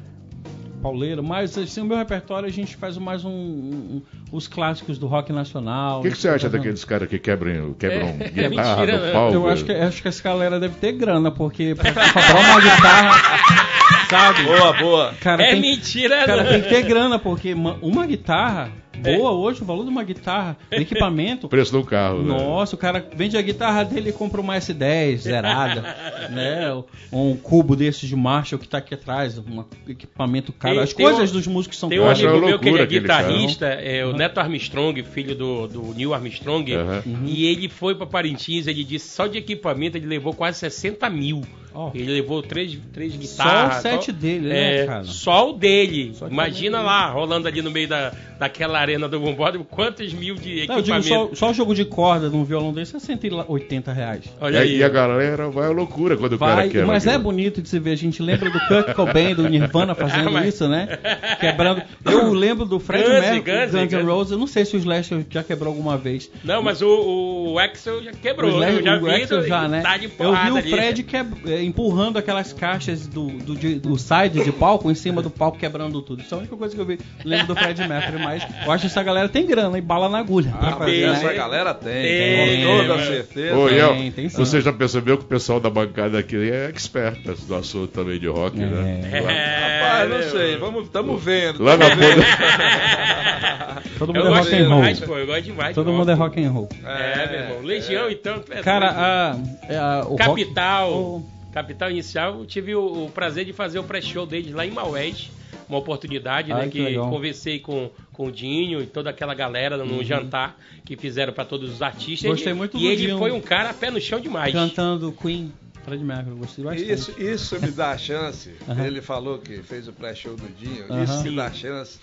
Pauleira, 0.81 1.23
mas 1.23 1.57
assim, 1.57 1.81
o 1.81 1.85
meu 1.85 1.97
repertório 1.97 2.49
a 2.49 2.53
gente 2.53 2.77
faz 2.77 2.97
mais 2.97 3.25
um, 3.25 3.31
um 3.31 4.03
os 4.33 4.49
clássicos 4.49 4.99
do 4.99 5.07
rock 5.07 5.33
nacional. 5.33 6.01
O 6.01 6.03
que, 6.03 6.11
que, 6.11 6.19
você 6.19 6.29
acha 6.29 6.49
daqueles 6.49 6.85
caras 6.85 7.09
que 7.09 7.19
quebram, 7.19 7.75
quebram 7.75 8.09
é, 8.21 8.29
guitarra 8.29 8.43
é 8.43 8.49
mentira, 8.49 8.99
né? 9.01 9.13
palco? 9.13 9.35
Eu 9.35 9.49
acho 9.49 9.65
que, 9.65 9.73
acho 9.73 10.03
que 10.03 10.09
essa 10.09 10.23
galera 10.23 10.59
deve 10.59 10.75
ter 10.77 10.93
grana, 10.93 11.31
porque 11.31 11.75
pra 11.75 11.93
comprar 11.93 12.41
uma 12.41 12.61
guitarra, 12.61 13.67
sabe? 14.09 14.43
Boa, 14.45 14.73
boa. 14.73 15.15
Cara, 15.21 15.43
é 15.43 15.51
tem, 15.53 15.61
mentira, 15.61 16.25
Cara, 16.25 16.45
não. 16.45 16.51
tem 16.51 16.63
que 16.63 16.69
ter 16.69 16.83
grana, 16.83 17.19
porque 17.19 17.53
uma, 17.53 17.77
uma 17.83 18.07
guitarra 18.07 18.71
boa 19.03 19.33
hoje, 19.33 19.63
o 19.63 19.65
valor 19.65 19.85
de 19.85 19.91
uma 19.91 20.03
guitarra, 20.03 20.57
equipamento. 20.71 21.49
Preço 21.49 21.73
do 21.73 21.85
carro. 21.85 22.23
Né? 22.23 22.29
Nossa, 22.29 22.75
né? 22.75 22.79
o 22.79 22.81
cara 22.81 23.07
vende 23.15 23.37
a 23.37 23.43
guitarra 23.43 23.85
dele 23.85 24.11
e 24.11 24.13
compra 24.13 24.41
uma 24.41 24.57
S10 24.57 25.17
zerada, 25.19 25.83
né? 26.31 26.83
Um 27.13 27.37
cubo 27.37 27.75
desses 27.75 28.09
de 28.09 28.17
Marshall 28.17 28.59
que 28.59 28.69
tá 28.69 28.79
aqui 28.79 28.95
atrás, 28.95 29.39
um 29.39 29.65
equipamento 29.89 30.53
caro. 30.53 30.75
Tem, 30.75 30.83
As 30.85 30.93
tem 30.93 31.07
coisas 31.07 31.31
um, 31.31 31.35
dos 31.35 31.47
músicos 31.47 31.79
são 31.79 31.89
Tem 31.89 32.01
um 32.01 32.09
amigo 32.09 32.47
meu 32.47 32.59
que 32.59 32.69
ele 32.69 32.81
é 32.81 32.87
guitarrista, 32.87 33.67
é 33.67 34.05
o 34.05 34.13
Neto 34.13 34.39
Armstrong, 34.39 35.03
filho 35.03 35.35
do, 35.35 35.67
do 35.67 35.95
Neil 35.95 36.15
Armstrong, 36.15 36.77
uhum. 36.77 37.25
e 37.25 37.47
ele 37.47 37.69
foi 37.69 37.95
para 37.95 38.07
Parintins, 38.07 38.67
ele 38.67 38.85
disse 38.85 39.09
só 39.09 39.27
de 39.27 39.39
equipamento 39.39 39.97
ele 39.97 40.07
levou 40.07 40.35
quase 40.35 40.59
60 40.59 41.09
mil. 41.11 41.43
Oh. 41.75 41.91
Ele 41.95 42.13
levou 42.13 42.43
três, 42.43 42.79
três 42.93 43.15
guitarras. 43.15 43.75
Só 43.75 43.79
o 43.79 43.83
set 43.83 44.07
só, 44.07 44.13
dele, 44.13 44.49
né, 44.49 44.77
é, 44.77 44.87
cara? 44.87 45.05
Só 45.05 45.51
o 45.51 45.53
dele. 45.53 46.13
Só 46.15 46.27
Imagina 46.27 46.81
lá, 46.81 47.11
rolando 47.11 47.47
ali 47.47 47.63
no 47.63 47.71
meio 47.71 47.89
da, 47.89 48.13
daquela 48.39 48.81
arena 48.81 49.09
do 49.09 49.21
Bombódromo, 49.21 49.65
quantos 49.65 50.13
mil 50.13 50.35
de 50.35 50.61
equipamento. 50.61 50.91
Não, 50.91 51.03
só, 51.03 51.35
só, 51.35 51.51
o 51.51 51.55
jogo 51.55 51.75
de 51.75 51.85
corda 51.85 52.29
num 52.29 52.43
violão 52.43 52.73
desse 52.73 52.97
é 52.97 52.99
180 52.99 53.93
reais. 53.93 54.25
Olha 54.41 54.61
aí. 54.61 54.79
E 54.79 54.85
a 54.85 54.89
galera 54.89 55.49
vai 55.51 55.69
à 55.69 55.71
loucura 55.71 56.17
quando 56.17 56.39
vai, 56.39 56.53
o 56.53 56.57
cara 56.57 56.69
quer. 56.69 56.87
Mas 56.87 57.07
é 57.07 57.19
bonito 57.19 57.61
de 57.61 57.69
se 57.69 57.79
ver. 57.79 57.93
A 57.93 57.97
gente 57.97 58.23
lembra 58.23 58.51
do 58.51 58.59
Kurt 58.67 58.95
Cobain, 58.95 59.35
do 59.35 59.49
Nirvana 59.49 59.95
fazendo 59.95 60.29
ah, 60.29 60.33
mas... 60.41 60.55
isso, 60.55 60.67
né? 60.67 60.99
Quebrando. 61.39 61.83
Eu 62.05 62.33
lembro 62.33 62.65
do 62.65 62.81
Fred 62.81 63.09
Mercury, 63.09 63.41
Guns, 63.41 63.73
Guns 63.73 63.93
N' 63.93 64.07
Roses. 64.07 64.33
Eu 64.33 64.39
não 64.39 64.47
sei 64.47 64.65
se 64.65 64.75
o 64.75 64.79
Slash 64.79 65.27
já 65.29 65.43
quebrou 65.43 65.69
alguma 65.69 65.99
vez. 65.99 66.31
Não, 66.43 66.63
mas 66.63 66.81
o, 66.81 67.53
o 67.53 67.59
Axel 67.59 68.03
já 68.03 68.13
quebrou. 68.13 68.51
O, 68.51 68.55
Slash, 68.55 68.77
eu 68.77 68.83
já 68.83 68.97
o 68.97 69.05
vi 69.05 69.11
Axel 69.11 69.47
já, 69.47 69.69
né? 69.69 69.83
Tá 69.83 69.97
eu 69.97 70.35
vi 70.35 70.51
o 70.51 70.71
Fred 70.71 71.03
que, 71.03 71.17
é, 71.61 71.65
empurrando 71.65 72.19
aquelas 72.19 72.53
caixas 72.53 73.07
do, 73.07 73.27
do, 73.27 73.55
do 73.55 73.99
side 73.99 74.43
de 74.43 74.53
palco 74.53 74.91
em 74.91 74.95
cima 74.95 75.23
do 75.23 75.31
palco, 75.31 75.59
quebrando 75.59 76.01
tudo. 76.03 76.23
Isso 76.23 76.35
é 76.35 76.37
a 76.37 76.41
única 76.41 76.57
coisa 76.57 76.75
que 76.75 76.81
eu 76.81 76.87
vi. 76.87 76.99
Lembro 77.25 77.49
do 77.49 77.57
Fred 77.57 77.87
Mercury, 77.87 78.23
mas 78.23 78.47
eu 78.65 78.73
acho 78.73 78.83
que 78.83 78.87
essa 78.87 79.03
galera 79.03 79.29
tem 79.29 79.47
grana 79.47 79.79
e 79.79 79.81
bala 79.81 80.09
na 80.09 80.19
agulha. 80.19 80.53
Ah, 80.59 80.73
fazer, 80.73 81.05
essa 81.05 81.27
né? 81.27 81.35
galera 81.35 81.75
tem, 81.75 81.93
tem, 81.93 82.67
com 82.67 82.87
toda 82.87 83.05
certeza. 83.05 83.57
Ô, 83.57 83.69
tem, 83.69 84.13
tem 84.13 84.29
você 84.29 84.61
já 84.61 84.73
percebeu 84.73 85.19
que 85.19 85.25
o 85.25 85.29
pessoal 85.29 85.61
da 85.61 85.71
bancada 85.71 86.19
aqui 86.19 86.37
é 86.37 86.67
expert 86.67 87.21
do 87.47 87.55
assunto 87.55 87.89
também 87.89 88.19
de 88.19 88.27
rock, 88.27 88.61
é. 88.61 88.67
né? 88.67 89.01
É, 89.13 89.81
Rapaz, 89.81 90.11
não 90.11 90.23
sei, 90.31 90.57
vamos, 90.57 90.85
estamos 90.85 91.23
vendo. 91.23 91.63
Lá 91.63 91.77
na 91.77 91.91
ponta. 91.91 93.81
Todo 93.99 94.15
mundo 94.15 94.27
eu 94.27 94.35
é 94.35 94.39
rock 94.39 94.55
and 94.55 94.69
roll. 94.69 94.77
Demais, 94.81 95.01
pô, 95.01 95.19
eu 95.19 95.27
gosto 95.27 95.43
demais. 95.43 95.75
Todo 95.75 95.93
mundo 95.93 96.11
é 96.11 96.15
rock 96.15 96.43
and 96.43 96.51
roll. 96.51 96.69
É, 96.85 97.27
meu 97.27 97.41
irmão. 97.41 97.63
Legião, 97.63 98.07
é. 98.07 98.13
então. 98.13 98.43
É 98.51 98.63
Cara, 98.63 98.91
a, 98.91 99.33
a, 99.33 100.07
o 100.09 100.17
Capital. 100.17 100.91
Rock, 100.91 101.25
o... 101.27 101.40
Capital 101.53 101.91
Inicial, 101.91 102.39
eu 102.39 102.47
tive 102.47 102.75
o, 102.75 103.07
o 103.07 103.11
prazer 103.11 103.45
de 103.45 103.53
fazer 103.53 103.79
o 103.79 103.85
pré-show 103.85 104.27
deles 104.27 104.53
lá 104.53 104.65
em 104.65 104.71
Maués 104.71 105.31
uma 105.71 105.79
oportunidade, 105.79 106.53
Ai, 106.53 106.65
né? 106.65 106.69
Que, 106.69 106.85
que 106.85 106.95
conversei 106.95 107.61
com, 107.61 107.91
com 108.13 108.27
o 108.27 108.33
Dinho 108.33 108.83
e 108.83 108.87
toda 108.87 109.11
aquela 109.11 109.35
galera 109.35 109.77
no 109.77 109.85
uhum. 109.85 110.05
jantar 110.05 110.59
que 110.85 110.97
fizeram 110.97 111.33
para 111.33 111.45
todos 111.45 111.71
os 111.73 111.81
artistas. 111.81 112.29
Gostei 112.29 112.53
muito 112.53 112.77
e 112.77 112.81
do 112.81 112.85
E 112.85 112.89
ele 112.89 113.07
Dinho. 113.07 113.19
foi 113.19 113.31
um 113.31 113.41
cara 113.41 113.73
pé 113.73 113.91
no 113.91 114.01
chão 114.01 114.21
demais. 114.21 114.53
Cantando 114.53 115.13
Queen. 115.13 115.53
Fred 115.85 116.05
Mercury, 116.05 116.37
gostei 116.37 116.65
bastante. 116.65 116.93
Isso, 116.93 117.15
isso 117.19 117.61
me 117.61 117.71
dá 117.71 117.93
a 117.93 117.99
chance. 117.99 118.55
uhum. 118.69 118.85
Ele 118.85 119.01
falou 119.01 119.39
que 119.39 119.63
fez 119.63 119.89
o 119.89 119.93
pré-show 119.93 120.37
do 120.37 120.49
Dinho. 120.49 120.87
Uhum. 120.91 121.05
Isso 121.05 121.23
me 121.23 121.35
dá 121.35 121.47
a 121.47 121.53
chance 121.53 121.99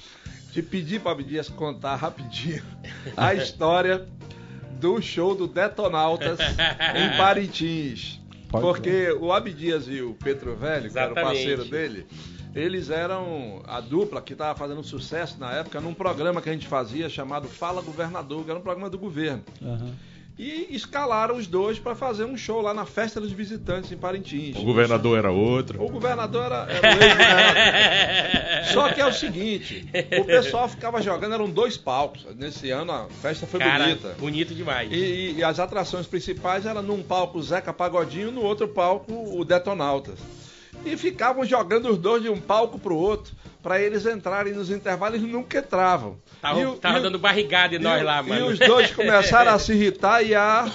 de 0.51 0.63
pedir 0.63 1.01
para 1.01 1.11
Abdias 1.11 1.49
contar 1.49 1.95
rapidinho 1.95 2.63
a 3.15 3.33
história 3.35 4.07
do 4.79 4.99
show 5.01 5.35
do 5.35 5.45
Detonautas 5.45 6.39
em 6.95 7.17
Parintins. 7.17 8.19
Pode 8.49 8.65
porque 8.65 8.89
ver. 8.89 9.17
o 9.17 9.31
Abdias 9.31 9.87
e 9.87 10.01
o 10.01 10.13
Petro 10.13 10.55
Velho, 10.55 10.89
que 10.89 10.97
era 10.97 11.11
o 11.11 11.15
parceiro 11.15 11.65
dele, 11.65 12.05
eles 12.55 12.89
eram 12.89 13.61
a 13.67 13.79
dupla 13.79 14.21
que 14.21 14.33
estava 14.33 14.57
fazendo 14.57 14.83
sucesso 14.83 15.37
na 15.39 15.51
época 15.53 15.79
num 15.81 15.93
programa 15.93 16.41
que 16.41 16.49
a 16.49 16.53
gente 16.53 16.67
fazia 16.67 17.09
chamado 17.09 17.47
Fala 17.47 17.81
Governador, 17.81 18.43
que 18.43 18.49
era 18.49 18.59
um 18.59 18.63
programa 18.63 18.89
do 18.89 18.97
governo. 18.97 19.43
Uhum. 19.61 19.93
E 20.37 20.67
escalaram 20.69 21.35
os 21.35 21.47
dois 21.47 21.79
para 21.79 21.95
fazer 21.95 22.23
um 22.23 22.37
show 22.37 22.61
lá 22.61 22.71
na 22.71 22.85
Festa 22.85 23.19
dos 23.19 23.31
Visitantes 23.31 23.91
em 23.91 23.97
Parintins. 23.97 24.55
O 24.55 24.63
governador 24.63 25.17
era 25.17 25.31
outro. 25.31 25.83
O 25.83 25.89
governador 25.89 26.45
era, 26.45 26.67
era 26.69 28.63
o. 28.63 28.73
Só 28.73 28.93
que 28.93 29.01
é 29.01 29.05
o 29.07 29.11
seguinte, 29.11 29.89
o 30.19 30.25
pessoal 30.25 30.69
ficava 30.69 31.01
jogando, 31.01 31.33
eram 31.33 31.49
dois 31.49 31.75
palcos. 31.75 32.23
Nesse 32.35 32.69
ano 32.69 32.91
a 32.91 33.07
festa 33.21 33.47
foi 33.47 33.59
Cara, 33.59 33.85
bonita. 33.85 34.15
Bonito 34.19 34.53
demais. 34.53 34.91
E, 34.91 35.37
e, 35.37 35.43
as 35.43 35.59
atrações 35.59 36.05
principais 36.05 36.67
eram 36.67 36.83
num 36.83 37.01
palco 37.01 37.41
Zeca 37.41 37.73
Pagodinho, 37.73 38.31
no 38.31 38.43
outro 38.43 38.67
palco 38.67 39.11
o 39.11 39.43
Detonautas 39.43 40.19
e 40.85 40.95
ficavam 40.95 41.45
jogando 41.45 41.89
os 41.89 41.97
dois 41.97 42.23
de 42.23 42.29
um 42.29 42.39
palco 42.39 42.79
pro 42.79 42.95
outro 42.95 43.33
para 43.61 43.81
eles 43.81 44.05
entrarem 44.05 44.53
nos 44.53 44.69
intervalos 44.69 45.21
e 45.21 45.25
nunca 45.25 45.59
entravam. 45.59 46.17
Tava, 46.41 46.61
e, 46.61 46.75
tava 46.77 46.99
e, 46.99 47.01
dando 47.01 47.19
barrigada 47.19 47.75
em 47.75 47.79
nós 47.79 48.01
lá, 48.01 48.23
mano. 48.23 48.49
E 48.49 48.53
os 48.53 48.59
dois 48.59 48.91
começaram 48.91 49.51
a 49.51 49.59
se 49.59 49.73
irritar 49.73 50.23
e 50.23 50.33
a. 50.33 50.71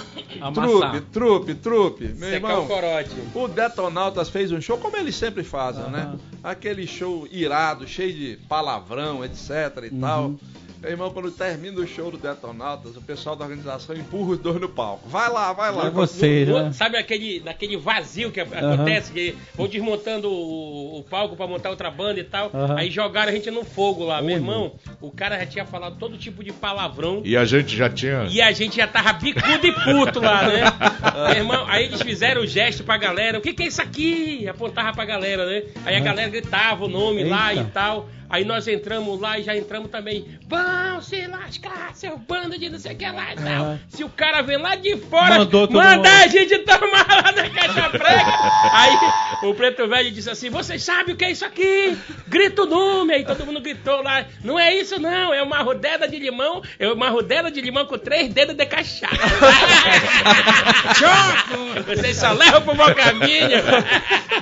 trupe, 0.53 1.01
trupe, 1.13 1.55
trupe. 1.55 2.09
Meu 2.09 2.29
irmão, 2.29 2.65
o 2.65 2.67
corote. 2.67 3.11
O 3.35 3.49
Detonautas 3.49 4.29
fez 4.29 4.53
um 4.53 4.61
show 4.61 4.77
como 4.77 4.97
eles 4.97 5.17
sempre 5.17 5.43
fazem, 5.43 5.85
né? 5.91 6.15
Aquele 6.45 6.87
show 6.87 7.27
irado, 7.31 7.89
cheio 7.89 8.13
de 8.13 8.39
palavrão, 8.47 9.25
etc 9.25 9.89
e 9.91 9.95
uhum. 9.95 10.01
tal. 10.01 10.35
Meu 10.83 10.91
irmão, 10.91 11.11
quando 11.13 11.31
termina 11.31 11.81
o 11.81 11.87
show 11.87 12.11
do 12.11 12.19
Detonautas, 12.19 12.97
o 12.97 13.01
pessoal 13.01 13.37
da 13.37 13.45
organização 13.45 13.95
empurra 13.95 14.33
os 14.33 14.39
dois 14.41 14.61
no 14.61 14.69
palco. 14.69 15.09
Vai 15.09 15.31
lá, 15.31 15.53
vai 15.53 15.71
lá. 15.71 15.87
É 15.87 15.91
você, 15.91 16.45
né? 16.45 16.73
Sabe 16.73 16.97
aquele, 16.97 17.41
aquele 17.47 17.77
vazio 17.77 18.33
que 18.33 18.41
acontece, 18.41 19.11
uhum. 19.11 19.15
que 19.15 19.37
vão 19.55 19.69
desmontando 19.69 20.29
o, 20.29 20.99
o 20.99 21.05
palco 21.05 21.37
para 21.37 21.47
montar 21.47 21.71
outra 21.71 21.89
banda 21.89 22.19
e 22.19 22.25
tal. 22.25 22.51
Uhum. 22.53 22.77
Aí 22.77 22.91
jogaram 22.91 23.31
a 23.31 23.33
gente 23.33 23.49
no 23.49 23.65
fogo 23.65 24.05
lá. 24.05 24.19
Uhum. 24.19 24.27
Meu 24.27 24.35
irmão, 24.35 24.73
o 25.01 25.13
cara 25.13 25.39
já 25.39 25.47
tinha 25.47 25.65
falado 25.65 25.99
todo 26.01 26.19
tipo 26.19 26.43
de 26.43 26.53
palavrão. 26.53 27.23
E 27.25 27.37
a 27.37 27.45
gente 27.45 27.77
já 27.77 27.89
tinha. 27.89 28.27
E 28.29 28.43
a 28.43 28.51
gente 28.51 28.79
já 28.79 28.89
tava 28.89 29.13
bicudo 29.13 29.65
e 29.65 29.73
puto 29.73 30.19
lá, 30.19 30.49
né? 30.49 30.65
Meu 31.31 31.37
irmão, 31.37 31.65
aí 31.69 31.85
eles 31.85 32.03
fizeram 32.03 32.43
o 32.43 32.47
gesto 32.47 32.83
pra 32.83 32.97
galera. 32.97 33.39
O 33.39 33.41
que, 33.41 33.53
que 33.53 33.63
é 33.63 33.67
isso 33.69 33.81
aqui? 33.81 34.49
Apontava 34.49 34.93
pra 34.93 35.05
galera, 35.05 35.47
né? 35.47 35.63
Aí 35.85 35.95
a 35.95 36.01
galera 36.01 36.29
gritava 36.29 36.85
o 36.85 36.89
nome 36.89 37.23
Eita. 37.23 37.31
lá 37.31 37.55
e 37.55 37.65
tal. 37.67 38.09
Aí 38.33 38.47
nós 38.47 38.67
entramos 38.67 39.21
lá 39.21 39.39
e 39.39 39.43
já 39.43 39.55
entramos 39.55 39.91
também. 39.91 40.39
Vão 40.49 41.03
se 41.03 41.27
lascar, 41.27 41.95
seu 41.95 42.17
bando 42.17 42.59
de 42.59 42.71
não 42.71 42.79
sei 42.79 42.95
o 42.95 42.97
que 42.97 43.05
lá 43.05 43.35
e 43.35 43.37
tal. 43.37 43.79
Se 43.91 44.03
o 44.03 44.09
cara 44.09 44.41
vem 44.41 44.57
lá 44.57 44.75
de 44.75 44.97
fora, 44.97 45.47
manda 45.71 46.09
a 46.09 46.27
gente 46.27 46.59
tomar 46.61 47.07
lá 47.09 47.31
na 47.31 47.51
caixa 47.51 47.91
prega. 47.91 48.33
aí 48.73 48.99
o 49.43 49.55
preto 49.55 49.87
velho 49.87 50.11
disse 50.11 50.31
assim: 50.31 50.49
Vocês 50.49 50.83
sabem 50.83 51.15
o 51.15 51.19
que 51.19 51.27
é 51.27 51.31
isso 51.31 51.45
aqui? 51.45 51.95
Grita 52.27 52.63
o 52.63 52.67
nome. 52.67 53.13
Aí 53.13 53.23
todo 53.23 53.45
mundo 53.45 53.61
gritou 53.61 54.03
lá: 54.03 54.25
Não 54.43 54.59
é 54.59 54.75
isso 54.77 54.99
não, 54.99 55.35
é 55.35 55.43
uma 55.43 55.59
rodela 55.59 56.09
de 56.09 56.19
limão. 56.19 56.63
É 56.79 56.89
uma 56.89 57.11
rodela 57.11 57.51
de 57.51 57.61
limão 57.61 57.85
com 57.85 57.99
três 57.99 58.33
dedos 58.33 58.57
de 58.57 58.65
cachaça. 58.65 59.15
Choco! 60.97 61.83
Vocês 61.87 62.17
só 62.17 62.33
levam 62.33 62.63
pro 62.63 62.75
bom 62.75 62.95
caminho. 62.95 63.61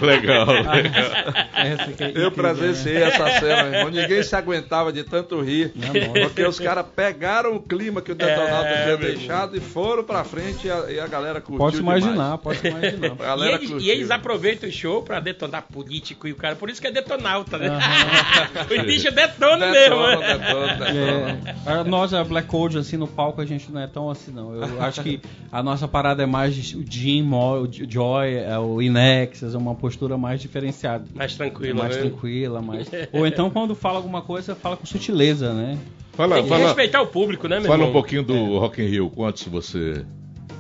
Legal, 0.01 0.47
legal. 0.47 2.15
Eu 2.15 2.31
presenciei 2.31 3.03
essa 3.03 3.41
cena, 3.41 3.80
ninguém 3.89 4.23
se 4.23 4.35
aguentava 4.35 4.93
de 4.93 5.05
tanto 5.05 5.41
rir. 5.41 5.73
Não, 5.75 5.93
porque 6.25 6.45
os 6.45 6.59
caras 6.59 6.85
pegaram 6.95 7.55
o 7.55 7.61
clima 7.61 8.03
que 8.03 8.13
o 8.13 8.15
Detonauta 8.15 8.69
é, 8.69 8.85
tinha 8.85 8.97
deixado 8.97 9.57
e 9.57 9.61
foram 9.61 10.05
pra 10.05 10.25
frente 10.25 10.67
e 10.67 10.71
a, 10.71 10.91
e 10.91 11.01
a 11.01 11.07
galera 11.07 11.41
curtiu. 11.41 11.59
Pode 11.59 11.79
imaginar, 11.79 12.39
pode 12.39 12.67
imaginar. 12.67 13.17
e, 13.39 13.49
eles, 13.49 13.71
e, 13.85 13.91
eles, 13.91 14.11
aproveitam 14.11 14.69
o 14.69 14.73
show 14.73 15.03
pra 15.03 15.21
detonar 15.21 15.65
político 15.73 16.27
e 16.27 16.33
o 16.33 16.37
cara. 16.37 16.57
Por 16.57 16.69
isso 16.69 16.81
que 16.81 16.87
é 16.87 16.91
detonauta, 16.91 17.59
né? 17.59 17.71
Uhum. 17.71 18.77
Os 18.81 18.87
bichos 18.87 19.15
detonam 19.15 19.71
mesmo. 19.71 19.97
Detona, 19.97 20.39
detona. 20.39 20.89
É, 20.91 21.71
a 21.71 21.85
nossa 21.85 22.23
Black 22.25 22.49
Code, 22.49 22.79
assim, 22.79 22.97
no 22.97 23.07
palco, 23.07 23.41
a 23.41 23.47
gente 23.47 23.71
não 23.71 23.81
é 23.81 23.87
tão 23.87 24.11
assim, 24.11 24.33
não. 24.33 24.55
Eu 24.55 24.83
acho 24.83 25.03
que 25.03 25.21
a 25.51 25.63
nossa 25.63 25.87
parada 25.87 26.23
é 26.23 26.27
mais 26.27 26.57
o 26.75 26.85
Jim, 26.89 27.29
o 27.31 27.69
Joy, 27.71 28.35
é 28.35 28.59
o 28.59 28.81
Inexas, 28.83 29.55
é 29.55 29.59
uma 29.59 29.75
postura 29.75 30.17
mais 30.17 30.41
diferenciada. 30.41 31.05
Mais 31.15 31.35
tranquila, 31.35 31.83
Mais 31.83 31.97
né? 31.97 32.03
tranquila, 32.03 32.63
mais... 32.63 32.91
Ou 33.13 33.27
então 33.27 33.51
quando 33.51 33.70
fala 33.75 33.97
alguma 33.97 34.23
coisa, 34.23 34.55
fala 34.55 34.77
com 34.77 34.87
sutileza, 34.87 35.53
né? 35.53 35.79
Fala, 36.13 36.35
Tem 36.37 36.45
que 36.45 36.49
fala, 36.51 36.65
respeitar 36.65 37.01
o 37.01 37.07
público, 37.07 37.49
né, 37.49 37.59
meu 37.59 37.67
Fala 37.67 37.79
irmão? 37.79 37.91
um 37.91 37.93
pouquinho 37.93 38.23
do 38.23 38.35
é. 38.35 38.59
Rock 38.59 38.83
in 38.83 38.87
Rio. 38.87 39.11
Quantos 39.11 39.45
você 39.45 40.05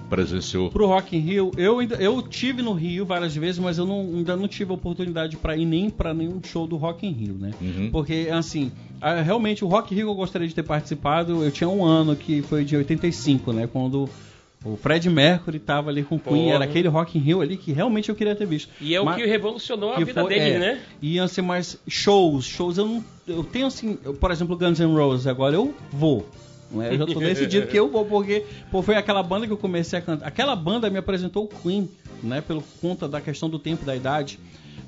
presenciou? 0.09 0.71
Pro 0.71 0.87
Rock 0.87 1.17
in 1.17 1.21
Rio, 1.21 1.51
eu 1.57 1.79
ainda 1.79 1.97
eu 1.97 2.21
tive 2.23 2.63
no 2.63 2.73
Rio 2.73 3.05
várias 3.05 3.35
vezes, 3.37 3.59
mas 3.59 3.79
eu 3.79 3.87
não, 3.87 4.01
ainda 4.01 4.37
não 4.37 4.49
tive 4.49 4.71
a 4.73 4.75
oportunidade 4.75 5.37
para 5.37 5.57
ir 5.57 5.67
nem 5.67 5.91
para 5.91 6.15
nenhum 6.15 6.41
show 6.43 6.67
do 6.67 6.77
Rock 6.77 7.07
in 7.07 7.13
Rio, 7.13 7.35
né? 7.35 7.51
Uhum. 7.61 7.91
Porque 7.91 8.29
assim, 8.33 8.73
realmente 9.25 9.65
o 9.65 9.69
Rock 9.69 9.93
in 9.93 9.99
Rio 9.99 10.09
eu 10.09 10.15
gostaria 10.15 10.49
de 10.49 10.55
ter 10.55 10.63
participado. 10.63 11.45
Eu 11.45 11.51
tinha 11.51 11.69
um 11.69 11.85
ano 11.85 12.17
que 12.17 12.43
foi 12.43 12.65
de 12.65 12.77
85, 12.77 13.53
né, 13.53 13.69
quando 13.71 14.09
o 14.65 14.77
Fred 14.77 15.09
Mercury 15.09 15.57
estava 15.57 15.89
ali 15.89 16.03
com 16.03 16.17
o 16.17 16.21
Queen, 16.21 16.51
era 16.51 16.65
aquele 16.65 16.87
Rock 16.87 17.17
in 17.17 17.23
Rio 17.23 17.41
ali 17.41 17.57
que 17.57 17.73
realmente 17.73 18.11
eu 18.11 18.15
queria 18.15 18.35
ter 18.35 18.47
visto. 18.47 18.71
E 18.81 18.95
é 18.95 19.01
o 19.01 19.15
que 19.15 19.25
revolucionou 19.25 19.95
a 19.95 19.99
vida 19.99 20.21
foi, 20.21 20.35
dele, 20.35 20.51
é, 20.51 20.59
né? 20.59 20.81
E 21.01 21.19
assim, 21.19 21.41
mas 21.41 21.79
shows, 21.89 22.45
shows 22.45 22.77
eu 22.77 22.87
não. 22.87 23.05
Eu 23.27 23.43
tenho 23.43 23.67
assim, 23.67 23.99
eu, 24.05 24.13
por 24.13 24.31
exemplo, 24.31 24.57
Guns 24.57 24.79
N' 24.79 24.95
Roses 24.95 25.27
agora, 25.27 25.55
eu 25.55 25.75
vou. 25.91 26.29
É? 26.79 26.95
Eu 26.95 26.99
já 26.99 27.07
tô 27.07 27.19
decidido 27.19 27.67
que 27.67 27.77
eu 27.77 27.89
vou, 27.89 28.05
porque 28.05 28.45
pô, 28.71 28.83
foi 28.83 28.97
aquela 28.97 29.23
banda 29.23 29.47
que 29.47 29.53
eu 29.53 29.57
comecei 29.57 29.99
a 29.99 30.03
cantar. 30.03 30.27
Aquela 30.27 30.55
banda 30.55 30.91
me 30.91 30.99
apresentou 30.99 31.45
o 31.45 31.49
Queen, 31.49 31.89
né? 32.23 32.41
Pelo 32.41 32.63
conta 32.81 33.09
da 33.09 33.21
questão 33.21 33.49
do 33.49 33.59
tempo 33.59 33.85
da 33.85 33.97
idade. 33.97 34.39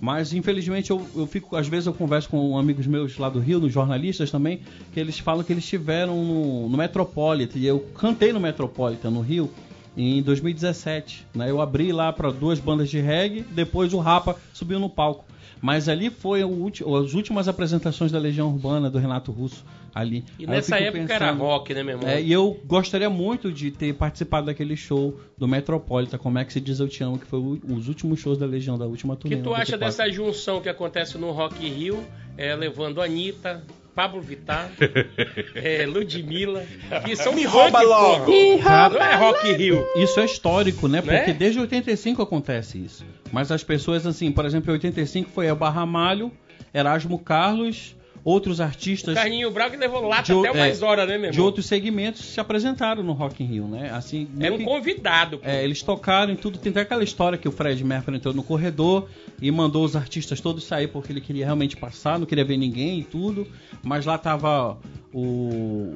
Mas 0.03 0.32
infelizmente 0.32 0.90
eu, 0.90 1.07
eu 1.14 1.28
fico, 1.28 1.55
às 1.55 1.68
vezes 1.68 1.86
eu 1.86 1.94
converso 1.94 2.28
com 2.28 2.59
amigos 2.59 2.88
meus 2.88 3.16
lá 3.18 3.28
do 3.28 3.38
Rio, 3.38 3.61
nos 3.61 3.72
jornalistas 3.72 4.32
também, 4.32 4.61
que 4.92 4.98
eles 4.98 5.16
falam 5.20 5.44
que 5.44 5.53
eles 5.53 5.62
estiveram 5.62 6.24
no, 6.24 6.68
no 6.68 6.76
Metropolitan. 6.76 7.57
E 7.57 7.66
eu 7.68 7.78
cantei 7.96 8.32
no 8.32 8.40
Metropolitan, 8.40 9.12
no 9.12 9.20
Rio, 9.20 9.48
em 9.96 10.20
2017. 10.20 11.24
Né? 11.32 11.48
Eu 11.48 11.61
abri 11.61 11.92
lá 11.92 12.12
para 12.12 12.32
duas 12.32 12.59
bandas 12.59 12.90
de 12.90 12.98
reggae, 12.98 13.42
depois 13.53 13.94
o 13.94 14.00
Rapa 14.00 14.34
subiu 14.53 14.80
no 14.80 14.90
palco. 14.90 15.24
Mas 15.62 15.88
ali 15.88 16.10
foi 16.10 16.42
as 16.42 17.14
últimas 17.14 17.46
apresentações 17.46 18.10
da 18.10 18.18
Legião 18.18 18.48
Urbana 18.48 18.90
do 18.90 18.98
Renato 18.98 19.30
Russo 19.30 19.64
ali. 19.94 20.24
E 20.36 20.44
nessa 20.44 20.76
época 20.76 21.02
pensando, 21.02 21.12
era 21.12 21.30
rock, 21.30 21.72
né, 21.72 21.84
meu 21.84 21.94
irmão? 21.94 22.10
É, 22.10 22.20
e 22.20 22.32
eu 22.32 22.60
gostaria 22.64 23.08
muito 23.08 23.52
de 23.52 23.70
ter 23.70 23.94
participado 23.94 24.46
daquele 24.46 24.76
show 24.76 25.20
do 25.38 25.46
Metropolitan, 25.46 26.18
como 26.18 26.36
é 26.36 26.44
que 26.44 26.52
se 26.52 26.60
diz 26.60 26.80
Eu 26.80 26.88
Te 26.88 27.04
Amo, 27.04 27.16
que 27.16 27.26
foi 27.26 27.38
o, 27.38 27.60
os 27.72 27.86
últimos 27.86 28.18
shows 28.18 28.36
da 28.36 28.44
Legião, 28.44 28.76
da 28.76 28.86
última 28.86 29.14
turnê. 29.14 29.36
O 29.36 29.38
que 29.38 29.44
tu 29.44 29.54
acha 29.54 29.78
dessa 29.78 30.10
junção 30.10 30.60
que 30.60 30.68
acontece 30.68 31.16
no 31.16 31.30
Rock 31.30 31.64
Rio, 31.64 32.02
é, 32.36 32.56
levando 32.56 33.00
a 33.00 33.04
Anitta, 33.04 33.62
Pablo 33.95 34.20
Vittar, 34.20 34.70
é, 35.55 35.84
Ludmilla, 35.86 36.64
que 37.05 37.14
são 37.16 37.34
Me 37.34 37.45
rouba 37.45 37.82
logo! 37.82 38.30
Não 38.30 39.03
é 39.03 39.14
Rock 39.16 39.53
Rio. 39.53 39.84
Isso 39.97 40.18
é 40.18 40.24
histórico, 40.24 40.88
né? 40.88 41.03
Porque 41.03 41.30
é? 41.30 41.34
desde 41.34 41.61
85 41.61 42.22
acontece 42.22 42.78
isso. 42.78 43.05
Mas 43.30 43.53
as 43.53 43.62
pessoas, 43.62 44.07
assim, 44.07 44.32
por 44.32 44.45
exemplo, 44.45 44.70
em 44.70 44.74
85 44.74 45.30
foi 45.30 45.49
a 45.49 45.55
Barra 45.55 45.84
Malho, 45.84 46.32
Erasmo 46.72 47.18
Carlos, 47.18 47.95
outros 48.24 48.60
artistas. 48.60 49.12
O 49.12 49.16
Carlinho 49.16 49.50
Braga 49.50 49.76
levou 49.76 50.06
lata 50.06 50.32
de, 50.32 50.38
até 50.38 50.56
é, 50.56 50.60
mais 50.60 50.82
hora, 50.82 51.02
né, 51.06 51.14
meu 51.14 51.26
irmão? 51.26 51.32
De 51.32 51.40
outros 51.40 51.66
segmentos 51.66 52.24
se 52.24 52.40
apresentaram 52.40 53.02
no 53.02 53.12
Rock 53.12 53.42
in 53.42 53.46
Rio, 53.46 53.66
né? 53.66 53.90
Assim, 53.90 54.28
é 54.40 54.50
um 54.50 54.58
que, 54.58 54.64
convidado. 54.64 55.38
Pô. 55.38 55.48
É, 55.48 55.64
eles 55.64 55.82
tocaram 55.82 56.32
em 56.32 56.36
tudo. 56.36 56.58
Tem 56.58 56.70
até 56.70 56.82
aquela 56.82 57.02
história 57.02 57.36
que 57.36 57.48
o 57.48 57.52
Fred 57.52 57.82
Mercury 57.84 58.16
entrou 58.16 58.34
no 58.34 58.42
corredor 58.42 59.08
e 59.40 59.50
mandou 59.50 59.84
os 59.84 59.96
artistas 59.96 60.40
todos 60.40 60.64
sair 60.64 60.88
porque 60.88 61.12
ele 61.12 61.20
queria 61.20 61.44
realmente 61.44 61.76
passar, 61.76 62.18
não 62.18 62.26
queria 62.26 62.44
ver 62.44 62.56
ninguém 62.56 63.00
e 63.00 63.04
tudo. 63.04 63.46
Mas 63.82 64.06
lá 64.06 64.16
tava 64.18 64.78
o 65.12 65.94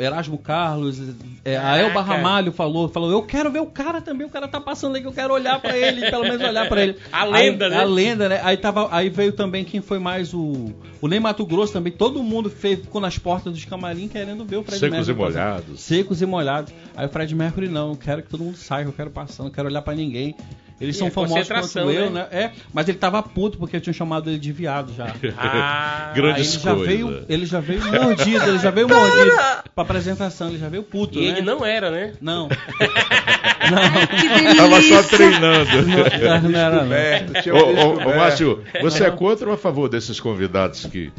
Erasmo 0.00 0.38
Carlos, 0.38 1.00
é, 1.44 1.56
a 1.56 1.76
Elba 1.76 2.00
Ramalho 2.00 2.52
falou, 2.52 2.88
falou, 2.88 3.10
eu 3.10 3.22
quero 3.22 3.50
ver 3.50 3.60
o 3.60 3.66
cara 3.66 4.00
também, 4.00 4.26
o 4.26 4.30
cara 4.30 4.48
tá 4.48 4.60
passando 4.60 4.96
aí 4.96 5.02
que 5.02 5.08
eu 5.08 5.12
quero 5.12 5.32
olhar 5.34 5.60
para 5.60 5.76
ele, 5.76 6.10
pelo 6.10 6.22
menos 6.22 6.40
olhar 6.40 6.68
para 6.68 6.82
ele. 6.82 6.96
A 7.12 7.24
lenda, 7.24 7.66
aí, 7.66 7.70
né? 7.70 7.76
A 7.78 7.84
lenda, 7.84 8.28
né? 8.28 8.40
Aí, 8.42 8.56
tava, 8.56 8.88
aí 8.90 9.08
veio 9.08 9.32
também 9.32 9.64
quem 9.64 9.80
foi 9.80 9.98
mais 9.98 10.32
o... 10.34 10.72
O 11.00 11.08
Ney 11.08 11.18
Mato 11.18 11.46
Grosso 11.46 11.72
também, 11.72 11.92
todo 11.92 12.22
mundo 12.22 12.50
fez, 12.50 12.78
ficou 12.80 13.00
nas 13.00 13.18
portas 13.18 13.52
dos 13.52 13.64
camarim 13.64 14.06
querendo 14.08 14.44
ver 14.44 14.56
o 14.56 14.62
Fred 14.62 14.78
Secos 14.78 14.96
Mercury. 14.96 15.06
Secos 15.06 15.08
e 15.08 15.34
molhados. 15.34 15.80
Secos 15.80 16.22
e 16.22 16.26
molhados. 16.26 16.72
Aí 16.96 17.06
o 17.06 17.08
Fred 17.08 17.34
Mercury, 17.34 17.68
não, 17.68 17.90
eu 17.90 17.96
quero 17.96 18.22
que 18.22 18.28
todo 18.28 18.44
mundo 18.44 18.56
saia, 18.56 18.84
eu 18.84 18.92
quero 18.92 19.10
passar, 19.10 19.44
não 19.44 19.50
quero 19.50 19.68
olhar 19.68 19.82
para 19.82 19.94
ninguém. 19.94 20.34
Eles 20.80 20.96
e 20.96 20.98
são 20.98 21.08
é 21.08 21.10
famosos 21.10 21.46
quanto 21.46 21.90
eu, 21.90 22.10
né? 22.10 22.26
É, 22.30 22.50
mas 22.72 22.88
ele 22.88 22.96
tava 22.96 23.22
puto 23.22 23.58
porque 23.58 23.76
eu 23.76 23.80
tinha 23.80 23.92
chamado 23.92 24.30
ele 24.30 24.38
de 24.38 24.50
viado 24.50 24.94
já. 24.94 25.14
Ah, 25.36 26.12
Grandes 26.14 26.54
ele 26.54 26.62
já 26.62 26.74
veio, 26.74 27.24
ele 27.28 27.46
já 27.46 27.60
veio 27.60 27.84
mordido, 27.84 28.48
ele 28.48 28.58
já 28.58 28.70
veio 28.70 28.88
mordido 28.88 29.30
pra 29.74 29.84
apresentação, 29.84 30.48
ele 30.48 30.58
já 30.58 30.68
veio 30.68 30.82
puto, 30.82 31.18
E 31.18 31.22
né? 31.22 31.38
ele 31.38 31.42
não 31.42 31.64
era, 31.64 31.90
né? 31.90 32.12
Não. 32.20 32.48
não. 33.70 34.56
Tava 34.56 34.82
só 34.82 35.02
treinando. 35.02 35.70
Não, 36.20 36.50
não 36.50 36.58
era, 36.58 36.84
não. 36.84 37.54
Ô, 37.54 38.06
ô, 38.06 38.10
ô, 38.10 38.16
Márcio, 38.16 38.62
você 38.80 39.04
é 39.04 39.10
contra 39.10 39.48
ou 39.48 39.54
a 39.54 39.58
favor 39.58 39.88
desses 39.88 40.20
convidados 40.20 40.86
que 40.86 41.12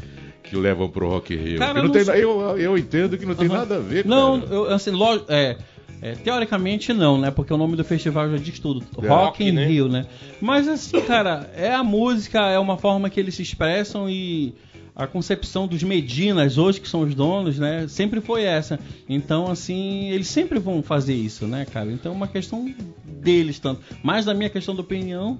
que 0.52 0.56
levam 0.56 0.86
pro 0.90 1.08
Rock 1.08 1.34
Rio. 1.34 1.58
Cara, 1.58 1.74
não, 1.74 1.84
não 1.84 1.90
tem, 1.90 2.02
eu, 2.20 2.58
eu 2.58 2.76
entendo 2.76 3.16
que 3.16 3.24
não 3.24 3.34
tem 3.34 3.48
uhum. 3.48 3.54
nada 3.54 3.76
a 3.76 3.78
ver. 3.78 4.04
Não, 4.04 4.42
eu, 4.50 4.70
assim, 4.70 4.90
lógico, 4.90 5.24
é, 5.30 5.56
é, 6.02 6.16
teoricamente 6.16 6.92
não, 6.92 7.16
né? 7.16 7.30
Porque 7.30 7.54
o 7.54 7.56
nome 7.56 7.76
do 7.76 7.84
festival 7.84 8.28
já 8.28 8.36
diz 8.36 8.58
tudo. 8.58 8.84
É. 9.00 9.06
Rock 9.06 9.44
in 9.44 9.52
né? 9.52 9.64
Rio, 9.64 9.88
né? 9.88 10.04
Mas 10.40 10.66
assim, 10.66 11.00
cara, 11.00 11.48
é 11.54 11.72
a 11.72 11.84
música, 11.84 12.40
é 12.50 12.58
uma 12.58 12.76
forma 12.76 13.08
que 13.08 13.20
eles 13.20 13.36
se 13.36 13.42
expressam 13.42 14.10
e 14.10 14.52
a 14.96 15.06
concepção 15.06 15.68
dos 15.68 15.82
Medinas 15.84 16.58
hoje, 16.58 16.80
que 16.80 16.88
são 16.88 17.02
os 17.02 17.14
donos, 17.14 17.56
né? 17.56 17.86
Sempre 17.88 18.20
foi 18.20 18.42
essa. 18.42 18.80
Então, 19.08 19.48
assim, 19.48 20.10
eles 20.10 20.26
sempre 20.26 20.58
vão 20.58 20.82
fazer 20.82 21.14
isso, 21.14 21.46
né, 21.46 21.64
cara? 21.64 21.90
Então 21.92 22.10
é 22.12 22.14
uma 22.14 22.28
questão 22.28 22.74
deles 23.06 23.60
tanto. 23.60 23.80
Mas 24.02 24.26
na 24.26 24.34
minha 24.34 24.50
questão 24.50 24.74
de 24.74 24.80
opinião, 24.80 25.38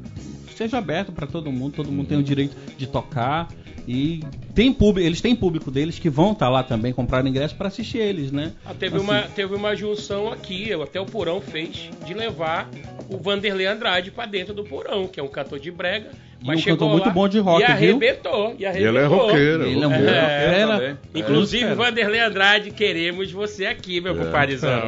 seja 0.56 0.78
aberto 0.78 1.10
para 1.10 1.26
todo 1.26 1.50
mundo, 1.50 1.74
todo 1.74 1.90
mundo 1.90 2.06
tem 2.06 2.18
o 2.18 2.22
direito 2.22 2.56
de 2.78 2.86
tocar. 2.86 3.48
E 3.86 4.20
tem 4.54 4.72
público, 4.72 5.06
eles 5.06 5.20
têm 5.20 5.34
público 5.34 5.70
deles 5.70 5.98
que 5.98 6.08
vão 6.08 6.32
estar 6.32 6.46
tá 6.46 6.50
lá 6.50 6.62
também, 6.62 6.92
comprar 6.92 7.26
ingresso 7.26 7.54
para 7.56 7.68
assistir 7.68 7.98
eles, 7.98 8.30
né? 8.30 8.52
Ah, 8.64 8.74
teve, 8.74 8.96
assim. 8.96 9.04
uma, 9.04 9.22
teve 9.22 9.54
uma 9.54 9.74
junção 9.74 10.30
aqui, 10.30 10.72
até 10.72 11.00
o 11.00 11.06
Porão 11.06 11.40
fez, 11.40 11.90
de 12.06 12.14
levar 12.14 12.68
o 13.08 13.16
Vanderlei 13.18 13.66
Andrade 13.66 14.10
para 14.10 14.26
dentro 14.26 14.54
do 14.54 14.64
Porão, 14.64 15.06
que 15.06 15.18
é 15.18 15.22
um 15.22 15.28
cantor 15.28 15.58
de 15.58 15.70
brega, 15.70 16.10
Mas 16.40 16.60
um 16.60 16.64
cantor 16.64 16.90
muito 16.90 17.10
bom 17.10 17.28
de 17.28 17.38
rock, 17.38 17.62
e 17.62 17.64
arrebentou, 17.64 18.50
viu? 18.50 18.60
E 18.60 18.66
arrebentou. 18.66 18.88
Ele 18.88 18.98
é 18.98 19.06
roqueiro. 19.06 19.66
Ele 19.66 19.82
é 19.82 19.86
um 19.86 19.92
é, 19.92 20.64
roqueiro. 20.64 20.98
Inclusive, 21.14 21.64
é. 21.64 21.74
Vanderlei 21.74 22.20
Andrade, 22.20 22.70
queremos 22.70 23.32
você 23.32 23.66
aqui, 23.66 24.00
meu 24.00 24.14
é. 24.14 24.24
compadrezão. 24.24 24.82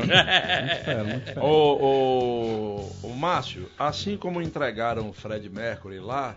o, 1.36 2.90
o, 3.02 3.08
o 3.08 3.16
Márcio, 3.16 3.68
assim 3.78 4.16
como 4.16 4.40
entregaram 4.40 5.08
o 5.08 5.12
Fred 5.12 5.48
Mercury 5.50 5.98
lá, 5.98 6.36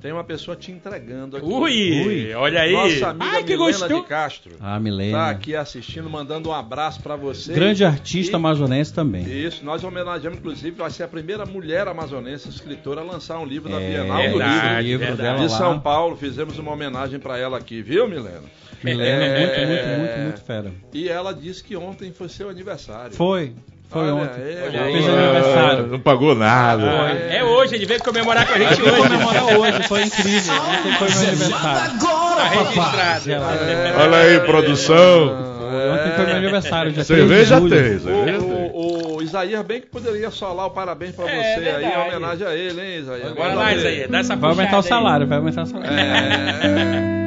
tem 0.00 0.12
uma 0.12 0.24
pessoa 0.24 0.56
te 0.56 0.70
entregando 0.70 1.36
aqui. 1.36 1.46
Ui, 1.46 2.06
Ui. 2.06 2.34
olha 2.34 2.60
aí. 2.60 2.72
Nossa 2.72 3.08
amiga 3.08 3.24
Ai, 3.24 3.44
que 3.44 3.56
Milena 3.56 3.78
gostou. 3.78 4.02
de 4.02 4.06
Castro. 4.06 4.52
Ah, 4.60 4.78
Milena. 4.78 5.18
Tá 5.18 5.30
aqui 5.30 5.56
assistindo, 5.56 6.08
mandando 6.10 6.50
um 6.50 6.52
abraço 6.52 7.02
para 7.02 7.16
você. 7.16 7.52
Grande 7.52 7.84
artista 7.84 8.32
e... 8.32 8.36
amazonense 8.36 8.92
também. 8.92 9.24
Isso, 9.24 9.64
nós 9.64 9.82
homenageamos, 9.82 10.38
inclusive, 10.38 10.76
vai 10.76 10.90
ser 10.90 11.04
a 11.04 11.08
primeira 11.08 11.46
mulher 11.46 11.88
amazonense 11.88 12.48
escritora 12.48 13.00
a 13.00 13.04
lançar 13.04 13.38
um 13.38 13.46
livro 13.46 13.70
é, 13.70 13.72
da 13.72 13.78
Bienal 13.78 14.22
do 14.22 14.38
Livro, 14.38 14.80
livro 14.80 15.16
dela 15.16 15.38
de 15.38 15.50
São 15.50 15.80
Paulo. 15.80 16.16
Fizemos 16.16 16.58
uma 16.58 16.72
homenagem 16.72 17.18
para 17.18 17.38
ela 17.38 17.58
aqui, 17.58 17.80
viu, 17.82 18.06
Milena? 18.08 18.44
Milena, 18.84 19.24
é... 19.24 19.40
muito, 19.40 19.66
muito, 19.66 20.00
muito, 20.00 20.18
muito 20.20 20.40
fera. 20.42 20.72
E 20.92 21.08
ela 21.08 21.32
disse 21.32 21.64
que 21.64 21.74
ontem 21.76 22.12
foi 22.12 22.28
seu 22.28 22.50
aniversário. 22.50 23.12
Foi. 23.12 23.54
Foi 23.88 24.02
Olha 24.02 24.14
ontem. 24.14 24.42
Aí, 24.42 24.92
fez 24.92 25.08
aniversário. 25.08 25.86
Não 25.86 26.00
pagou 26.00 26.34
nada. 26.34 26.84
É, 27.30 27.38
é 27.38 27.44
hoje, 27.44 27.76
ele 27.76 27.86
veio 27.86 28.02
comemorar 28.02 28.46
com 28.46 28.54
a 28.54 28.58
gente 28.58 28.82
hoje. 28.82 28.96
comemorar 28.96 29.44
hoje, 29.58 29.82
foi 29.84 30.02
incrível. 30.02 30.54
Ontem 30.54 30.92
foi 30.98 31.08
meu 31.08 31.28
aniversário. 31.28 31.92
Agora, 31.92 32.36
tá 32.36 32.48
registrado. 32.48 33.30
É, 33.30 33.94
Olha 33.98 34.16
aí, 34.18 34.40
produção. 34.40 35.56
Ontem 35.76 36.12
foi 36.16 36.26
meu 36.26 36.36
aniversário, 36.36 36.92
dia 36.92 37.04
Cerveja 37.04 37.60
tem, 37.60 37.68
cerveja 37.68 38.38
o, 38.40 38.44
o, 38.44 39.16
o, 39.16 39.22
Isaías 39.22 39.62
bem 39.64 39.80
que 39.80 39.86
poderia 39.88 40.30
solar 40.30 40.66
o 40.66 40.70
parabéns 40.70 41.14
pra 41.14 41.28
é, 41.28 41.54
você 41.54 41.68
aí, 41.68 41.84
em 41.84 41.98
homenagem 41.98 42.46
a 42.46 42.54
ele, 42.54 42.80
hein, 42.80 43.00
Isaías? 43.00 43.32
Bora 43.32 43.54
lá, 43.54 43.74
Isaías, 43.74 44.08
dá 44.08 44.18
essa 44.18 44.36
Vai 44.36 44.50
aumentar 44.50 44.78
o 44.78 44.82
salário, 44.82 45.26
vai 45.26 45.38
aumentar 45.38 45.62
o 45.62 45.66
salário. 45.66 45.92
É. 45.92 47.25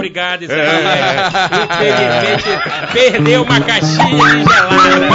obrigado, 0.00 0.42
Isabel. 0.42 0.64
É. 0.64 1.28
Infelizmente, 1.64 2.92
perdeu 2.92 3.42
uma 3.42 3.60
caixinha 3.60 4.36
de 4.36 4.44
gelada. 4.44 5.10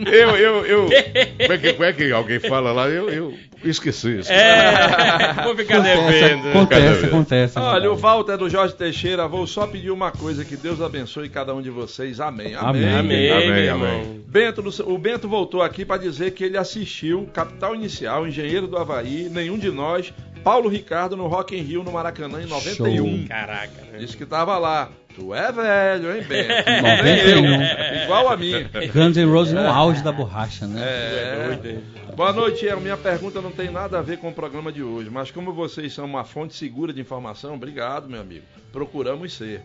eu, 0.06 0.36
eu, 0.36 0.66
eu. 0.66 0.82
Como 0.86 1.52
é, 1.52 1.58
que, 1.58 1.72
como 1.72 1.84
é 1.84 1.92
que 1.92 2.12
alguém 2.12 2.38
fala 2.38 2.72
lá? 2.72 2.88
Eu, 2.88 3.08
eu 3.08 3.34
esqueci 3.64 4.20
isso. 4.20 4.32
É, 4.32 5.34
vou 5.44 5.56
ficar 5.56 5.80
devendo. 5.80 6.48
Acontece, 6.48 7.06
acontece. 7.06 7.58
Olha, 7.58 7.92
o 7.92 7.96
Walter 7.96 8.36
do 8.36 8.48
Jorge 8.48 8.74
Teixeira, 8.74 9.26
vou 9.28 9.46
só 9.46 9.66
pedir 9.66 9.90
uma 9.90 10.10
coisa: 10.10 10.44
que 10.44 10.56
Deus 10.56 10.80
abençoe 10.80 11.28
cada 11.28 11.54
um 11.54 11.62
de 11.62 11.70
vocês. 11.70 12.20
Amém. 12.20 12.54
Amém. 12.54 12.94
Amém. 12.94 13.30
Amém. 13.30 13.68
amém. 13.68 14.24
Bento, 14.26 14.62
o 14.86 14.98
Bento 14.98 15.28
voltou 15.28 15.62
aqui 15.62 15.84
para 15.84 16.00
dizer 16.00 16.32
que 16.32 16.44
ele 16.44 16.58
assistiu 16.58 17.28
Capital 17.32 17.74
Inicial, 17.74 18.26
Engenheiro 18.26 18.66
do 18.66 18.76
Havaí, 18.76 19.28
nenhum 19.30 19.58
de 19.58 19.70
nós 19.70 20.12
Paulo 20.46 20.68
Ricardo 20.68 21.16
no 21.16 21.26
Rock 21.26 21.56
in 21.56 21.62
Rio 21.62 21.82
no 21.82 21.90
Maracanã 21.90 22.40
em 22.40 22.46
91. 22.46 22.96
Show. 22.96 23.28
Caraca. 23.28 23.82
Né? 23.90 23.98
Disse 23.98 24.16
que 24.16 24.24
tava 24.24 24.56
lá. 24.58 24.92
Tu 25.16 25.34
é 25.34 25.50
velho, 25.50 26.14
hein, 26.14 26.22
Ben? 26.28 26.46
91. 26.46 28.04
Igual 28.04 28.28
a 28.28 28.36
mim. 28.36 28.52
Guns 28.92 29.16
N' 29.16 29.24
Roses 29.24 29.54
no 29.54 29.66
auge 29.66 30.02
da 30.04 30.12
borracha, 30.12 30.66
né? 30.66 30.82
É. 30.84 31.58
é 31.70 32.12
Boa 32.14 32.34
noite, 32.34 32.68
a 32.68 32.76
minha 32.76 32.98
pergunta 32.98 33.40
não 33.40 33.50
tem 33.50 33.70
nada 33.70 33.98
a 33.98 34.02
ver 34.02 34.18
com 34.18 34.28
o 34.28 34.32
programa 34.34 34.70
de 34.70 34.82
hoje, 34.82 35.08
mas 35.08 35.30
como 35.30 35.54
vocês 35.54 35.94
são 35.94 36.04
uma 36.04 36.22
fonte 36.22 36.54
segura 36.54 36.92
de 36.92 37.00
informação, 37.00 37.54
obrigado, 37.54 38.10
meu 38.10 38.20
amigo. 38.20 38.44
Procuramos 38.70 39.32
ser. 39.32 39.62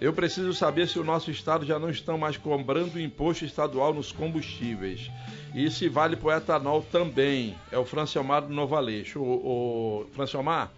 Eu 0.00 0.12
preciso 0.12 0.54
saber 0.54 0.86
se 0.86 0.96
o 1.00 1.04
nosso 1.04 1.28
estado 1.28 1.66
já 1.66 1.76
não 1.76 1.90
está 1.90 2.16
mais 2.16 2.36
cobrando 2.36 3.00
imposto 3.00 3.44
estadual 3.44 3.92
nos 3.92 4.12
combustíveis. 4.12 5.10
E 5.52 5.68
se 5.72 5.88
vale 5.88 6.14
para 6.14 6.28
o 6.28 6.32
etanol 6.32 6.82
também. 6.82 7.56
É 7.72 7.78
o 7.78 7.84
Franciomar 7.84 8.42
do 8.42 8.54
Novo 8.54 8.76
Aleixo. 8.76 9.20
O, 9.20 10.04
o 10.04 10.06
Franciomar, 10.12 10.70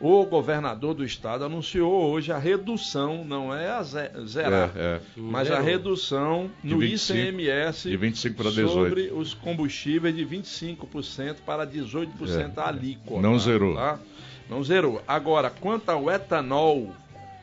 o 0.00 0.24
governador 0.24 0.94
do 0.94 1.04
estado 1.04 1.44
anunciou 1.44 1.92
hoje 1.92 2.30
a 2.30 2.38
redução, 2.38 3.24
não 3.24 3.52
é 3.52 3.68
a 3.68 3.82
zerar, 3.82 4.70
é, 4.76 4.96
é. 4.96 5.00
mas 5.16 5.50
a 5.50 5.60
redução 5.60 6.48
no 6.62 6.78
25, 6.78 7.18
ICMS 7.18 7.88
de 7.90 7.96
25 7.96 8.36
para 8.36 8.50
18. 8.50 8.72
sobre 8.72 9.10
os 9.12 9.34
combustíveis 9.34 10.14
de 10.14 10.24
25% 10.24 11.36
para 11.44 11.66
18% 11.66 12.56
é. 12.56 12.60
alíquota. 12.60 13.20
Não 13.20 13.38
zerou. 13.38 13.74
Tá? 13.74 13.98
Não 14.48 14.62
zerou. 14.62 15.02
Agora, 15.06 15.50
quanto 15.50 15.88
ao 15.88 16.08
etanol, 16.08 16.94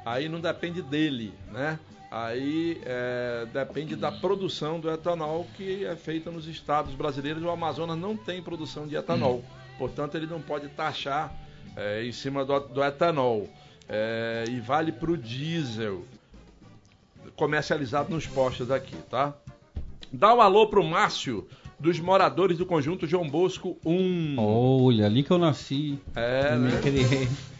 aí 0.05 0.29
não 0.29 0.39
depende 0.39 0.81
dele, 0.81 1.33
né? 1.51 1.77
Aí 2.09 2.81
é, 2.85 3.45
depende 3.51 3.97
da 3.97 4.09
produção 4.09 4.79
do 4.79 4.89
etanol 4.89 5.45
que 5.57 5.83
é 5.83 5.97
feita 5.97 6.31
nos 6.31 6.47
estados 6.47 6.93
brasileiros. 6.93 7.43
O 7.43 7.49
Amazonas 7.49 7.97
não 7.97 8.15
tem 8.15 8.41
produção 8.41 8.87
de 8.87 8.95
etanol, 8.95 9.39
hum. 9.39 9.43
portanto 9.77 10.15
ele 10.15 10.25
não 10.25 10.39
pode 10.39 10.69
taxar 10.69 11.35
é, 11.75 12.03
em 12.03 12.11
cima 12.11 12.43
do, 12.45 12.59
do 12.59 12.83
etanol. 12.83 13.49
É, 13.87 14.45
e 14.49 14.59
vale 14.59 14.91
para 14.91 15.11
o 15.11 15.17
diesel 15.17 16.03
comercializado 17.35 18.09
nos 18.09 18.25
postos 18.25 18.71
aqui, 18.71 18.95
tá? 19.09 19.33
Dá 20.11 20.33
um 20.33 20.41
alô 20.41 20.67
pro 20.67 20.83
Márcio 20.83 21.47
dos 21.85 21.99
moradores 21.99 22.57
do 22.57 22.65
conjunto 22.65 23.05
João 23.05 23.29
Bosco 23.29 23.77
1. 23.85 24.35
Olha, 24.39 25.05
ali 25.05 25.21
que 25.21 25.29
eu 25.29 25.37
nasci. 25.37 25.99
É, 26.15 26.55
né? 26.55 26.81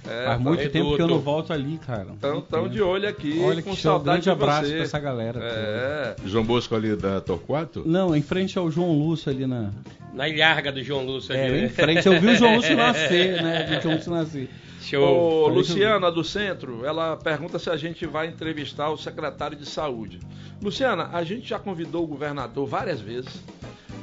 É, 0.08 0.26
Faz 0.26 0.40
muito 0.40 0.70
tempo 0.70 0.96
que 0.96 1.02
eu 1.02 1.08
não 1.08 1.20
volto 1.20 1.52
ali, 1.52 1.80
cara. 1.80 2.08
Então, 2.16 2.40
tão 2.40 2.68
de 2.68 2.80
olho 2.80 3.10
aqui. 3.10 3.40
Olha 3.44 3.62
que 3.62 3.70
com 3.70 3.76
show. 3.76 3.94
saudade 3.94 4.22
grande 4.22 4.30
abraço 4.30 4.68
você. 4.68 4.74
pra 4.74 4.84
essa 4.84 5.00
galera. 5.00 5.40
É. 5.42 6.16
João 6.26 6.44
Bosco 6.44 6.76
ali 6.76 6.96
da 6.96 7.22
Torquato? 7.22 7.84
Não, 7.88 8.16
em 8.16 8.22
frente 8.22 8.56
ao 8.58 8.70
João 8.70 8.92
Lúcio 8.92 9.32
ali 9.32 9.48
na. 9.48 9.72
Na 10.14 10.30
ilharga 10.30 10.72
do 10.72 10.84
João 10.84 11.04
Lúcio 11.04 11.34
ali. 11.34 11.42
É, 11.42 11.50
né? 11.50 11.66
em 11.66 11.70
frente. 11.70 12.06
Eu 12.06 12.20
vi 12.20 12.28
o 12.28 12.36
João 12.36 12.56
Lúcio 12.56 12.78
nascer, 12.78 13.42
né? 13.42 13.66
Vi 13.68 13.78
o 13.78 13.82
João 13.82 13.96
Lúcio 13.96 14.12
nascer. 14.12 14.50
Show. 14.82 15.04
Ô, 15.04 15.48
Luciana 15.48 16.12
do 16.12 16.24
Centro, 16.24 16.86
ela 16.86 17.18
pergunta 17.18 17.58
se 17.58 17.72
a 17.72 17.76
gente 17.76 18.06
vai 18.06 18.28
entrevistar 18.28 18.90
o 18.90 18.98
secretário 18.98 19.58
de 19.58 19.66
Saúde. 19.66 20.20
Luciana, 20.62 21.10
a 21.12 21.24
gente 21.24 21.50
já 21.50 21.58
convidou 21.58 22.04
o 22.04 22.08
governador 22.08 22.68
várias 22.68 23.02
vezes 23.02 23.42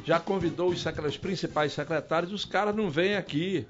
já 0.05 0.19
convidou 0.19 0.71
os, 0.71 0.85
os 0.85 1.17
principais 1.17 1.73
secretários, 1.73 2.33
os 2.33 2.45
caras 2.45 2.75
não 2.75 2.91
vêm 2.91 3.17
aqui 3.17 3.67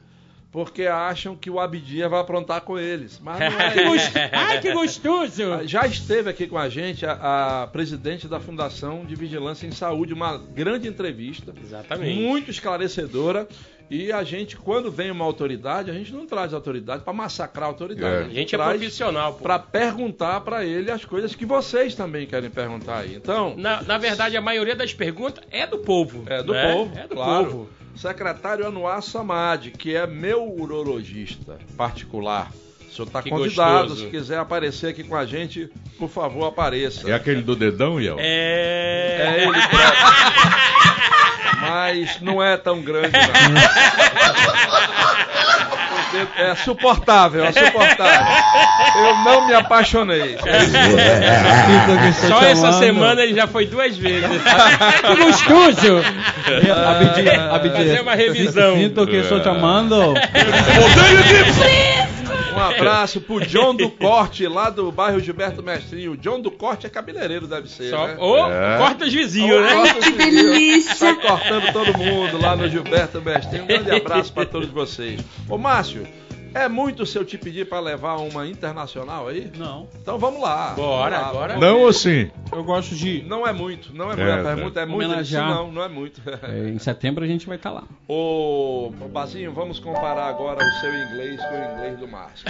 porque 0.52 0.86
acham 0.86 1.34
que 1.34 1.48
o 1.48 1.58
Abdias 1.58 2.10
vai 2.10 2.20
aprontar 2.20 2.60
com 2.60 2.78
eles. 2.78 3.18
Mas 3.18 3.40
não 3.40 3.46
é 3.58 4.30
Ai, 4.36 4.60
que 4.60 4.70
gostoso! 4.74 5.66
Já 5.66 5.86
esteve 5.86 6.28
aqui 6.28 6.46
com 6.46 6.58
a 6.58 6.68
gente 6.68 7.06
a, 7.06 7.62
a, 7.62 7.66
presidente 7.68 8.28
da 8.28 8.38
Fundação 8.38 9.02
de 9.06 9.16
Vigilância 9.16 9.66
em 9.66 9.72
Saúde, 9.72 10.12
uma 10.12 10.36
grande 10.36 10.86
entrevista. 10.86 11.54
Exatamente. 11.58 12.20
Muito 12.20 12.50
esclarecedora. 12.50 13.48
E 13.90 14.10
a 14.10 14.24
gente, 14.24 14.56
quando 14.56 14.90
vem 14.90 15.10
uma 15.10 15.24
autoridade, 15.24 15.90
a 15.90 15.94
gente 15.94 16.12
não 16.12 16.26
traz 16.26 16.54
autoridade 16.54 17.02
para 17.02 17.12
massacrar 17.12 17.64
a 17.64 17.68
autoridade. 17.68 18.14
É. 18.14 18.18
A 18.18 18.22
gente, 18.22 18.36
a 18.36 18.40
gente 18.40 18.54
é 18.54 18.58
profissional. 18.58 19.34
Para 19.34 19.58
perguntar 19.58 20.40
para 20.40 20.64
ele 20.64 20.90
as 20.90 21.04
coisas 21.04 21.34
que 21.34 21.44
vocês 21.44 21.94
também 21.94 22.26
querem 22.26 22.50
perguntar 22.50 22.98
aí. 22.98 23.14
Então. 23.14 23.54
Na, 23.56 23.82
na 23.82 23.98
verdade, 23.98 24.36
a 24.36 24.40
maioria 24.40 24.74
das 24.74 24.94
perguntas 24.94 25.44
é 25.50 25.66
do 25.66 25.78
povo. 25.78 26.24
É 26.26 26.42
do 26.42 26.52
né? 26.52 26.72
povo. 26.72 26.98
É 26.98 27.02
do 27.06 27.14
claro. 27.14 27.44
povo. 27.44 27.68
Secretário 27.94 28.66
Anuar 28.66 29.02
Samad, 29.02 29.70
que 29.70 29.94
é 29.94 30.06
meu 30.06 30.50
urologista 30.50 31.58
particular. 31.76 32.50
O 32.92 32.94
senhor 32.94 33.06
está 33.06 33.22
convidado, 33.22 33.88
gostoso. 33.88 34.04
se 34.04 34.10
quiser 34.10 34.38
aparecer 34.38 34.88
aqui 34.88 35.02
com 35.02 35.16
a 35.16 35.24
gente, 35.24 35.70
por 35.98 36.10
favor, 36.10 36.44
apareça. 36.44 37.10
É 37.10 37.14
aquele 37.14 37.40
do 37.40 37.56
dedão, 37.56 37.98
Iel? 37.98 38.16
É. 38.18 39.16
É 39.18 39.44
ele 39.44 39.66
próprio. 39.68 40.02
Mas 41.62 42.20
não 42.20 42.42
é 42.42 42.58
tão 42.58 42.82
grande, 42.82 43.12
não. 43.12 43.22
É 46.36 46.54
suportável, 46.56 47.42
é 47.42 47.52
suportável. 47.52 48.26
Eu 48.94 49.16
não 49.24 49.46
me 49.46 49.54
apaixonei. 49.54 50.36
Só 52.28 52.42
essa 52.42 52.72
semana 52.74 53.22
ele 53.22 53.34
já 53.34 53.46
foi 53.46 53.64
duas 53.64 53.96
vezes. 53.96 54.28
que 54.28 55.16
gostoso! 55.24 56.02
Fazer 57.72 58.00
uma 58.02 58.14
revisão. 58.14 58.76
Sinto 58.76 59.06
que 59.06 59.16
estou 59.16 59.40
te 59.40 59.48
amando. 59.48 60.10
Um 60.10 60.14
abraço 62.62 63.20
pro 63.20 63.40
John 63.40 63.74
do 63.74 63.90
Corte, 63.90 64.46
lá 64.46 64.70
do 64.70 64.90
bairro 64.90 65.20
Gilberto 65.20 65.62
Mestrinho. 65.62 66.12
O 66.12 66.16
John 66.16 66.40
do 66.40 66.50
Corte 66.50 66.86
é 66.86 66.90
cabeleireiro, 66.90 67.46
deve 67.46 67.68
ser. 67.68 67.90
Só... 67.90 68.06
Né? 68.06 68.16
Ô, 68.18 68.46
é. 68.46 68.78
corta 68.78 69.04
os 69.04 69.12
vizinhos, 69.12 69.60
né? 69.62 69.94
que 70.00 70.12
delícia! 70.12 71.14
Tá 71.14 71.14
cortando 71.14 71.72
todo 71.72 71.98
mundo 71.98 72.40
lá 72.40 72.56
no 72.56 72.68
Gilberto 72.68 73.20
Mestrinho. 73.20 73.64
Um 73.64 73.66
grande 73.66 73.90
abraço 73.90 74.32
para 74.32 74.46
todos 74.46 74.68
vocês. 74.68 75.20
Ô, 75.48 75.58
Márcio. 75.58 76.06
É 76.54 76.68
muito 76.68 77.06
se 77.06 77.16
eu 77.18 77.24
te 77.24 77.38
pedir 77.38 77.68
para 77.68 77.80
levar 77.80 78.16
uma 78.16 78.46
internacional 78.46 79.28
aí? 79.28 79.50
Não. 79.56 79.88
Então 80.00 80.18
vamos 80.18 80.40
lá. 80.40 80.74
Bora, 80.74 81.18
vamos 81.18 81.24
lá, 81.24 81.30
agora. 81.30 81.56
Não 81.56 81.80
ou 81.80 81.92
sim? 81.92 82.30
Eu 82.52 82.62
gosto 82.62 82.94
de. 82.94 83.22
Não 83.22 83.46
é 83.46 83.52
muito, 83.52 83.94
não 83.94 84.10
é, 84.10 84.14
é 84.14 84.16
muito. 84.16 84.30
A 84.30 84.54
pergunta 84.54 84.80
é, 84.80 84.82
é 84.82 84.86
muito. 84.86 85.06
Homenagear. 85.06 85.48
Não, 85.48 85.72
não 85.72 85.82
é 85.82 85.88
muito. 85.88 86.20
É, 86.42 86.68
em 86.68 86.78
setembro 86.78 87.24
a 87.24 87.26
gente 87.26 87.46
vai 87.46 87.56
estar 87.56 87.70
tá 87.70 87.76
lá. 87.76 87.84
Ô, 88.08 88.92
Bazinho, 89.10 89.52
vamos 89.52 89.78
comparar 89.78 90.26
agora 90.26 90.64
o 90.64 90.80
seu 90.80 90.94
inglês 90.94 91.40
com 91.40 91.54
o 91.54 91.72
inglês 91.74 91.98
do 91.98 92.08
Márcio. 92.08 92.46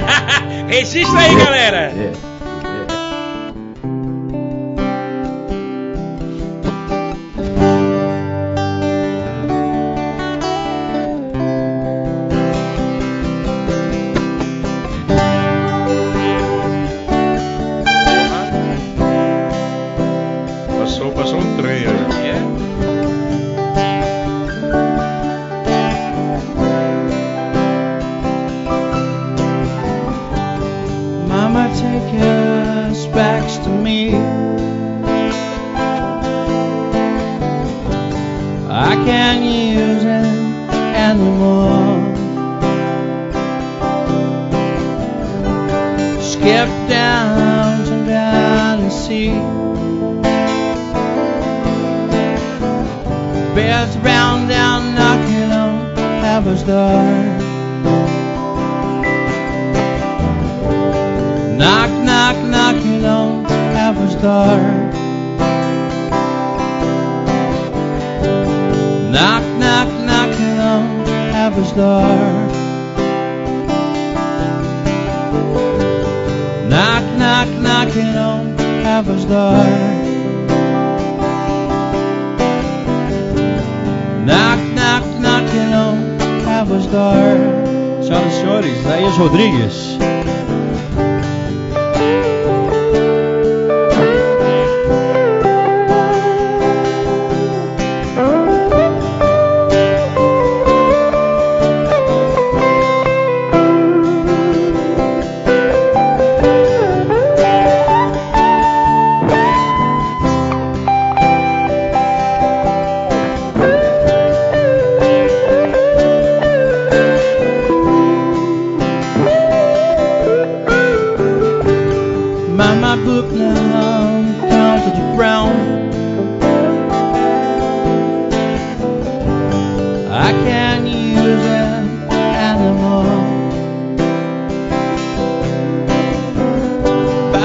Registra 0.68 1.20
aí, 1.20 1.36
galera. 1.36 1.92
É. 1.92 2.59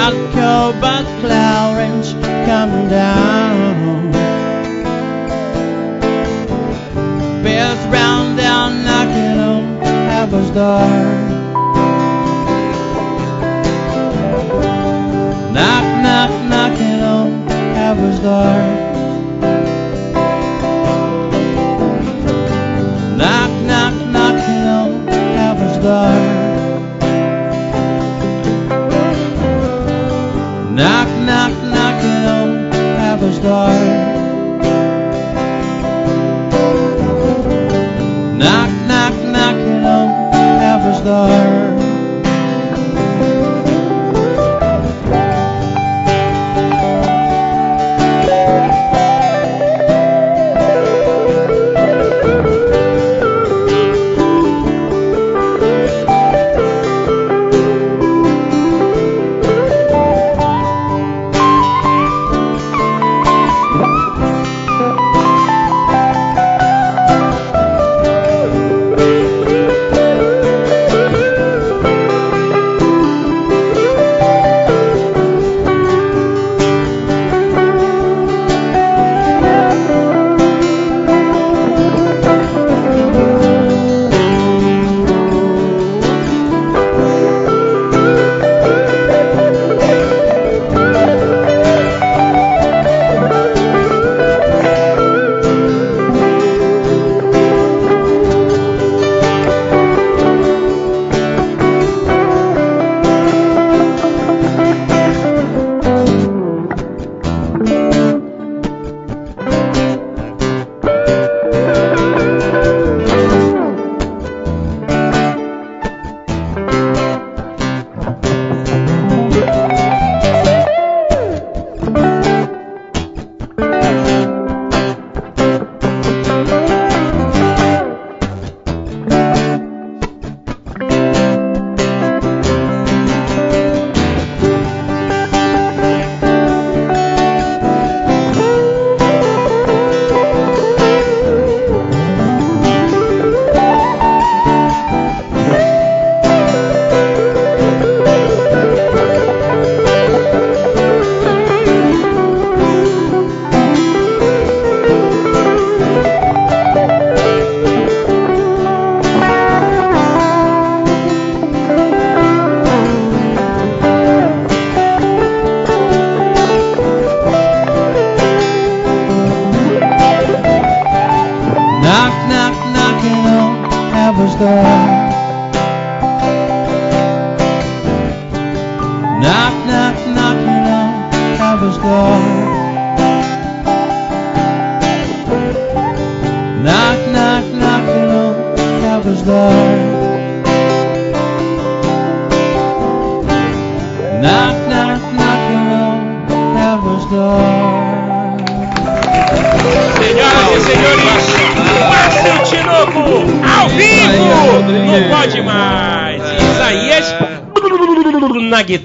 But 0.06 1.04
Clarence 1.20 2.12
come 2.46 2.88
down. 2.90 4.12
Round 7.92 8.38
down 8.38 8.84
knocking 8.84 9.40
on 9.40 9.80
Knock, 15.54 15.86
knock, 16.04 16.32
knocking 16.50 17.02
on 17.02 17.48
Abba's 17.76 18.20
door. 18.20 18.75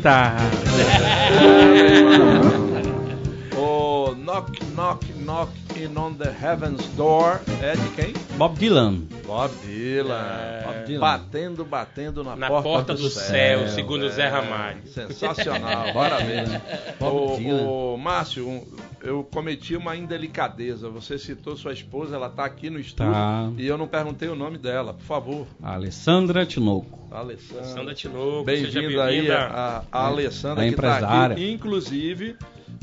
guitarra. 0.01 0.41
o 3.55 3.61
oh, 3.61 4.15
Knock 4.15 4.59
Knock 4.75 5.13
Knock 5.13 5.53
In 5.77 5.95
On 5.99 6.15
The 6.15 6.31
Heaven's 6.31 6.87
Door 6.97 7.43
é 7.63 7.77
de 7.77 7.89
quem? 7.91 8.15
Bob 8.39 8.59
Dylan. 8.59 9.03
Bob 9.27 9.53
Dylan. 9.63 10.15
É. 10.15 10.63
Bob 10.65 10.87
Dylan. 10.87 11.01
Batendo, 11.01 11.67
batendo 11.67 12.25
na, 12.25 12.35
na 12.35 12.49
porta, 12.49 12.63
porta, 12.63 12.95
do, 12.95 13.03
do 13.03 13.11
céu, 13.11 13.61
céu, 13.61 13.69
segundo 13.69 14.07
é. 14.07 14.11
Zé 14.11 14.29
Ramalho. 14.29 14.81
Sensacional, 14.87 15.93
bora 15.93 16.17
ver. 16.25 16.47
Bob 16.99 17.33
o, 17.33 17.37
Dylan. 17.37 17.63
o 17.63 17.99
Márcio, 17.99 18.49
um, 18.49 18.67
eu 19.03 19.25
cometi 19.25 19.77
uma 19.77 19.97
indelicadeza. 19.97 20.89
Você 20.91 21.19
citou 21.19 21.57
sua 21.57 21.73
esposa, 21.73 22.17
ela 22.17 22.27
está 22.27 22.45
aqui 22.45 22.71
no 22.71 22.79
estúdio 22.79 23.13
tá. 23.13 23.51
e 23.57 23.67
eu 23.67 23.77
não 23.77 23.87
perguntei 23.87 24.29
o 24.29 24.37
nome 24.37 24.59
dela, 24.59 24.95
por 24.95 25.05
favor. 25.05 25.47
Alessandra 25.63 26.45
Tinoco. 26.47 26.99
Alessandra, 27.11 27.65
Alessandra 27.65 27.95
Tinoco. 27.95 28.45
Bem-vinda 28.45 29.05
aí 29.05 29.31
a, 29.31 29.85
a 29.91 30.07
Alessandra 30.07 30.65
a 30.65 30.69
que 30.69 30.75
está 30.75 31.27
aqui. 31.27 31.51
Inclusive, 31.51 32.37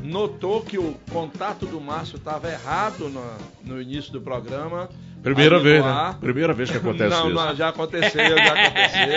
notou 0.03 0.61
que 0.61 0.77
o 0.77 0.95
contato 1.11 1.65
do 1.65 1.79
Márcio 1.79 2.17
estava 2.17 2.49
errado 2.49 3.09
no, 3.09 3.23
no 3.63 3.81
início 3.81 4.11
do 4.11 4.21
programa. 4.21 4.89
Primeira 5.33 5.59
vez, 5.59 5.83
né? 5.83 6.15
Primeira 6.19 6.53
vez 6.53 6.71
que 6.71 6.77
acontece 6.77 7.09
não, 7.09 7.27
isso. 7.27 7.35
Não, 7.35 7.55
já 7.55 7.69
aconteceu, 7.69 8.37
já 8.37 8.53
aconteceu. 8.53 9.07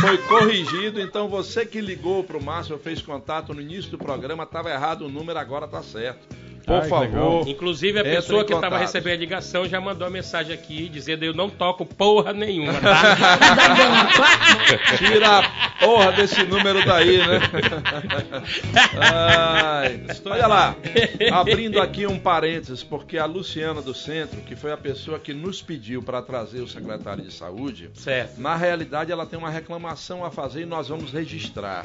Foi 0.00 0.18
corrigido, 0.18 1.00
então 1.00 1.28
você 1.28 1.64
que 1.64 1.80
ligou 1.80 2.22
para 2.24 2.36
o 2.36 2.42
Márcio, 2.42 2.78
fez 2.78 3.00
contato 3.00 3.54
no 3.54 3.60
início 3.60 3.90
do 3.90 3.98
programa, 3.98 4.42
estava 4.42 4.70
errado 4.70 5.06
o 5.06 5.08
número, 5.08 5.38
agora 5.38 5.64
está 5.64 5.82
certo. 5.82 6.43
Por 6.66 6.76
Ai, 6.76 6.88
favor. 6.88 7.04
Legal. 7.04 7.44
Inclusive, 7.46 7.98
a 7.98 8.04
pessoa 8.04 8.44
que 8.44 8.54
estava 8.54 8.78
recebendo 8.78 9.14
a 9.14 9.18
ligação 9.18 9.68
já 9.68 9.80
mandou 9.80 10.06
a 10.06 10.10
mensagem 10.10 10.54
aqui 10.54 10.88
dizendo: 10.88 11.24
Eu 11.24 11.34
não 11.34 11.50
toco 11.50 11.84
porra 11.84 12.32
nenhuma, 12.32 12.72
tá? 12.80 13.16
Tira 14.96 15.38
a 15.38 15.70
porra 15.78 16.12
desse 16.12 16.42
número 16.44 16.84
daí, 16.84 17.18
né? 17.18 17.40
Ai, 18.98 20.00
olha 20.24 20.46
lá, 20.46 20.76
abrindo 21.32 21.80
aqui 21.80 22.06
um 22.06 22.18
parênteses, 22.18 22.82
porque 22.82 23.18
a 23.18 23.26
Luciana 23.26 23.82
do 23.82 23.92
Centro, 23.92 24.40
que 24.40 24.56
foi 24.56 24.72
a 24.72 24.76
pessoa 24.76 25.18
que 25.18 25.34
nos 25.34 25.60
pediu 25.60 26.02
para 26.02 26.22
trazer 26.22 26.60
o 26.60 26.68
secretário 26.68 27.22
de 27.22 27.32
saúde, 27.32 27.90
certo. 27.94 28.40
na 28.40 28.56
realidade 28.56 29.12
ela 29.12 29.26
tem 29.26 29.38
uma 29.38 29.50
reclamação 29.50 30.24
a 30.24 30.30
fazer 30.30 30.62
e 30.62 30.66
nós 30.66 30.88
vamos 30.88 31.12
registrar 31.12 31.84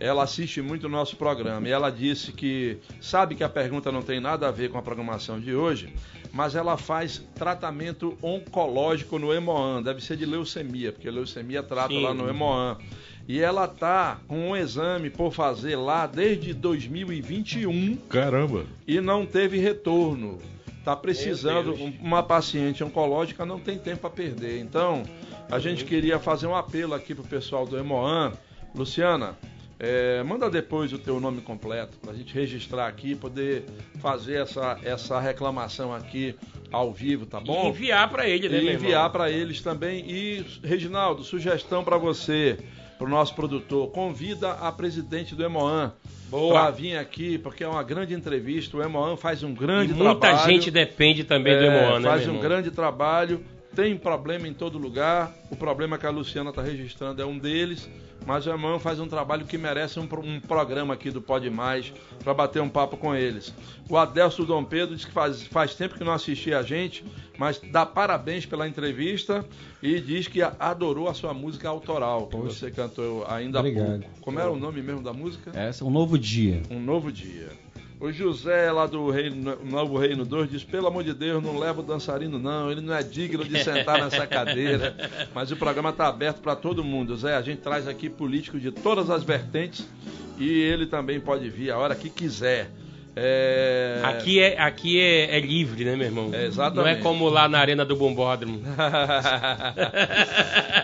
ela 0.00 0.22
assiste 0.22 0.60
muito 0.60 0.86
o 0.86 0.88
nosso 0.88 1.16
programa 1.16 1.68
e 1.68 1.70
ela 1.70 1.90
disse 1.90 2.32
que 2.32 2.78
sabe 3.00 3.34
que 3.34 3.44
a 3.44 3.48
pergunta 3.48 3.92
não 3.92 4.02
tem 4.02 4.20
nada 4.20 4.48
a 4.48 4.50
ver 4.50 4.70
com 4.70 4.78
a 4.78 4.82
programação 4.82 5.38
de 5.38 5.54
hoje, 5.54 5.92
mas 6.32 6.54
ela 6.54 6.76
faz 6.76 7.22
tratamento 7.34 8.16
oncológico 8.22 9.18
no 9.18 9.32
Hemoan, 9.32 9.82
deve 9.82 10.02
ser 10.02 10.16
de 10.16 10.24
leucemia, 10.24 10.92
porque 10.92 11.10
leucemia 11.10 11.62
trata 11.62 11.94
Sim. 11.94 12.02
lá 12.02 12.14
no 12.14 12.28
Hemoan. 12.28 12.78
E 13.28 13.40
ela 13.40 13.68
tá 13.68 14.18
com 14.26 14.50
um 14.50 14.56
exame 14.56 15.08
por 15.08 15.32
fazer 15.32 15.76
lá 15.76 16.06
desde 16.06 16.52
2021. 16.52 17.96
Caramba! 18.08 18.66
E 18.86 19.00
não 19.00 19.24
teve 19.24 19.58
retorno. 19.58 20.40
Tá 20.84 20.96
precisando, 20.96 21.74
uma 22.00 22.24
paciente 22.24 22.82
oncológica 22.82 23.46
não 23.46 23.60
tem 23.60 23.78
tempo 23.78 24.00
para 24.00 24.10
perder. 24.10 24.58
Então, 24.58 25.04
a 25.48 25.60
gente 25.60 25.84
queria 25.84 26.18
fazer 26.18 26.48
um 26.48 26.56
apelo 26.56 26.94
aqui 26.94 27.14
pro 27.14 27.22
pessoal 27.22 27.64
do 27.64 27.78
Hemoan. 27.78 28.32
Luciana, 28.74 29.36
é, 29.84 30.22
manda 30.22 30.48
depois 30.48 30.92
o 30.92 30.98
teu 30.98 31.18
nome 31.18 31.40
completo 31.40 31.98
para 31.98 32.12
a 32.12 32.14
gente 32.14 32.32
registrar 32.32 32.86
aqui, 32.86 33.16
poder 33.16 33.64
fazer 34.00 34.34
essa, 34.34 34.78
essa 34.84 35.18
reclamação 35.18 35.92
aqui 35.92 36.36
ao 36.70 36.92
vivo, 36.92 37.26
tá 37.26 37.40
bom? 37.40 37.64
E 37.64 37.68
enviar 37.70 38.08
para 38.08 38.28
ele, 38.28 38.48
né, 38.48 38.58
E 38.58 38.72
enviar 38.72 39.10
para 39.10 39.28
eles 39.28 39.60
também. 39.60 40.08
E, 40.08 40.46
Reginaldo, 40.62 41.24
sugestão 41.24 41.82
para 41.82 41.96
você, 41.96 42.58
para 42.96 43.08
o 43.08 43.10
nosso 43.10 43.34
produtor, 43.34 43.90
convida 43.90 44.52
a 44.52 44.70
presidente 44.70 45.34
do 45.34 45.42
Emoan 45.44 45.92
para 46.30 46.70
vir 46.70 46.96
aqui, 46.96 47.36
porque 47.38 47.64
é 47.64 47.68
uma 47.68 47.82
grande 47.82 48.14
entrevista. 48.14 48.76
O 48.76 48.82
Emoan 48.84 49.16
faz 49.16 49.42
um 49.42 49.52
grande 49.52 49.90
e 49.90 49.96
muita 49.96 50.14
trabalho. 50.14 50.36
Muita 50.36 50.52
gente 50.52 50.70
depende 50.70 51.24
também 51.24 51.54
é, 51.54 51.58
do 51.58 51.64
Emoan, 51.64 51.98
né? 51.98 52.08
Faz 52.08 52.28
um 52.28 52.38
grande 52.38 52.70
trabalho. 52.70 53.44
Tem 53.74 53.96
problema 53.96 54.46
em 54.46 54.54
todo 54.54 54.78
lugar. 54.78 55.34
O 55.50 55.56
problema 55.56 55.98
que 55.98 56.06
a 56.06 56.10
Luciana 56.10 56.50
está 56.50 56.62
registrando 56.62 57.20
é 57.20 57.26
um 57.26 57.36
deles. 57.36 57.90
Mas 58.26 58.46
o 58.46 58.50
irmão 58.50 58.78
faz 58.78 59.00
um 59.00 59.08
trabalho 59.08 59.44
que 59.44 59.58
merece 59.58 59.98
um, 59.98 60.08
um 60.24 60.40
programa 60.40 60.94
aqui 60.94 61.10
do 61.10 61.20
Pode 61.20 61.50
Mais 61.50 61.92
para 62.22 62.32
bater 62.32 62.62
um 62.62 62.68
papo 62.68 62.96
com 62.96 63.14
eles. 63.14 63.52
O 63.88 63.96
Adelso 63.96 64.44
Dom 64.44 64.64
Pedro 64.64 64.94
diz 64.94 65.04
que 65.04 65.12
faz, 65.12 65.42
faz 65.44 65.74
tempo 65.74 65.96
que 65.96 66.04
não 66.04 66.12
assistia 66.12 66.58
a 66.58 66.62
gente, 66.62 67.04
mas 67.36 67.60
dá 67.70 67.84
parabéns 67.84 68.46
pela 68.46 68.68
entrevista 68.68 69.44
e 69.82 70.00
diz 70.00 70.28
que 70.28 70.40
adorou 70.42 71.08
a 71.08 71.14
sua 71.14 71.34
música 71.34 71.68
autoral, 71.68 72.26
que 72.26 72.36
Poxa. 72.36 72.52
você 72.54 72.70
cantou 72.70 73.24
ainda 73.28 73.58
Obrigado. 73.58 73.86
há 73.86 73.98
pouco. 73.98 74.20
Como 74.20 74.38
era 74.38 74.50
o 74.50 74.56
nome 74.56 74.80
mesmo 74.82 75.02
da 75.02 75.12
música? 75.12 75.50
Essa, 75.54 75.84
Um 75.84 75.90
Novo 75.90 76.18
Dia. 76.18 76.62
Um 76.70 76.80
Novo 76.80 77.10
Dia. 77.10 77.48
O 78.02 78.10
José, 78.10 78.72
lá 78.72 78.84
do 78.84 79.08
Reino, 79.10 79.56
Novo 79.62 79.96
Reino 79.96 80.24
2, 80.24 80.50
diz: 80.50 80.64
pelo 80.64 80.88
amor 80.88 81.04
de 81.04 81.14
Deus, 81.14 81.40
não 81.40 81.56
leva 81.56 81.82
o 81.82 81.84
dançarino, 81.84 82.36
não. 82.36 82.68
Ele 82.68 82.80
não 82.80 82.92
é 82.92 83.00
digno 83.00 83.44
de 83.44 83.62
sentar 83.62 84.02
nessa 84.02 84.26
cadeira. 84.26 84.96
Mas 85.32 85.52
o 85.52 85.56
programa 85.56 85.90
está 85.90 86.08
aberto 86.08 86.40
para 86.40 86.56
todo 86.56 86.82
mundo. 86.82 87.16
Zé, 87.16 87.36
a 87.36 87.42
gente 87.42 87.60
traz 87.60 87.86
aqui 87.86 88.10
políticos 88.10 88.60
de 88.60 88.72
todas 88.72 89.08
as 89.08 89.22
vertentes 89.22 89.88
e 90.36 90.50
ele 90.50 90.86
também 90.86 91.20
pode 91.20 91.48
vir 91.48 91.70
a 91.70 91.78
hora 91.78 91.94
que 91.94 92.10
quiser. 92.10 92.72
É... 93.14 94.00
Aqui, 94.02 94.40
é, 94.40 94.60
aqui 94.60 94.98
é, 94.98 95.36
é, 95.36 95.40
livre, 95.40 95.84
né, 95.84 95.94
meu 95.94 96.06
irmão? 96.06 96.30
É, 96.32 96.46
exatamente. 96.46 96.84
Não 96.84 96.88
é 96.88 96.96
como 96.96 97.28
lá 97.28 97.48
na 97.48 97.60
Arena 97.60 97.84
do 97.84 97.94
Bombódromo. 97.94 98.62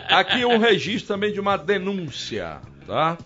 aqui 0.09 0.45
um 0.45 0.59
registro 0.59 1.15
também 1.15 1.33
de 1.33 1.41
uma 1.41 1.57
denúncia, 1.57 2.61
tá? 2.87 3.19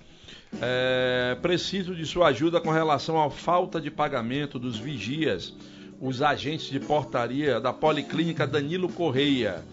É, 0.60 1.36
preciso 1.40 1.94
de 1.94 2.04
sua 2.04 2.28
ajuda 2.28 2.60
com 2.60 2.70
relação 2.70 3.22
à 3.22 3.30
falta 3.30 3.80
de 3.80 3.90
pagamento 3.90 4.58
dos 4.58 4.78
vigias, 4.78 5.54
os 6.00 6.20
agentes 6.20 6.66
de 6.66 6.78
portaria 6.78 7.60
da 7.60 7.72
Policlínica 7.72 8.46
Danilo 8.46 8.88
Correia. 8.88 9.64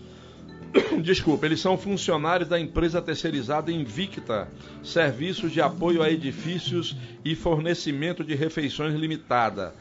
Desculpa, 1.01 1.45
eles 1.45 1.59
são 1.59 1.77
funcionários 1.77 2.47
da 2.47 2.59
empresa 2.59 3.01
terceirizada 3.01 3.71
Invicta, 3.71 4.47
serviços 4.83 5.51
de 5.51 5.61
apoio 5.61 6.01
a 6.01 6.09
edifícios 6.09 6.95
e 7.25 7.35
fornecimento 7.35 8.23
de 8.23 8.35
refeições 8.35 8.93
limitada. 8.93 9.73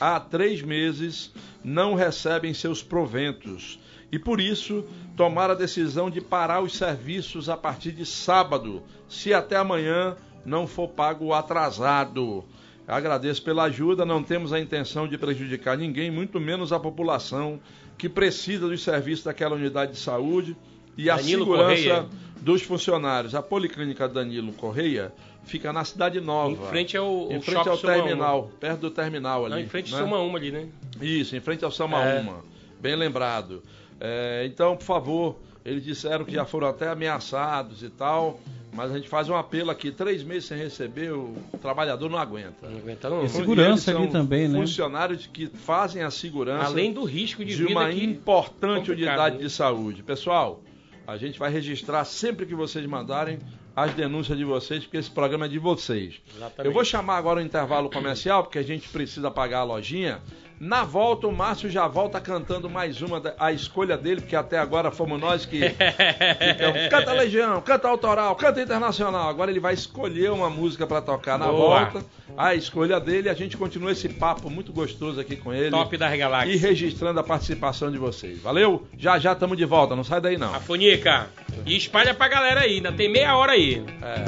Há 0.00 0.20
três 0.20 0.62
meses 0.62 1.32
não 1.64 1.94
recebem 1.94 2.52
seus 2.54 2.82
proventos 2.82 3.78
e 4.12 4.18
por 4.18 4.40
isso 4.40 4.84
tomaram 5.16 5.54
a 5.54 5.56
decisão 5.56 6.10
de 6.10 6.20
parar 6.20 6.60
os 6.60 6.76
serviços 6.76 7.48
a 7.48 7.56
partir 7.56 7.92
de 7.92 8.06
sábado, 8.06 8.82
se 9.08 9.34
até 9.34 9.56
amanhã 9.56 10.16
não 10.46 10.66
for 10.66 10.88
pago 10.88 11.32
atrasado. 11.32 12.44
Agradeço 12.86 13.42
pela 13.42 13.64
ajuda, 13.64 14.04
não 14.06 14.22
temos 14.22 14.52
a 14.52 14.60
intenção 14.60 15.08
de 15.08 15.18
prejudicar 15.18 15.76
ninguém, 15.76 16.10
muito 16.10 16.38
menos 16.38 16.72
a 16.72 16.78
população 16.78 17.58
que 17.98 18.08
precisa 18.08 18.68
dos 18.68 18.82
serviços 18.82 19.24
daquela 19.24 19.56
unidade 19.56 19.92
de 19.92 19.98
saúde 19.98 20.56
e 20.96 21.10
a 21.10 21.16
Danilo 21.16 21.44
segurança 21.44 21.82
Correia. 21.82 22.06
dos 22.40 22.62
funcionários. 22.62 23.34
A 23.34 23.42
Policlínica 23.42 24.08
Danilo 24.08 24.52
Correia 24.52 25.12
fica 25.44 25.72
na 25.72 25.84
Cidade 25.84 26.20
Nova. 26.20 26.50
Em 26.50 26.68
frente 26.68 26.96
ao, 26.96 27.32
em 27.32 27.40
frente 27.40 27.68
ao 27.68 27.76
terminal, 27.76 28.50
perto 28.60 28.80
do 28.82 28.90
terminal 28.90 29.46
ali. 29.46 29.54
Não, 29.54 29.60
em 29.60 29.68
frente 29.68 29.92
né? 29.92 29.98
ao 29.98 30.04
Soma 30.04 30.20
Uma 30.20 30.38
ali, 30.38 30.52
né? 30.52 30.68
Isso, 31.00 31.34
em 31.34 31.40
frente 31.40 31.64
ao 31.64 31.70
Soma 31.70 32.02
é. 32.04 32.20
Uma. 32.20 32.44
Bem 32.80 32.94
lembrado. 32.94 33.62
É, 34.00 34.44
então, 34.46 34.76
por 34.76 34.84
favor, 34.84 35.36
eles 35.64 35.82
disseram 35.82 36.24
que 36.24 36.32
já 36.32 36.44
foram 36.44 36.68
até 36.68 36.88
ameaçados 36.88 37.82
e 37.82 37.88
tal. 37.88 38.38
Mas 38.76 38.92
a 38.92 38.96
gente 38.96 39.08
faz 39.08 39.28
um 39.30 39.34
apelo 39.34 39.70
aqui, 39.70 39.90
três 39.90 40.22
meses 40.22 40.44
sem 40.44 40.58
receber, 40.58 41.10
o 41.10 41.34
trabalhador 41.62 42.10
não 42.10 42.18
aguenta. 42.18 42.68
Não 42.68 42.78
aguenta 42.78 43.08
não. 43.08 43.24
E 43.24 43.28
segurança 43.28 43.96
ali 43.96 44.08
também, 44.08 44.46
né? 44.46 44.58
Funcionários 44.58 45.26
que 45.26 45.46
fazem 45.46 46.02
a 46.02 46.10
segurança. 46.10 46.66
Além 46.66 46.92
do 46.92 47.04
risco 47.04 47.42
de, 47.42 47.56
de 47.56 47.64
uma 47.64 47.90
importante 47.90 48.90
unidade 48.90 49.36
né? 49.36 49.42
de 49.44 49.50
saúde. 49.50 50.02
Pessoal, 50.02 50.62
a 51.06 51.16
gente 51.16 51.38
vai 51.38 51.50
registrar 51.50 52.04
sempre 52.04 52.44
que 52.44 52.54
vocês 52.54 52.84
mandarem 52.84 53.38
as 53.74 53.92
denúncias 53.94 54.36
de 54.36 54.44
vocês, 54.44 54.84
porque 54.84 54.96
esse 54.96 55.10
programa 55.10 55.46
é 55.46 55.48
de 55.48 55.58
vocês. 55.58 56.20
Exatamente. 56.34 56.66
Eu 56.66 56.72
vou 56.72 56.84
chamar 56.84 57.16
agora 57.16 57.40
o 57.40 57.42
intervalo 57.42 57.90
comercial, 57.90 58.42
porque 58.42 58.58
a 58.58 58.62
gente 58.62 58.88
precisa 58.88 59.30
pagar 59.30 59.60
a 59.60 59.64
lojinha. 59.64 60.20
Na 60.58 60.84
volta, 60.84 61.26
o 61.26 61.32
Márcio 61.32 61.68
já 61.68 61.86
volta 61.86 62.18
cantando 62.18 62.68
mais 62.70 63.02
uma, 63.02 63.22
a 63.38 63.52
escolha 63.52 63.96
dele, 63.96 64.22
porque 64.22 64.34
até 64.34 64.58
agora 64.58 64.90
fomos 64.90 65.20
nós 65.20 65.44
que 65.44 65.60
ficamos. 65.60 66.88
Canta 66.88 67.12
Legião, 67.12 67.60
canta 67.60 67.88
Autoral, 67.88 68.34
canta 68.36 68.62
Internacional. 68.62 69.28
Agora 69.28 69.50
ele 69.50 69.60
vai 69.60 69.74
escolher 69.74 70.30
uma 70.30 70.48
música 70.48 70.86
para 70.86 71.02
tocar 71.02 71.38
na 71.38 71.46
Boa. 71.46 71.84
volta. 71.84 72.06
A 72.36 72.54
escolha 72.54 72.98
dele, 72.98 73.28
a 73.28 73.34
gente 73.34 73.56
continua 73.56 73.92
esse 73.92 74.08
papo 74.08 74.48
muito 74.48 74.72
gostoso 74.72 75.20
aqui 75.20 75.36
com 75.36 75.52
ele. 75.52 75.70
Top 75.70 75.94
da 75.96 76.14
Galáxia. 76.16 76.52
E 76.52 76.56
registrando 76.56 77.20
a 77.20 77.22
participação 77.22 77.90
de 77.90 77.98
vocês. 77.98 78.40
Valeu? 78.40 78.86
Já 78.96 79.18
já 79.18 79.32
estamos 79.32 79.58
de 79.58 79.64
volta, 79.64 79.94
não 79.94 80.04
sai 80.04 80.20
daí 80.20 80.38
não. 80.38 80.54
A 80.54 80.60
Funica. 80.60 81.28
E 81.66 81.76
espalha 81.76 82.14
pra 82.14 82.28
galera 82.28 82.60
aí, 82.62 82.76
ainda 82.76 82.92
tem 82.92 83.10
meia 83.10 83.36
hora 83.36 83.52
aí. 83.52 83.84
É. 84.02 84.24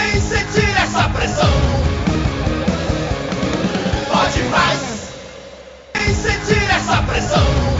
Vem 0.00 0.20
sentir 0.20 0.68
essa 0.76 1.08
pressão 1.10 1.53
essa 6.84 7.02
pressão. 7.02 7.73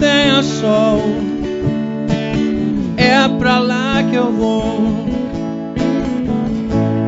Onde 0.00 0.06
tem 0.06 0.30
a 0.30 0.42
sol, 0.42 1.02
é 2.96 3.28
pra 3.38 3.58
lá 3.58 4.02
que 4.08 4.16
eu 4.16 4.32
vou. 4.32 5.10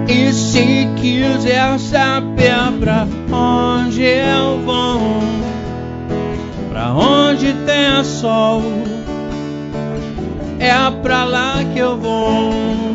E 0.09 0.33
se 0.33 0.89
quiser 0.97 1.79
saber 1.79 2.53
pra 2.79 3.07
onde 3.33 4.03
eu 4.03 4.59
vou, 4.65 5.01
pra 6.71 6.93
onde 6.93 7.55
tem 7.65 7.87
a 7.87 8.05
sol, 8.05 8.63
é 10.59 10.91
pra 11.03 11.25
lá 11.25 11.65
que 11.73 11.79
eu 11.79 11.97
vou. 11.97 12.92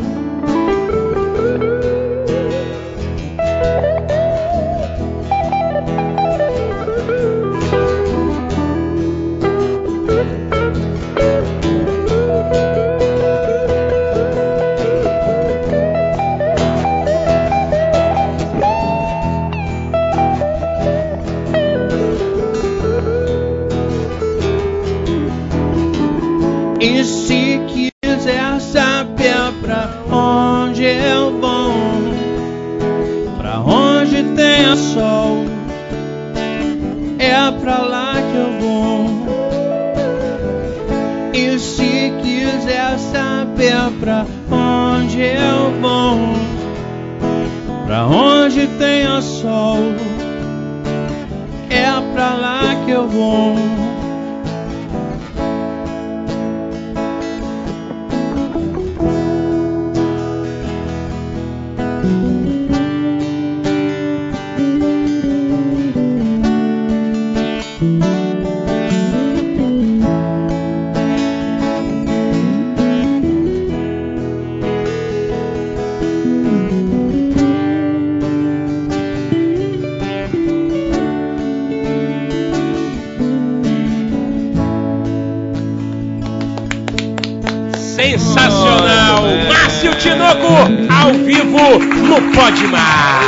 Ao 90.42 91.14
vivo 91.14 91.80
no 91.80 92.32
Podmar. 92.34 93.22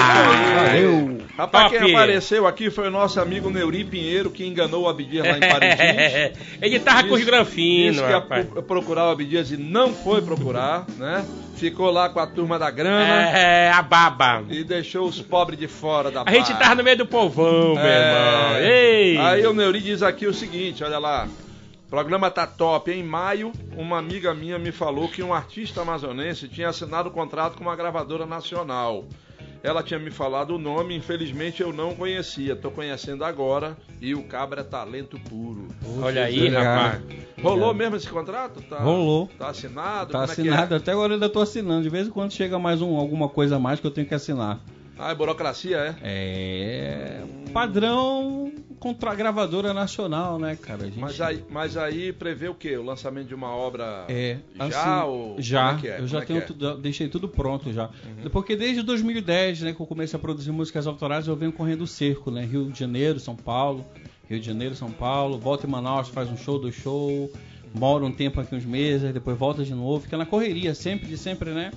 Valeu. 0.55 1.19
Rapaz, 1.37 1.71
Top. 1.71 1.77
quem 1.85 1.95
apareceu 1.95 2.45
aqui 2.45 2.69
foi 2.69 2.89
o 2.89 2.91
nosso 2.91 3.19
amigo 3.21 3.49
Neuri 3.49 3.85
Pinheiro, 3.85 4.29
que 4.29 4.45
enganou 4.45 4.83
o 4.83 4.89
Abdias 4.89 5.25
lá 5.25 5.37
em 5.37 5.39
Parintins. 5.39 6.37
Ele 6.61 6.79
tava 6.79 7.03
com 7.03 7.13
os 7.13 7.19
Disse- 7.19 7.31
granfinos, 7.31 7.91
disse 7.95 8.03
que 8.05 8.09
ia 8.11 8.17
rapaz. 8.19 8.45
procurar 8.67 9.07
o 9.07 9.11
Abdias 9.11 9.49
e 9.49 9.55
não 9.55 9.93
foi 9.93 10.21
procurar, 10.21 10.85
né? 10.97 11.23
Ficou 11.55 11.89
lá 11.91 12.09
com 12.09 12.19
a 12.19 12.27
turma 12.27 12.59
da 12.59 12.69
grana 12.69 13.29
É, 13.37 13.71
a 13.71 13.81
baba. 13.81 14.43
e 14.49 14.63
deixou 14.65 15.07
os 15.07 15.21
pobres 15.21 15.57
de 15.57 15.67
fora 15.67 16.11
da 16.11 16.23
A 16.25 16.31
gente 16.31 16.53
tava 16.55 16.75
no 16.75 16.83
meio 16.83 16.97
do 16.97 17.05
povão, 17.05 17.75
meu 17.75 17.85
irmão. 17.85 18.55
É. 18.57 18.67
Ei! 18.69 19.17
Aí 19.17 19.45
o 19.47 19.53
Neuri 19.53 19.79
diz 19.81 20.03
aqui 20.03 20.27
o 20.27 20.33
seguinte, 20.33 20.83
olha 20.83 20.99
lá. 20.99 21.25
O 21.89 21.95
programa 21.99 22.29
tá 22.29 22.45
top. 22.45 22.91
Em 22.91 23.01
maio, 23.01 23.51
uma 23.75 23.97
amiga 23.97 24.31
minha 24.31 24.59
me 24.59 24.71
falou 24.71 25.09
que 25.09 25.23
um 25.23 25.33
artista 25.33 25.81
amazonense 25.81 26.47
tinha 26.47 26.69
assinado 26.69 27.09
o 27.09 27.11
contrato 27.11 27.57
com 27.57 27.63
uma 27.63 27.75
gravadora 27.75 28.27
nacional. 28.27 29.05
Ela 29.63 29.81
tinha 29.81 29.99
me 29.99 30.11
falado 30.11 30.51
o 30.53 30.59
nome, 30.59 30.95
infelizmente 30.95 31.63
eu 31.63 31.73
não 31.73 31.95
conhecia. 31.95 32.55
Tô 32.55 32.69
conhecendo 32.69 33.23
agora 33.25 33.75
e 33.99 34.13
o 34.13 34.21
cabra 34.21 34.61
é 34.61 34.63
talento 34.63 35.19
puro. 35.27 35.67
Olha 35.99 36.25
aí, 36.25 36.37
Obrigado. 36.37 36.63
rapaz. 36.63 37.01
Rolou 37.41 37.73
mesmo 37.73 37.95
esse 37.95 38.07
contrato? 38.07 38.61
Tá, 38.61 38.77
Rolou. 38.77 39.27
Tá 39.39 39.49
assinado? 39.49 40.11
Tá 40.11 40.19
Como 40.19 40.31
é 40.31 40.35
que 40.35 40.41
assinado, 40.41 40.75
é? 40.75 40.77
até 40.77 40.91
agora 40.91 41.13
eu 41.13 41.15
ainda 41.15 41.27
tô 41.27 41.41
assinando. 41.41 41.81
De 41.81 41.89
vez 41.89 42.05
em 42.07 42.11
quando 42.11 42.31
chega 42.31 42.59
mais 42.59 42.83
um, 42.83 42.97
alguma 42.97 43.27
coisa 43.27 43.55
a 43.55 43.59
mais 43.59 43.79
que 43.79 43.87
eu 43.87 43.91
tenho 43.91 44.05
que 44.05 44.13
assinar. 44.13 44.59
Ah, 44.99 45.11
é 45.11 45.15
burocracia, 45.15 45.77
é? 45.77 45.95
É. 46.03 47.23
Padrão 47.53 48.51
contra 48.79 49.11
a 49.11 49.15
gravadora 49.15 49.73
nacional, 49.73 50.37
né, 50.37 50.57
cara? 50.61 50.85
Gente- 50.85 50.99
Mas 50.99 51.19
aí, 51.21 51.43
mas 51.49 51.77
aí 51.77 52.11
prevê 52.13 52.47
o 52.49 52.53
quê? 52.55 52.77
O 52.77 52.83
lançamento 52.83 53.27
de 53.27 53.35
uma 53.35 53.49
obra 53.55 54.05
É, 54.09 54.37
já 54.57 54.65
assim, 55.01 55.09
ou 55.09 55.35
já. 55.41 55.79
é 55.83 55.87
é? 55.87 55.99
Eu 56.01 56.07
já 56.07 56.19
é 56.19 56.25
tenho 56.25 56.39
é? 56.39 56.41
tudo, 56.41 56.77
deixei 56.77 57.07
tudo 57.07 57.27
pronto 57.27 57.71
já. 57.73 57.89
Porque 58.31 58.55
desde 58.55 58.81
2010, 58.83 59.61
né, 59.61 59.73
que 59.73 59.81
eu 59.81 59.85
comecei 59.85 60.17
a 60.17 60.21
produzir 60.21 60.51
músicas 60.51 60.85
autorais, 60.85 61.27
eu 61.27 61.35
venho 61.35 61.51
correndo 61.51 61.81
o 61.81 61.87
cerco, 61.87 62.29
né? 62.29 62.43
Rio 62.45 62.69
de 62.71 62.77
Janeiro, 62.79 63.19
São 63.19 63.35
Paulo, 63.35 63.85
Rio 64.29 64.39
de 64.39 64.45
Janeiro, 64.45 64.75
São 64.75 64.91
Paulo, 64.91 65.37
volta 65.39 65.65
em 65.65 65.69
Manaus, 65.69 66.09
faz 66.09 66.29
um 66.29 66.37
show, 66.37 66.59
dois 66.59 66.75
show, 66.75 67.31
mora 67.73 68.03
um 68.05 68.11
tempo 68.11 68.39
aqui 68.39 68.55
uns 68.55 68.65
meses, 68.65 69.13
depois 69.13 69.37
volta 69.37 69.63
de 69.63 69.73
novo, 69.73 70.01
fica 70.03 70.17
na 70.17 70.25
correria, 70.25 70.73
sempre 70.75 71.07
de 71.07 71.17
sempre, 71.17 71.51
né? 71.51 71.71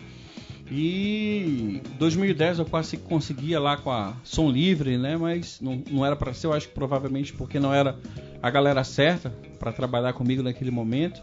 E 0.74 1.82
2010 1.98 2.60
eu 2.60 2.64
quase 2.64 2.96
conseguia 2.96 3.60
lá 3.60 3.76
com 3.76 3.90
a 3.90 4.14
som 4.24 4.50
livre, 4.50 4.96
né? 4.96 5.18
Mas 5.18 5.60
não, 5.60 5.82
não 5.90 6.06
era 6.06 6.16
para 6.16 6.32
ser, 6.32 6.46
eu 6.46 6.54
acho 6.54 6.68
que 6.68 6.74
provavelmente 6.74 7.30
porque 7.34 7.60
não 7.60 7.74
era 7.74 7.98
a 8.42 8.48
galera 8.48 8.82
certa 8.82 9.28
para 9.58 9.70
trabalhar 9.70 10.14
comigo 10.14 10.42
naquele 10.42 10.70
momento. 10.70 11.22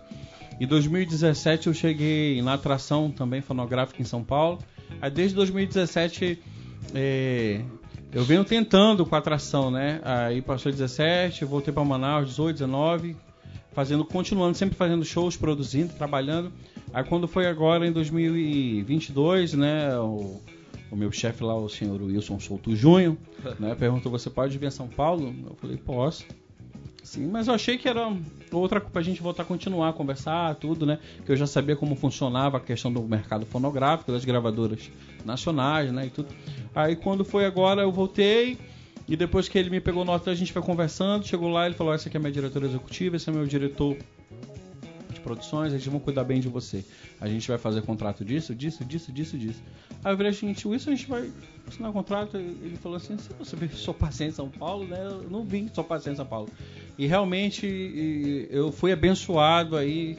Em 0.60 0.68
2017 0.68 1.66
eu 1.66 1.74
cheguei 1.74 2.39
na 2.43 2.54
atração 2.54 3.10
também 3.10 3.41
fonográfica 3.41 4.00
em 4.00 4.06
São 4.06 4.24
Paulo. 4.24 4.60
Aí 5.02 5.10
desde 5.10 5.36
2017 5.36 6.39
é, 6.93 7.62
eu 8.14 8.24
venho 8.24 8.45
tentando 8.45 9.04
com 9.04 9.16
a 9.16 9.18
atração, 9.18 9.72
né? 9.72 10.00
Aí 10.04 10.43
passou 10.43 10.72
17, 10.72 11.43
voltei 11.43 11.74
para 11.74 11.84
Manaus, 11.84 12.28
18, 12.30 12.54
19, 12.54 13.16
fazendo, 13.72 14.06
continuando, 14.06 14.56
sempre 14.56 14.76
fazendo 14.76 15.04
shows, 15.04 15.36
produzindo, 15.36 15.93
trabalhando. 15.93 16.52
Aí 16.94 17.04
quando 17.04 17.28
foi 17.28 17.46
agora 17.48 17.86
em 17.86 17.92
2022, 17.92 19.54
né, 19.54 19.98
o, 19.98 20.42
o 20.92 20.96
meu 20.96 21.12
chefe 21.12 21.44
lá, 21.44 21.56
o 21.56 21.70
senhor 21.70 22.02
Wilson 22.02 22.40
Souto 22.40 22.76
Junho, 22.76 23.18
né, 23.60 23.76
perguntou: 23.76 24.12
"Você 24.12 24.30
pode 24.30 24.58
vir 24.58 24.68
a 24.68 24.72
São 24.72 24.88
Paulo?" 24.88 25.34
Eu 25.48 25.56
falei: 25.56 25.78
"Posso". 25.78 26.26
Sim, 27.04 27.28
mas 27.28 27.48
eu 27.48 27.56
achei 27.56 27.78
que 27.78 27.88
era 27.88 28.16
outra 28.52 28.80
pra 28.80 29.02
gente 29.02 29.22
voltar 29.22 29.44
a 29.44 29.46
continuar 29.46 29.90
a 29.90 29.94
conversar, 29.94 30.54
tudo, 30.56 30.86
né? 30.86 31.00
Que 31.26 31.32
eu 31.32 31.36
já 31.36 31.48
sabia 31.48 31.76
como 31.76 31.96
funcionava 31.96 32.58
a 32.58 32.60
questão 32.60 32.92
do 32.92 33.02
mercado 33.02 33.46
fonográfico, 33.46 34.12
das 34.12 34.26
gravadoras 34.26 34.92
nacionais, 35.26 35.92
né? 35.92 36.06
E 36.06 36.10
tudo. 36.10 36.28
Aí 36.76 36.96
quando 36.96 37.26
foi 37.26 37.46
agora, 37.46 37.82
eu 37.82 37.92
voltei. 37.92 38.60
E 39.08 39.16
depois 39.16 39.50
que 39.50 39.58
ele 39.58 39.72
me 39.72 39.82
pegou 39.82 40.06
no 40.06 40.12
hotel, 40.12 40.34
a 40.34 40.36
gente 40.36 40.54
foi 40.54 40.62
conversando. 40.62 41.26
Chegou 41.26 41.50
lá, 41.50 41.66
ele 41.66 41.74
falou: 41.74 41.94
Essa 41.94 42.10
aqui 42.10 42.18
é 42.18 42.20
a 42.20 42.22
minha 42.22 42.32
diretora 42.32 42.68
executiva, 42.68 43.16
esse 43.16 43.28
é 43.28 43.34
meu 43.34 43.48
diretor 43.48 43.98
de 45.20 45.24
produções, 45.24 45.74
a 45.74 45.78
gente 45.78 45.90
vai 45.90 46.00
cuidar 46.00 46.24
bem 46.24 46.40
de 46.40 46.48
você. 46.48 46.84
A 47.22 47.28
gente 47.28 47.48
vai 47.48 47.58
fazer 47.58 47.82
contrato 47.84 48.26
disso, 48.26 48.56
disso, 48.56 48.84
disso, 48.84 49.12
disso, 49.12 49.38
disso. 49.38 49.62
Aí 50.04 50.14
eu 50.14 50.18
falei, 50.18 50.32
gente, 50.32 50.68
isso 50.74 50.90
a 50.90 50.96
gente 50.96 51.08
vai 51.08 51.32
assinar 51.68 51.92
contrato. 51.92 52.38
Ele 52.38 52.78
falou 52.82 52.98
assim, 52.98 53.18
se 53.18 53.30
você 53.38 53.56
veio 53.56 53.76
só 53.76 53.94
paciente 53.94 54.32
em 54.32 54.36
São 54.36 54.50
Paulo, 54.50 54.88
né? 54.88 55.00
Eu 55.06 55.30
não 55.30 55.44
vim 55.44 55.70
só 55.74 55.84
paciente 55.84 56.14
em 56.14 56.18
São 56.18 56.26
Paulo. 56.26 56.50
E 56.98 57.06
realmente 57.06 58.48
eu 58.50 58.72
fui 58.72 58.92
abençoado 58.92 59.78
aí, 59.78 60.18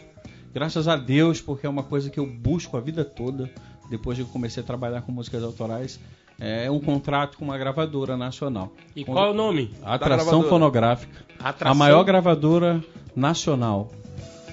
graças 0.55 0.87
a 0.87 0.97
Deus, 0.97 1.41
porque 1.41 1.67
é 1.67 1.69
uma 1.69 1.83
coisa 1.83 2.09
que 2.09 2.21
eu 2.21 2.27
busco 2.27 2.77
a 2.77 2.81
vida 2.81 3.05
toda, 3.05 3.51
depois 3.89 4.17
de 4.17 4.23
que 4.23 4.29
eu 4.29 4.33
comecei 4.33 4.63
a 4.63 4.67
trabalhar 4.67 5.03
com 5.03 5.11
músicas 5.11 5.43
autorais. 5.43 5.99
É 6.43 6.71
um 6.71 6.81
contrato 6.81 7.37
com 7.37 7.45
uma 7.45 7.59
gravadora 7.59 8.17
nacional. 8.17 8.73
E 8.97 9.05
qual 9.05 9.27
é 9.27 9.31
o 9.31 9.35
nome? 9.35 9.75
Atração 9.83 10.43
Fonográfica. 10.45 11.23
Atração... 11.39 11.73
A 11.73 11.75
maior 11.75 12.03
gravadora 12.03 12.83
nacional. 13.15 13.93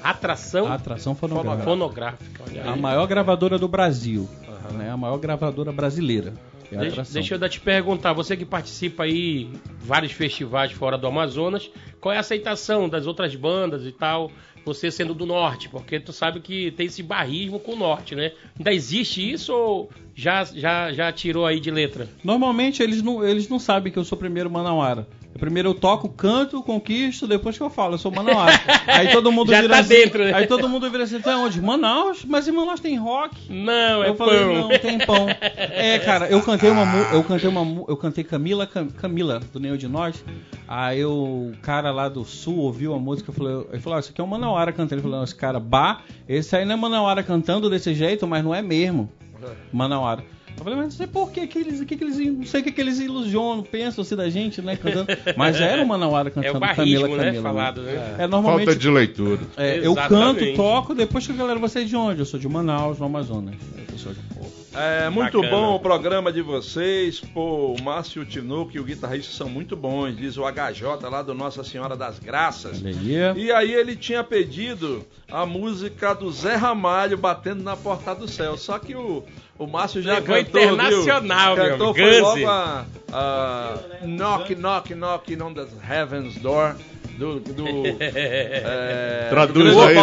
Atração? 0.03 0.71
Atração 0.71 1.15
fonográfica. 1.15 1.63
fonográfica 1.63 2.37
a 2.65 2.75
maior 2.75 3.07
gravadora 3.07 3.57
do 3.57 3.67
Brasil. 3.67 4.29
Uhum. 4.47 4.77
Né? 4.77 4.89
A 4.89 4.97
maior 4.97 5.17
gravadora 5.17 5.71
brasileira. 5.71 6.33
É 6.71 6.77
deixa, 6.77 7.03
deixa, 7.03 7.35
eu 7.35 7.49
te 7.49 7.61
perguntar, 7.61 8.11
você 8.11 8.35
que 8.35 8.45
participa 8.45 9.03
aí 9.03 9.49
vários 9.79 10.11
festivais 10.11 10.71
fora 10.73 10.97
do 10.97 11.07
Amazonas, 11.07 11.69
qual 12.01 12.13
é 12.13 12.17
a 12.17 12.19
aceitação 12.19 12.89
das 12.89 13.07
outras 13.07 13.33
bandas 13.35 13.85
e 13.85 13.91
tal? 13.91 14.29
Você 14.65 14.91
sendo 14.91 15.13
do 15.13 15.25
norte, 15.25 15.69
porque 15.69 15.97
tu 15.97 16.11
sabe 16.11 16.41
que 16.41 16.71
tem 16.71 16.87
esse 16.87 17.01
barrismo 17.01 17.57
com 17.57 17.71
o 17.71 17.75
norte, 17.77 18.15
né? 18.15 18.33
Ainda 18.57 18.73
existe 18.73 19.31
isso 19.31 19.53
ou 19.53 19.89
já, 20.13 20.43
já, 20.43 20.91
já 20.91 21.09
tirou 21.09 21.45
aí 21.45 21.61
de 21.61 21.71
letra? 21.71 22.09
Normalmente 22.21 22.83
eles 22.83 23.01
não, 23.01 23.25
eles 23.25 23.47
não 23.47 23.59
sabem 23.59 23.93
que 23.93 23.97
eu 23.97 24.03
sou 24.03 24.17
primeiro 24.17 24.51
Manauara. 24.51 25.07
Primeiro 25.37 25.69
eu 25.69 25.73
toco, 25.73 26.09
canto, 26.09 26.61
conquisto, 26.63 27.27
depois 27.27 27.57
que 27.57 27.63
eu 27.63 27.69
falo, 27.69 27.93
eu 27.95 27.97
sou 27.97 28.11
Manauara. 28.11 28.59
aí 28.87 29.09
todo 29.11 29.31
mundo 29.31 29.49
Já 29.51 29.61
vira 29.61 29.73
tá 29.75 29.79
assim, 29.79 29.89
dentro, 29.89 30.23
né? 30.23 30.33
Aí 30.33 30.47
todo 30.47 30.67
mundo 30.67 30.89
vira 30.89 31.03
assim, 31.03 31.19
tu 31.19 31.29
é 31.29 31.35
onde? 31.35 31.61
Manaus? 31.61 32.25
Mas 32.25 32.47
em 32.47 32.51
Manaus 32.51 32.79
tem 32.79 32.95
rock? 32.97 33.35
Não, 33.51 34.03
é 34.03 34.09
eu 34.09 34.15
falei, 34.15 34.39
pão. 34.39 34.53
não, 34.53 34.69
tem 34.79 34.97
pão. 34.99 35.27
É, 35.79 35.99
cara, 35.99 36.27
eu 36.27 36.41
cantei 36.41 36.69
uma 36.69 36.85
eu 37.11 37.23
cantei 37.23 37.49
uma 37.49 37.85
eu 37.87 37.95
cantei 37.97 38.23
Camila 38.23 38.65
Cam- 38.65 38.87
Camila 38.89 39.39
do 39.53 39.59
Nenhum 39.59 39.77
de 39.77 39.87
Nós. 39.87 40.23
Aí 40.67 41.03
o 41.05 41.51
cara 41.61 41.91
lá 41.91 42.09
do 42.09 42.25
sul 42.25 42.57
ouviu 42.57 42.93
a 42.93 42.99
música 42.99 43.31
e 43.31 43.33
falou, 43.33 43.67
ele 43.71 43.81
falou, 43.81 43.97
ah, 43.97 43.99
isso 43.99 44.11
aqui 44.11 44.19
é 44.19 44.23
o 44.23 44.27
Manauara 44.27 44.71
cantando. 44.71 44.95
Ele 44.95 45.01
falou, 45.01 45.17
não, 45.17 45.23
esse 45.23 45.35
cara, 45.35 45.59
bah, 45.59 46.01
esse 46.27 46.55
aí 46.55 46.65
não 46.65 46.73
é 46.73 46.77
Manauara 46.77 47.21
cantando 47.23 47.69
desse 47.69 47.93
jeito, 47.93 48.27
mas 48.27 48.43
não 48.43 48.53
é 48.53 48.61
mesmo. 48.61 49.09
Manauara. 49.71 50.23
Eu 50.57 50.63
falei, 50.63 50.75
mas 50.79 50.85
não 50.85 50.91
sei 50.91 51.07
por 51.07 51.31
que, 51.31 51.45
que 51.45 51.59
eles, 51.59 51.83
que, 51.83 51.95
que 51.95 52.03
eles, 52.03 52.17
não 52.17 52.45
sei 52.45 52.61
o 52.61 52.63
que, 52.63 52.71
que 52.71 52.81
eles 52.81 52.99
ilusionam, 52.99 53.63
pensam 53.63 54.01
assim 54.01 54.15
da 54.15 54.27
gente, 54.27 54.61
né, 54.61 54.75
cantando. 54.75 55.07
Mas 55.37 55.61
era 55.61 55.83
o 55.83 55.87
Manauara 55.87 56.29
É 56.29 56.31
cantando 56.31 56.57
o 56.57 56.61
Camila 56.61 57.07
barrismo, 57.07 57.15
né? 57.15 57.25
Camila. 57.25 57.43
Falado, 57.43 57.81
né? 57.83 58.15
É, 58.17 58.27
normalmente 58.27 58.65
Falta 58.65 58.79
de 58.79 58.89
leitura. 58.89 59.41
é, 59.55 59.79
eu 59.85 59.93
canto, 59.95 60.53
toco, 60.55 60.95
depois 60.95 61.27
que 61.27 61.31
a 61.31 61.35
galera, 61.35 61.59
você 61.59 61.81
é 61.81 61.83
de 61.83 61.95
onde? 61.95 62.21
Eu 62.21 62.25
sou 62.25 62.39
de 62.39 62.49
Manaus, 62.49 62.97
no 62.97 63.05
Amazonas. 63.05 63.55
Eu 63.91 63.97
sou 63.99 64.13
de 64.13 64.19
Pô. 64.33 64.66
É 64.77 65.09
muito 65.09 65.41
Bacana. 65.41 65.57
bom 65.57 65.75
o 65.75 65.79
programa 65.79 66.31
de 66.31 66.41
vocês. 66.41 67.19
Pô, 67.19 67.73
o 67.73 67.81
Márcio 67.81 68.23
Tinoco 68.23 68.71
e 68.75 68.79
o 68.79 68.83
guitarrista 68.83 69.33
são 69.33 69.49
muito 69.49 69.75
bons, 69.75 70.15
diz 70.15 70.37
o 70.37 70.43
HJ 70.43 71.09
lá 71.09 71.23
do 71.23 71.33
Nossa 71.33 71.63
Senhora 71.63 71.97
das 71.97 72.19
Graças. 72.19 72.85
Aí. 72.85 73.35
E 73.35 73.51
aí 73.51 73.73
ele 73.73 73.95
tinha 73.95 74.23
pedido 74.23 75.03
a 75.31 75.45
música 75.45 76.13
do 76.13 76.31
Zé 76.31 76.55
Ramalho 76.55 77.17
batendo 77.17 77.63
na 77.63 77.75
porta 77.75 78.13
do 78.13 78.27
céu. 78.27 78.55
Só 78.55 78.77
que 78.77 78.95
o, 78.95 79.23
o 79.57 79.65
Márcio 79.65 80.01
já 80.01 80.15
Levou 80.15 80.35
cantou, 80.35 80.61
internacional, 80.61 81.55
viu? 81.55 81.63
meu 81.63 81.71
Cantou 81.71 81.93
foi 81.95 82.21
logo 82.21 82.47
a, 82.47 82.85
a 83.11 83.77
Knock, 84.05 84.55
Knock, 84.55 84.93
Knock 84.93 85.41
on 85.41 85.53
the 85.53 85.65
Heaven's 85.89 86.35
Door 86.35 86.75
do... 87.17 87.39
do 87.39 87.65
é, 87.99 89.27
Traduz 89.29 89.73
do 89.73 89.81
aí, 89.81 89.97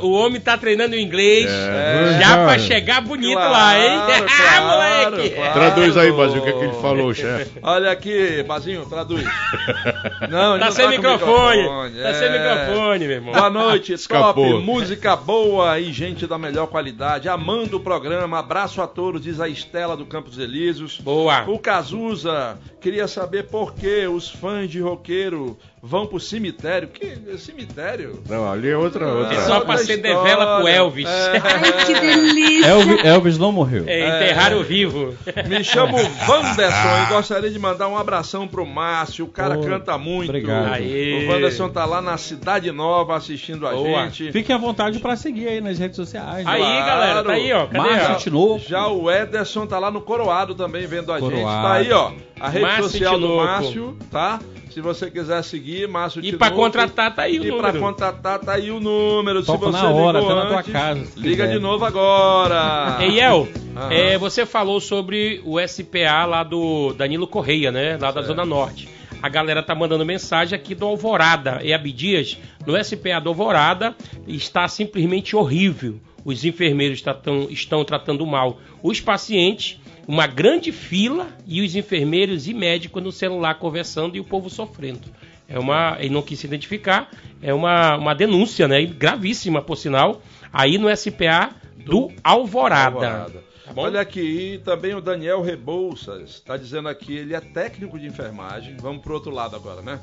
O 0.00 0.06
o 0.06 0.12
homem 0.12 0.40
tá 0.40 0.56
treinando 0.56 0.96
inglês 0.96 1.50
É. 1.50 2.18
já 2.20 2.38
É. 2.38 2.44
pra 2.46 2.58
chegar 2.58 3.00
bonito 3.00 3.34
Claro, 3.34 3.52
lá, 3.52 3.78
hein? 3.78 3.98
ah, 3.98 4.60
claro, 4.60 4.66
moleque! 5.10 5.30
claro. 5.34 5.52
Traduz 5.52 5.96
aí, 5.96 6.12
Basil, 6.12 6.40
o 6.40 6.44
que, 6.44 6.50
é 6.50 6.52
que 6.52 6.64
ele 6.64 6.72
falou, 6.74 7.12
chefe. 7.14 7.58
Olha 7.62 7.90
aqui, 7.90 8.42
Bazinho, 8.44 8.86
traduz. 8.86 9.24
Não, 10.30 10.58
Tá 10.58 10.66
não 10.66 10.72
sem 10.72 10.84
com 10.84 10.90
microfone. 10.92 11.56
microfone, 11.62 11.94
Tá 12.02 12.08
é. 12.08 12.14
sem 12.14 12.32
microfone, 12.32 12.98
meu 13.06 13.16
irmão. 13.16 13.32
Boa 13.34 13.50
noite, 13.50 13.92
Escapou. 13.92 14.52
top, 14.52 14.64
música 14.64 15.16
boa 15.16 15.78
e 15.80 15.92
gente 15.92 16.26
da 16.26 16.38
melhor 16.38 16.66
qualidade. 16.68 17.28
Amando 17.28 17.76
o 17.76 17.80
programa, 17.80 18.38
abraço 18.38 18.80
a 18.80 18.86
todos, 18.86 19.22
diz 19.22 19.40
a 19.40 19.48
Estela 19.48 19.96
do 19.96 20.06
Campos 20.06 20.38
Elíseos. 20.38 20.98
Boa. 21.00 21.44
O 21.48 21.58
Cazuza 21.58 22.58
queria 22.80 23.06
saber 23.08 23.44
por 23.44 23.74
que 23.74 24.06
os 24.06 24.30
fãs 24.30 24.70
de 24.70 24.80
roqueiro 24.80 25.56
vão 25.82 26.06
pro 26.06 26.20
cemitério. 26.20 26.86
Que 26.86 27.36
cemitério? 27.36 28.22
Não, 28.28 28.50
ali 28.50 28.70
é 28.70 28.76
outra, 28.76 29.08
outra. 29.08 29.34
É 29.34 29.40
só 29.40 29.60
pra 29.60 29.74
outra 29.74 29.74
acender 29.74 30.16
vela 30.22 30.58
pro 30.58 30.68
Elvis. 30.68 31.08
É. 31.08 31.32
Ai, 31.42 31.86
que 31.86 31.94
delícia. 31.94 32.66
Elvis, 32.68 33.04
Elvis 33.04 33.38
não 33.38 33.50
morreu. 33.50 33.84
É, 33.88 34.16
enterraram 34.16 34.62
vivo. 34.62 35.12
Me 35.48 35.64
chamo 35.64 35.96
Wanderson 35.96 37.02
e 37.02 37.06
gostaria 37.12 37.50
de 37.50 37.58
mandar 37.58 37.88
um 37.88 37.98
abração 37.98 38.46
pro 38.46 38.64
Márcio. 38.64 39.24
O 39.24 39.28
cara 39.28 39.56
Pô, 39.56 39.62
canta 39.62 39.98
muito. 39.98 40.28
obrigado. 40.28 40.74
Aê. 40.74 41.26
O 41.26 41.32
Wanderson 41.32 41.68
tá 41.68 41.84
lá 41.84 42.00
na 42.00 42.16
Cidade 42.16 42.70
Nova 42.70 43.16
assistindo 43.16 43.66
a 43.66 43.72
Boa. 43.72 44.04
gente. 44.04 44.30
Fiquem 44.30 44.54
à 44.54 44.58
vontade 44.58 45.00
pra 45.00 45.16
seguir 45.16 45.48
aí 45.48 45.60
nas 45.60 45.78
redes 45.80 45.96
sociais. 45.96 46.46
Aí, 46.46 46.62
né? 46.62 46.86
galera, 46.86 47.24
tá 47.24 47.32
aí, 47.32 47.52
ó. 47.52 47.66
Cadê? 47.66 47.78
Márcio? 47.78 48.16
Tinoco. 48.18 48.60
Já 48.60 48.86
o 48.86 49.10
Ederson 49.10 49.66
tá 49.66 49.80
lá 49.80 49.90
no 49.90 50.00
Coroado 50.00 50.54
também 50.54 50.86
vendo 50.86 51.12
a 51.12 51.18
gente. 51.18 51.28
Coroado. 51.28 51.66
Tá 51.66 51.72
aí, 51.74 51.92
ó. 51.92 52.12
A 52.38 52.48
rede 52.48 52.64
Márcio 52.64 52.84
social 52.84 53.18
do. 53.18 53.36
Márcio, 53.36 53.96
tá? 54.10 54.38
Se 54.72 54.80
você 54.80 55.10
quiser 55.10 55.42
seguir, 55.44 55.86
Márcio 55.88 56.24
E 56.24 56.36
pra 56.36 56.50
contratar, 56.50 57.14
tá 57.14 57.22
aí 57.22 57.38
o 57.38 57.44
E 57.44 57.48
pra 57.48 57.56
número. 57.72 57.80
contratar, 57.80 58.38
tá 58.38 58.52
aí 58.54 58.70
o 58.70 58.80
número. 58.80 59.42
Toca 59.44 59.66
se 59.66 59.72
você 59.72 59.82
na 59.82 59.90
hora, 59.90 60.18
ligou 60.18 60.32
até 60.32 60.40
na 60.42 60.46
tua 60.48 60.58
antes, 60.60 60.72
casa, 60.72 61.00
Liga 61.16 61.44
quiser. 61.44 61.56
de 61.56 61.58
novo 61.62 61.84
agora. 61.84 62.98
Eiel, 63.04 63.48
é, 63.90 64.16
você 64.18 64.46
falou 64.46 64.80
sobre 64.80 65.40
o 65.44 65.58
SPA 65.66 66.24
lá 66.26 66.42
do 66.42 66.92
Danilo 66.94 67.26
Correia, 67.26 67.70
né? 67.70 67.98
Lá 68.00 68.10
da 68.10 68.22
Zona 68.22 68.44
Norte. 68.44 68.88
A 69.22 69.28
galera 69.28 69.62
tá 69.62 69.74
mandando 69.74 70.04
mensagem 70.04 70.56
aqui 70.56 70.74
do 70.74 70.84
Alvorada. 70.86 71.60
E 71.62 71.72
Abdias, 71.72 72.36
no 72.66 72.76
SPA 72.82 73.20
do 73.20 73.28
Alvorada, 73.28 73.94
está 74.26 74.66
simplesmente 74.66 75.36
horrível. 75.36 76.00
Os 76.24 76.44
enfermeiros 76.44 77.00
tá 77.02 77.12
tão- 77.14 77.48
estão 77.50 77.84
tratando 77.84 78.24
mal 78.26 78.58
os 78.82 79.00
pacientes, 79.00 79.78
uma 80.06 80.26
grande 80.26 80.72
fila 80.72 81.28
e 81.46 81.62
os 81.62 81.74
enfermeiros 81.76 82.46
e 82.48 82.54
médicos 82.54 83.02
no 83.02 83.12
celular 83.12 83.54
conversando 83.54 84.16
e 84.16 84.20
o 84.20 84.24
povo 84.24 84.50
sofrendo. 84.50 85.08
É 85.48 85.58
uma, 85.58 85.96
ele 85.98 86.14
não 86.14 86.22
quis 86.22 86.38
se 86.38 86.46
identificar, 86.46 87.10
é 87.42 87.52
uma, 87.52 87.96
uma 87.96 88.14
denúncia, 88.14 88.66
né? 88.66 88.84
Gravíssima, 88.86 89.60
por 89.60 89.76
sinal, 89.76 90.22
aí 90.52 90.78
no 90.78 90.94
SPA 90.96 91.54
do 91.84 92.10
Alvorada. 92.22 92.94
Alvorada. 92.94 93.32
Tá? 93.32 93.52
Olha 93.76 94.00
aqui, 94.00 94.60
também 94.64 94.94
o 94.94 95.00
Daniel 95.00 95.40
Rebouças 95.40 96.30
está 96.30 96.56
dizendo 96.56 96.88
aqui, 96.88 97.16
ele 97.16 97.34
é 97.34 97.40
técnico 97.40 97.98
de 97.98 98.06
enfermagem. 98.06 98.76
Vamos 98.78 99.02
pro 99.02 99.14
outro 99.14 99.30
lado 99.30 99.56
agora, 99.56 99.80
né? 99.80 100.00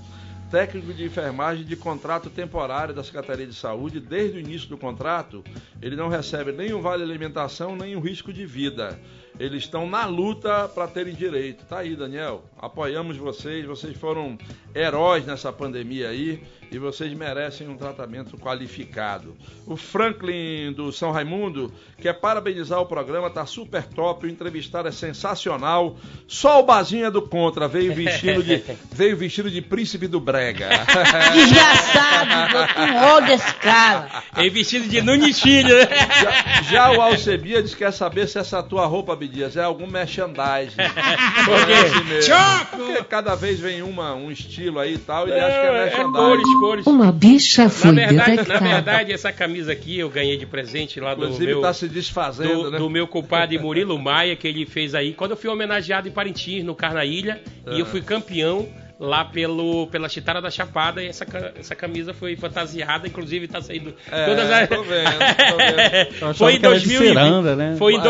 Técnico 0.50 0.92
de 0.94 1.06
enfermagem 1.06 1.64
de 1.64 1.76
contrato 1.76 2.30
temporário 2.30 2.94
da 2.94 3.04
Secretaria 3.04 3.46
de 3.46 3.54
Saúde. 3.54 4.00
Desde 4.00 4.38
o 4.38 4.40
início 4.40 4.68
do 4.68 4.78
contrato, 4.78 5.44
ele 5.80 5.96
não 5.96 6.10
recebe 6.10 6.52
nem 6.52 6.74
o 6.74 6.82
vale 6.82 7.04
alimentação, 7.04 7.76
nem 7.76 7.96
o 7.96 8.00
risco 8.00 8.34
de 8.34 8.46
vida. 8.46 9.00
Eles 9.38 9.64
estão 9.64 9.90
na 9.90 10.06
luta 10.06 10.68
para 10.70 10.88
terem 10.88 11.14
direito. 11.14 11.66
Tá 11.66 11.80
aí, 11.80 11.96
Daniel. 11.96 12.44
Apoiamos 12.58 13.18
vocês. 13.18 13.66
Vocês 13.66 13.96
foram 13.98 14.38
heróis 14.74 15.26
nessa 15.26 15.52
pandemia 15.52 16.10
aí. 16.10 16.42
E 16.72 16.78
vocês 16.78 17.14
merecem 17.14 17.68
um 17.68 17.76
tratamento 17.76 18.38
qualificado. 18.38 19.36
O 19.66 19.76
Franklin 19.76 20.72
do 20.74 20.92
São 20.92 21.12
Raimundo 21.12 21.72
quer 22.00 22.14
parabenizar 22.14 22.80
o 22.80 22.86
programa, 22.86 23.30
tá 23.30 23.46
super 23.46 23.84
top, 23.84 24.26
o 24.26 24.30
entrevistado 24.30 24.88
é 24.88 24.92
sensacional. 24.92 25.98
Só 26.28 26.60
o 26.60 26.64
Bazinho 26.64 27.06
é 27.06 27.12
do 27.12 27.22
contra, 27.22 27.68
veio 27.68 27.94
vestido 27.94 28.44
de 28.44 28.64
veio 28.92 29.18
vestido 29.18 29.50
de 29.50 29.62
príncipe 29.62 30.08
do 30.08 30.20
brega. 30.20 30.70
Desgraçado, 31.34 32.74
com 32.74 33.00
rol 33.00 33.22
desse 33.22 33.54
cara. 33.56 34.24
Veio 34.36 34.52
vestido 34.52 34.88
de 34.88 35.02
Nunes 35.02 35.40
Filho. 35.40 35.76
né? 35.78 35.88
Já, 36.70 36.72
já 36.72 36.92
o 36.92 37.02
Alcebiades 37.02 37.74
quer 37.76 37.92
saber 37.92 38.28
se 38.28 38.38
essa 38.38 38.62
tua 38.62 38.86
roupa, 38.86 39.16
Bidias, 39.16 39.56
é 39.58 39.64
algum 39.64 39.88
merchandising. 39.88 40.76
Por 41.46 41.66
quê? 41.66 41.74
Parece 41.90 42.04
mesmo. 42.04 42.22
Choco! 42.24 42.78
Porque 42.78 43.04
cada 43.06 43.36
vez 43.36 43.60
vem 43.60 43.82
uma, 43.82 44.14
um 44.14 44.32
estilo 44.32 44.80
aí 44.80 44.96
e 44.96 44.98
tal, 44.98 45.28
e 45.28 45.32
ele 45.32 45.40
acha 45.40 45.60
que 45.60 45.66
é 45.66 45.70
É, 45.70 45.70
é 45.70 45.86
merchandising. 45.86 46.59
Cores. 46.60 46.88
Uma 46.88 47.12
bicha 47.12 47.64
Na 47.64 47.70
foi 47.70 47.92
verdade, 47.94 48.16
na 48.16 48.26
detectada. 48.26 48.66
verdade, 48.68 49.14
essa 49.14 49.32
camisa 49.32 49.72
aqui 49.72 50.00
eu 50.00 50.10
ganhei 50.10 50.38
de 50.38 50.46
presente 50.46 51.00
lá 51.00 51.14
do 51.16 51.24
Inclusive 51.26 51.46
meu, 51.46 51.62
tá 51.62 51.74
se 51.74 51.88
desfazendo, 51.88 52.64
do, 52.64 52.72
né? 52.72 52.78
do 52.78 52.90
meu 52.90 53.08
compadre 53.08 53.58
Murilo 53.58 53.98
Maia, 53.98 54.36
que 54.36 54.48
ele 54.48 54.66
fez 54.66 54.94
aí, 54.94 55.14
quando 55.14 55.32
eu 55.32 55.38
fui 55.38 55.50
homenageado 55.50 56.08
em 56.08 56.12
Parintins, 56.12 56.64
no 56.64 56.76
Carnaília, 56.76 57.42
e 57.72 57.80
eu 57.80 57.86
fui 57.86 58.02
campeão 58.02 58.68
lá 59.00 59.24
pelo, 59.24 59.88
pela 59.88 60.10
Chitara 60.10 60.42
da 60.42 60.52
Chapada, 60.52 61.02
e 61.02 61.08
essa, 61.08 61.26
essa 61.58 61.74
camisa 61.74 62.14
foi 62.14 62.36
fantasiada, 62.36 63.08
inclusive 63.08 63.48
tá 63.48 63.62
saindo 63.62 63.94
É, 64.12 64.26
todas 64.26 64.52
as... 64.52 64.68
tô 64.68 64.84
vendo, 64.84 65.12
tô 65.50 65.58
vendo. 65.58 66.36
Foi 66.36 66.56
em 66.56 66.60
que 66.60 66.66
era 66.66 66.78
de 66.78 66.86
2020, 66.88 67.08
ciranda, 67.08 67.56
né? 67.56 67.76
foi 67.78 67.94
em 67.94 68.00
É. 68.00 68.02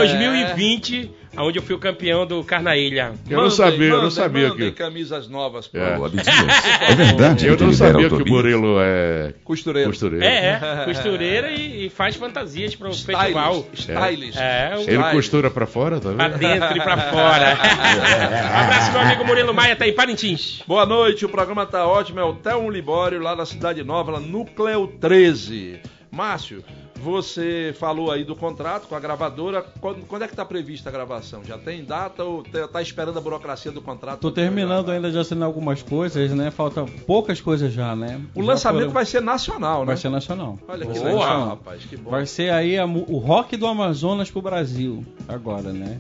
2020, 1.34 1.38
onde 1.48 1.60
eu 1.60 1.64
fui 1.64 1.76
o 1.76 1.80
campeão 1.80 2.26
do 2.26 2.44
Carnaília. 2.44 3.14
Eu 3.30 3.38
não 3.38 3.44
Mandem, 3.44 3.52
sabia, 3.58 3.88
eu 3.90 4.02
não 4.02 4.12
sabia 4.12 4.50
mandem 4.50 4.72
que. 4.72 4.78
camisas 4.78 5.28
novas 5.28 5.68
pro 5.68 5.80
É. 5.82 5.98
Ô, 5.98 6.06
Abdias, 6.06 6.28
é 6.28 6.96
verdade 6.96 7.48
Eu 7.48 7.58
não 7.58 7.74
sabia 7.74 8.10
que 8.10 8.16
o? 8.16 8.26
Murilo 8.28 8.78
é 8.80 9.34
costureiro. 9.44 9.90
costureiro. 9.90 10.26
É, 10.26 10.60
é, 10.82 10.86
costureira 10.86 11.52
e, 11.52 11.86
e 11.86 11.90
faz 11.90 12.16
fantasias 12.16 12.76
pro 12.76 12.92
festival. 12.94 13.66
Stylist. 13.74 14.38
É, 14.38 14.72
o- 14.76 14.80
Ele 14.80 14.82
Stylist. 14.92 15.12
costura 15.12 15.50
pra 15.52 15.66
fora, 15.66 16.00
tá 16.00 16.12
Pra 16.12 16.28
vendo? 16.30 16.40
dentro 16.40 16.78
e 16.78 16.82
pra 16.82 16.98
fora. 16.98 17.58
Um 17.58 18.58
abraço, 18.60 18.92
meu 18.92 19.02
amigo 19.02 19.26
Murilo 19.26 19.54
Maia, 19.54 19.76
tá 19.76 19.88
em 19.88 19.94
Parintins. 19.94 20.62
Boa 20.68 20.86
noite, 20.86 21.26
o 21.26 21.30
programa 21.30 21.66
tá 21.66 21.86
ótimo. 21.88 22.20
É 22.20 22.24
o 22.24 22.34
Théo 22.34 22.70
Libório, 22.70 23.22
lá 23.22 23.36
na 23.36 23.46
Cidade 23.46 23.84
Nova, 23.84 24.12
lá 24.14 24.20
Núcleo 24.20 24.88
13. 25.00 25.80
Márcio, 26.12 26.64
você 27.02 27.74
falou 27.80 28.12
aí 28.12 28.24
do 28.24 28.36
contrato 28.36 28.88
com 28.88 28.96
a 28.96 29.00
gravadora. 29.00 29.62
Quando, 29.82 30.06
quando 30.06 30.24
é 30.24 30.28
que 30.28 30.36
tá 30.36 30.44
prevista 30.46 30.90
a 30.90 30.92
gravação? 30.92 31.44
Já 31.44 31.58
tem 31.58 31.84
data 31.84 32.24
ou 32.24 32.44
tá 32.44 32.68
tá 32.68 32.82
esperando 32.82 33.18
a 33.18 33.22
burocracia 33.22 33.72
do 33.72 33.82
contrato? 33.82 34.20
Tô 34.20 34.32
terminando 34.32 34.90
ainda 34.92 35.10
de 35.12 35.18
assinar 35.18 35.46
algumas 35.48 35.82
coisas, 35.82 36.32
né? 36.32 36.52
Falta 36.52 36.86
poucas 37.08 37.40
coisas 37.42 37.72
já, 37.74 37.96
né? 37.96 38.22
O 38.36 38.42
Já 38.42 38.48
lançamento 38.48 38.82
foram- 38.82 38.94
vai 38.94 39.06
ser 39.06 39.22
nacional, 39.22 39.80
né? 39.82 39.86
vai 39.86 39.98
ser 39.98 40.10
nacional. 40.10 40.60
Olha 40.68 40.86
que 40.86 41.00
Boa. 41.00 41.10
legal, 41.12 41.48
rapaz. 41.50 41.86
Que 41.86 41.98
bom. 41.98 42.12
Vai 42.12 42.26
ser 42.26 42.52
aí 42.52 42.78
a 42.78 42.86
o 42.86 43.18
rock 43.18 43.56
do 43.58 43.66
Amazonas 43.66 44.30
pro 44.30 44.42
Brasil, 44.42 45.06
agora, 45.28 45.72
né? 45.72 46.00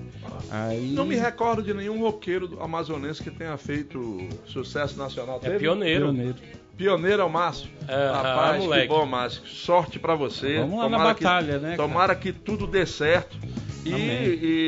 Aí... 0.51 0.93
Não 0.93 1.05
me 1.05 1.15
recordo 1.15 1.61
de 1.61 1.73
nenhum 1.73 1.99
roqueiro 2.01 2.47
do- 2.47 2.61
amazonense 2.61 3.21
que 3.21 3.30
tenha 3.30 3.55
feito 3.57 4.19
sucesso 4.47 4.97
nacional. 4.97 5.38
É 5.43 5.47
Teve? 5.47 5.59
pioneiro. 5.59 6.05
Pioneiro. 6.05 6.35
Pioneiro 6.80 7.22
é 7.22 7.26
o 7.26 7.30
Márcio. 7.30 7.69
É, 7.89 8.07
Rapaz, 8.10 8.72
ah, 8.72 8.80
que 8.80 8.88
bom, 8.88 9.06
Márcio. 9.06 9.41
Sorte 9.45 9.99
pra 9.99 10.15
você. 10.15 10.60
Vamos 10.60 10.80
lá 10.80 10.88
na 10.88 10.97
batalha, 10.97 11.53
que, 11.56 11.60
né, 11.60 11.76
cara? 11.76 11.89
Tomara 11.89 12.15
que 12.15 12.31
tudo 12.31 12.65
dê 12.65 12.85
certo. 12.85 13.38
E, 13.85 13.93
Amém. 13.93 14.07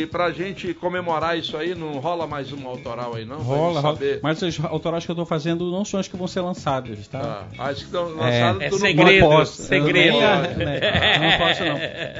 e 0.01 0.07
pra 0.11 0.29
gente 0.31 0.73
comemorar 0.73 1.37
isso 1.37 1.55
aí, 1.55 1.73
não 1.73 1.93
rola 1.99 2.27
mais 2.27 2.51
uma 2.51 2.69
autoral 2.69 3.15
aí, 3.15 3.23
não? 3.23 3.37
Rola, 3.37 3.79
rola. 3.79 3.93
saber. 3.95 4.19
Mas 4.21 4.43
as 4.43 4.59
autorais 4.65 5.05
que 5.05 5.11
eu 5.11 5.15
tô 5.15 5.25
fazendo 5.25 5.71
não 5.71 5.85
são 5.85 5.99
as 6.01 6.07
que 6.09 6.17
vão 6.17 6.27
ser 6.27 6.41
lançadas, 6.41 7.07
tá? 7.07 7.19
Tá. 7.19 7.45
As 7.59 7.77
que 7.79 7.85
estão 7.85 8.09
lançadas, 8.09 8.61
É 8.61 8.67
tu 8.69 8.71
não 8.73 8.79
segredo, 8.79 9.25
pode. 9.25 9.35
posso. 9.37 9.61
segredo. 9.63 10.17
Eu 10.17 10.21
nem- 10.57 10.65
né? 10.65 11.39
Não 11.39 11.47
posso 11.47 11.63
não. 11.65 11.75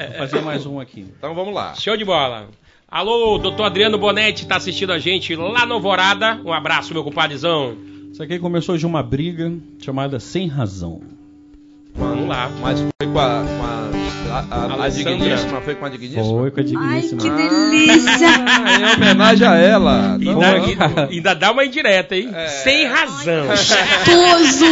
Vou 0.07 0.17
fazer 0.19 0.41
mais 0.41 0.65
um 0.65 0.79
aqui. 0.79 1.05
Então 1.17 1.35
vamos 1.35 1.53
lá. 1.53 1.73
Show 1.75 1.97
de 1.97 2.05
bola. 2.05 2.47
Alô, 2.87 3.37
doutor 3.37 3.63
Adriano 3.63 3.97
Bonetti 3.97 4.45
tá 4.47 4.55
assistindo 4.57 4.91
a 4.93 4.99
gente 4.99 5.35
lá 5.35 5.65
no 5.65 5.75
Alvorada. 5.75 6.39
Um 6.45 6.53
abraço, 6.53 6.93
meu 6.93 7.03
compadrezão. 7.03 7.75
Isso 8.11 8.21
aqui 8.23 8.39
começou 8.39 8.77
de 8.77 8.85
uma 8.85 9.01
briga 9.01 9.51
chamada 9.79 10.19
Sem 10.19 10.47
Razão. 10.47 11.01
Vamos 11.95 12.27
lá. 12.27 12.49
Mas 12.61 12.79
foi 12.79 13.07
com 13.11 13.19
a, 13.19 13.43
com 13.43 13.63
a, 13.63 14.45
a, 14.51 14.65
a, 14.81 14.85
a 14.85 14.89
digníssima, 14.89 15.61
foi 15.61 15.75
com 15.75 15.85
a 15.85 15.89
digníssima? 15.89 16.23
Foi 16.23 16.51
com 16.51 16.59
a 16.59 16.63
Ai, 16.63 16.65
digníssima. 17.01 17.21
que 17.21 17.29
delícia! 17.29 18.27
Ah, 18.47 18.79
em 18.79 18.95
homenagem 18.95 19.47
a 19.47 19.55
ela. 19.57 20.17
Então, 20.19 20.41
Ainda, 20.41 20.51
vamos. 20.59 20.69
ainda- 20.81 21.07
ainda 21.09 21.35
dá 21.35 21.51
uma 21.51 21.65
indireta, 21.65 22.15
hein? 22.15 22.29
É. 22.33 22.47
Sem 22.47 22.85
razão. 22.87 23.47
Gostoso! 24.05 24.65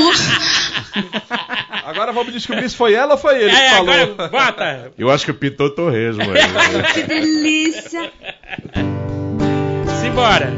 Agora 1.85 2.11
vamos 2.13 2.31
descobrir 2.33 2.69
se 2.69 2.75
foi 2.75 2.93
ela 2.93 3.13
ou 3.13 3.17
foi 3.19 3.41
ele 3.41 3.49
que 3.51 3.55
É, 3.55 3.69
falou. 3.71 3.93
agora 3.93 4.29
bota. 4.29 4.91
Eu 4.97 5.09
acho 5.11 5.25
que 5.25 5.33
pintou 5.33 5.69
torresmo 5.69 6.21
aí. 6.23 6.93
Que 6.93 7.03
delícia! 7.03 8.11
Simbora. 10.01 10.51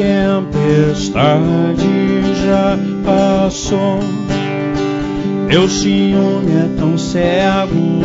Tempestade 0.00 1.86
já 2.42 2.78
passou. 3.04 4.00
Meu 5.46 5.68
ciúme 5.68 6.52
é 6.52 6.68
tão 6.78 6.96
cego. 6.96 8.00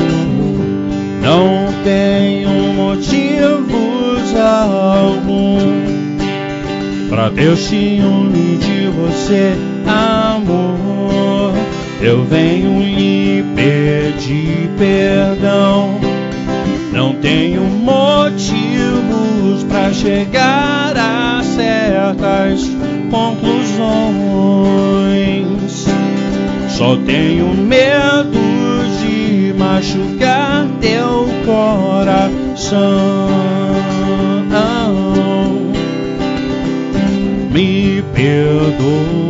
Não 1.22 1.68
tenho 1.84 2.74
motivos 2.74 4.36
algum 4.36 5.58
pra 7.10 7.30
ter 7.30 7.56
ciúme 7.56 8.58
de 8.58 8.88
você, 8.90 9.56
amor. 9.88 11.54
Eu 12.02 12.26
venho 12.26 12.82
lhe 12.82 13.42
pedir 13.56 14.70
perdão. 14.78 15.85
Chegar 20.02 20.98
a 20.98 21.42
certas 21.44 22.70
conclusões. 23.10 23.56
Só 26.70 26.98
tenho 26.98 27.54
medo 27.54 28.40
de 29.00 29.54
machucar 29.58 30.68
teu 30.82 31.28
coração. 31.46 32.86
Me 37.52 38.04
perdoa, 38.14 39.25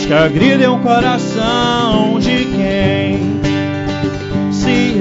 coisas 0.00 0.06
que 0.06 0.12
agridem 0.12 0.68
o 0.68 0.78
coração 0.78 2.18
de 2.18 2.44
quem 2.44 3.40
se 4.52 5.00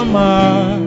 ama. 0.00 0.78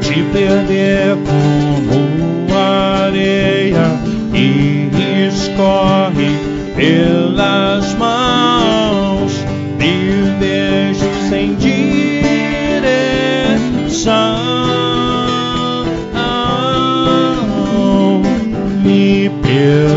Te 0.00 0.22
perder 0.32 1.16
como 1.26 2.54
areia 2.56 3.98
e 4.32 4.90
escorre 5.28 6.30
pelas 6.76 7.73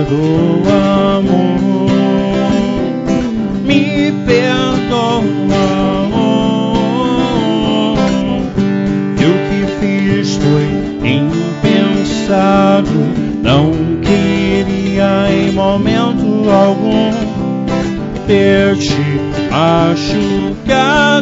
do 0.08 0.64
amor. 0.70 1.92
Me 3.64 4.12
perdoa. 4.26 5.68
E 9.20 9.26
o 9.26 9.34
que 9.48 9.60
fiz 9.80 10.36
foi 10.38 10.68
impensado. 11.10 12.98
Não 13.44 13.72
queria 14.02 15.30
em 15.32 15.52
momento 15.52 16.50
algum 16.50 17.12
ter 18.26 18.78
te 18.78 19.20
machucado. 19.52 21.17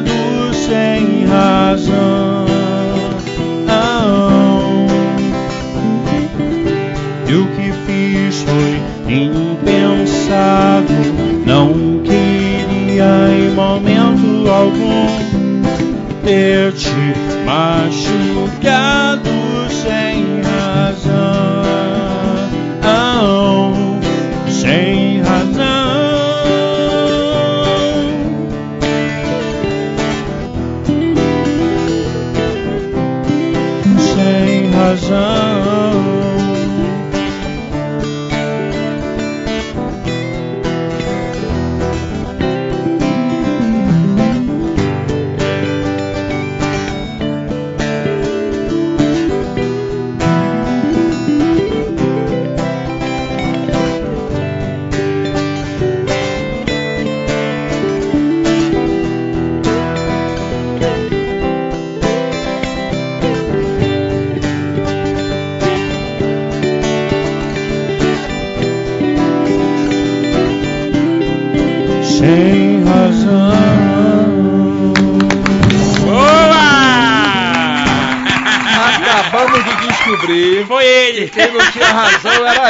near 16.25 16.64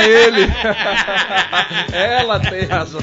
ele. 0.07 0.41
Ela 1.94 2.40
tem 2.40 2.64
razão. 2.65 3.02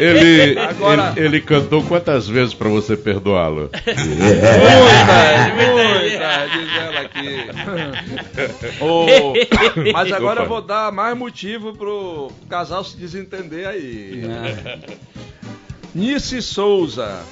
Ele, 0.00 0.58
Agora- 0.58 1.12
ele, 1.16 1.26
ele 1.26 1.40
cantou 1.40 1.82
quantas 1.84 2.26
vezes 2.28 2.54
pra 2.54 2.68
você 2.68 2.96
perdoá-lo? 2.96 3.70
Muita, 3.74 5.54
muita, 5.54 6.46
diz 6.46 6.76
ela 6.76 7.00
aqui. 7.00 7.46
Ô, 8.80 9.06
mas 9.92 10.12
agora 10.12 10.42
eu 10.42 10.48
vou 10.48 10.62
dar 10.62 10.90
mais 10.92 11.16
motivo 11.16 11.72
pro 11.74 12.30
casal 12.48 12.84
se 12.84 12.96
desentender 12.96 13.66
aí. 13.66 14.22
Nice 15.94 16.40
Souza. 16.42 17.22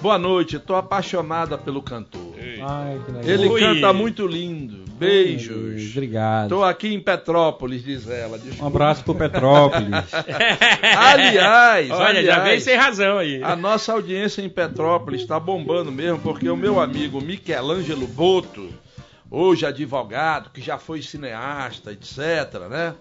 Boa 0.00 0.18
noite, 0.18 0.58
tô 0.58 0.74
apaixonada 0.74 1.56
pelo 1.56 1.80
cantor. 1.82 2.34
Ai, 2.68 3.00
que 3.04 3.12
legal. 3.12 3.30
Ele 3.30 3.48
Ui. 3.48 3.60
canta 3.60 3.92
muito 3.92 4.26
lindo. 4.26 4.75
Beijos. 4.98 5.90
Obrigado. 5.92 6.48
Tô 6.48 6.64
aqui 6.64 6.94
em 6.94 7.00
Petrópolis, 7.00 7.82
diz 7.84 8.08
ela. 8.08 8.36
Um 8.36 8.40
Desculpa. 8.40 8.66
abraço 8.66 9.04
pro 9.04 9.14
Petrópolis. 9.14 9.88
Aliás, 10.96 11.90
Olha, 11.90 12.22
já 12.22 12.34
aliás, 12.34 12.42
veio 12.44 12.60
sem 12.60 12.76
razão 12.76 13.18
aí. 13.18 13.42
A 13.42 13.54
nossa 13.56 13.92
audiência 13.92 14.42
em 14.42 14.48
Petrópolis 14.48 15.20
está 15.22 15.38
bombando 15.38 15.92
mesmo, 15.92 16.18
porque 16.20 16.48
o 16.48 16.56
meu 16.56 16.80
amigo 16.80 17.20
Michelangelo 17.20 18.06
Boto, 18.06 18.68
hoje 19.30 19.66
advogado, 19.66 20.50
que 20.50 20.60
já 20.60 20.78
foi 20.78 21.02
cineasta, 21.02 21.92
etc., 21.92 22.68
né? 22.70 22.94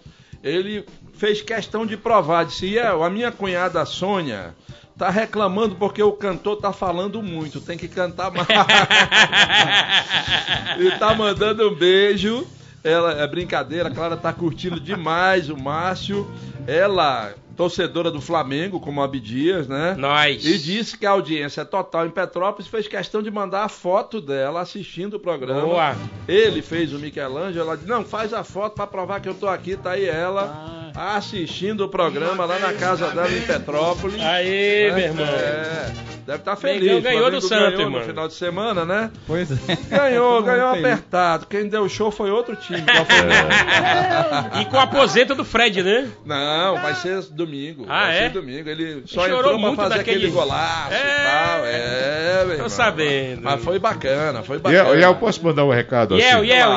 Ele 0.44 0.86
fez 1.14 1.42
questão 1.42 1.86
de 1.86 1.98
provar, 1.98 2.46
disse, 2.46 2.78
"É, 2.78 2.88
a 2.88 3.10
minha 3.10 3.32
cunhada 3.32 3.84
Sônia 3.86 4.54
tá 4.98 5.10
reclamando 5.10 5.76
porque 5.76 6.02
o 6.02 6.14
cantor 6.14 6.58
tá 6.58 6.72
falando 6.72 7.22
muito, 7.22 7.60
tem 7.60 7.78
que 7.78 7.88
cantar 7.88 8.32
mais. 8.32 8.48
e 10.80 10.92
tá 10.98 11.14
mandando 11.14 11.70
um 11.70 11.76
beijo. 11.76 12.48
Ela 12.84 13.14
é 13.14 13.28
brincadeira, 13.28 13.90
a 13.90 13.92
Clara 13.92 14.16
tá 14.16 14.32
curtindo 14.32 14.80
demais 14.80 15.50
o 15.50 15.58
Márcio. 15.58 16.30
Ela, 16.68 17.34
torcedora 17.58 18.12
do 18.12 18.22
Flamengo, 18.22 18.80
como 18.80 19.02
a 19.02 19.06
Abdias, 19.06 19.68
né? 19.68 19.96
Nós. 19.98 20.46
E 20.46 20.60
disse 20.60 20.96
que 20.96 21.06
a 21.06 21.12
audiência 21.12 21.62
é 21.62 21.66
total 21.66 22.06
em 22.06 22.12
Petrópolis, 22.12 22.68
fez 22.68 22.88
questão 22.88 23.24
de 23.24 23.32
mandar 23.32 23.64
a 23.64 23.70
foto 23.70 24.22
dela 24.22 24.62
assistindo 24.62 25.16
o 25.16 25.20
programa. 25.20 25.62
Boa. 25.62 25.96
Ele 26.28 26.62
fez 26.62 26.94
o 26.94 27.00
Michelangelo, 27.00 27.66
ela 27.66 27.76
disse, 27.76 27.90
não, 27.90 28.06
faz 28.06 28.34
a 28.34 28.44
foto 28.44 28.76
pra 28.76 28.86
provar 28.86 29.20
que 29.20 29.30
eu 29.30 29.34
tô 29.34 29.48
aqui, 29.48 29.76
tá 29.76 29.92
aí 29.92 30.06
ela 30.06 30.85
assistindo 30.96 31.82
o 31.86 31.90
programa 31.90 32.46
lá 32.46 32.60
na 32.60 32.74
casa 32.74 33.08
dela 33.10 33.30
em 33.32 33.42
Petrópolis. 33.42 34.22
Aê, 34.22 34.88
É, 34.88 34.92
meu 34.92 35.04
irmão. 35.06 35.26
É, 35.26 35.92
deve 36.26 36.40
estar 36.40 36.56
feliz. 36.56 36.84
Mengão 36.90 37.02
ganhou 37.02 37.32
do 37.32 37.42
Santos, 37.42 37.76
ganhou 37.76 37.92
mano. 37.92 38.04
no 38.04 38.10
final 38.10 38.28
de 38.28 38.34
semana, 38.34 38.86
né? 38.86 39.12
Pois 39.28 39.52
é. 39.52 39.56
Ganhou, 39.90 40.42
ganhou 40.44 40.70
apertado. 40.70 41.46
Quem 41.48 41.68
deu 41.68 41.88
show 41.90 42.12
foi 42.12 42.32
outro 42.32 42.56
time. 42.56 42.82
Qual 42.86 43.06
foi? 43.06 44.62
E 44.62 44.66
com 44.66 44.78
a 44.80 44.84
aposenta 44.84 45.36
do 45.36 45.44
Fred, 45.44 45.84
né? 45.84 46.08
Não, 46.26 46.76
vai 46.78 46.96
ser 46.96 47.22
domingo. 47.32 47.86
Ah, 47.90 48.06
vai 48.06 48.18
é? 48.18 48.22
ser 48.24 48.30
domingo. 48.30 48.70
Ele 48.70 49.04
só 49.06 49.22
Chorou 49.26 49.38
entrou 49.40 49.52
pra 49.54 49.62
muito 49.62 49.76
fazer 49.76 49.98
daquele- 49.98 50.18
aquele 50.18 50.32
golaço 50.32 50.94
É, 50.94 50.98
e 50.98 51.26
tal. 51.26 51.66
É, 51.66 52.44
meu 52.46 52.54
irmão. 52.54 52.70
sabendo. 52.70 53.42
Mas 53.44 53.64
foi 53.64 53.80
bacana, 53.80 54.44
foi 54.44 54.58
E 54.58 54.60
bacana. 54.60 54.90
eu, 54.90 55.00
e 55.00 55.04
eu 55.04 55.16
posso 55.16 55.44
mandar 55.44 55.64
um 55.66 55.72
recado 55.72 56.16
assim? 56.16 56.24
Yel. 56.24 56.76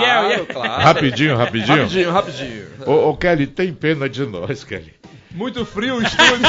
Rapidinho, 0.82 1.36
rapidinho. 1.36 1.76
Rapidinho, 1.82 2.10
rapidinho. 2.10 2.66
Ô, 2.86 3.10
ô, 3.10 3.16
Kelly, 3.16 3.46
tem 3.46 3.72
pena 3.72 4.07
de 4.08 4.26
nós, 4.26 4.64
Kelly. 4.64 4.94
Muito 5.30 5.64
frio 5.64 5.96
o 5.96 6.02
estúdio. 6.02 6.46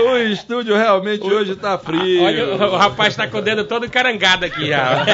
o 0.02 0.16
estúdio 0.18 0.76
realmente 0.76 1.24
hoje 1.24 1.54
tá 1.56 1.78
frio. 1.78 2.22
Olha, 2.22 2.54
o, 2.54 2.76
rapaz 2.76 3.14
tá 3.14 3.28
com 3.28 3.38
o 3.38 3.42
dedo 3.42 3.64
todo 3.64 3.84
encarangado 3.84 4.46
aqui 4.46 4.68
já. 4.68 5.04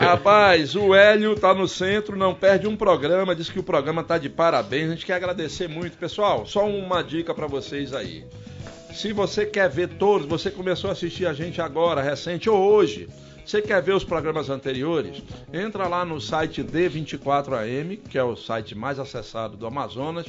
Rapaz, 0.00 0.74
o 0.74 0.94
Hélio 0.94 1.36
tá 1.36 1.54
no 1.54 1.68
centro, 1.68 2.16
não 2.16 2.34
perde 2.34 2.66
um 2.66 2.76
programa, 2.76 3.34
diz 3.34 3.48
que 3.48 3.60
o 3.60 3.62
programa 3.62 4.02
tá 4.02 4.18
de 4.18 4.28
parabéns. 4.28 4.88
A 4.88 4.92
gente 4.94 5.06
quer 5.06 5.14
agradecer 5.14 5.68
muito. 5.68 5.96
Pessoal, 5.96 6.44
só 6.46 6.66
uma 6.66 7.02
dica 7.02 7.32
pra 7.32 7.46
vocês 7.46 7.94
aí. 7.94 8.24
Se 8.92 9.12
você 9.12 9.46
quer 9.46 9.68
ver 9.68 9.88
todos, 9.90 10.26
você 10.26 10.50
começou 10.50 10.90
a 10.90 10.94
assistir 10.94 11.26
a 11.26 11.32
gente 11.32 11.60
agora, 11.60 12.00
recente 12.02 12.48
ou 12.48 12.58
hoje, 12.58 13.08
você 13.46 13.62
quer 13.62 13.80
ver 13.82 13.94
os 13.94 14.04
programas 14.04 14.50
anteriores, 14.50 15.22
entra 15.52 15.86
lá 15.88 16.04
no 16.04 16.20
site 16.20 16.62
D24AM, 16.62 17.98
que 18.08 18.18
é 18.18 18.22
o 18.24 18.36
site 18.36 18.74
mais 18.74 18.98
acessado 18.98 19.56
do 19.56 19.66
Amazonas. 19.66 20.26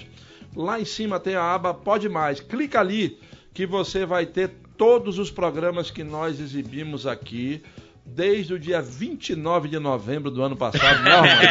Lá 0.56 0.80
em 0.80 0.86
cima 0.86 1.20
tem 1.20 1.36
a 1.36 1.44
aba 1.54 1.74
Pode 1.74 2.08
Mais. 2.10 2.40
Clica 2.40 2.80
ali 2.80 3.20
que 3.54 3.66
você 3.66 4.06
vai 4.06 4.26
ter 4.26 4.52
todos 4.78 5.18
os 5.20 5.30
programas 5.32 5.90
que 5.92 6.04
nós 6.04 6.40
exibimos 6.40 7.06
aqui 7.08 7.62
desde 8.06 8.54
o 8.54 8.60
dia 8.60 8.82
29 8.82 9.68
de 9.68 9.78
novembro 9.80 10.32
do 10.32 10.42
ano 10.42 10.56
passado. 10.56 11.04
Não, 11.04 11.22
mano. 11.22 11.42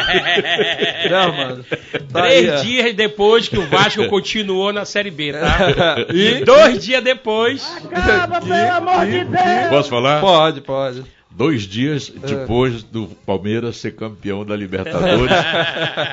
Não, 1.11 1.31
mano. 1.37 1.65
Tá 2.11 2.23
aí, 2.23 2.45
Três 2.47 2.59
ó. 2.59 2.63
dias 2.63 2.93
depois 2.95 3.47
que 3.47 3.57
o 3.59 3.67
Vasco 3.67 4.07
continuou 4.07 4.73
na 4.73 4.83
Série 4.83 5.11
B, 5.11 5.33
tá? 5.33 5.97
E- 6.13 6.39
E 6.41 6.45
dois 6.45 6.83
dias 6.83 7.03
depois. 7.03 7.63
Acaba, 7.91 8.41
pelo 8.41 8.71
amor 8.71 9.05
de 9.05 9.23
Deus! 9.25 9.69
Posso 9.69 9.89
falar? 9.89 10.19
Pode, 10.19 10.61
pode. 10.61 11.03
Dois 11.37 11.67
dias 11.67 12.09
depois 12.09 12.81
do 12.81 13.05
Palmeiras 13.23 13.77
ser 13.77 13.95
campeão 13.95 14.43
da 14.43 14.55
Libertadores, 14.55 15.31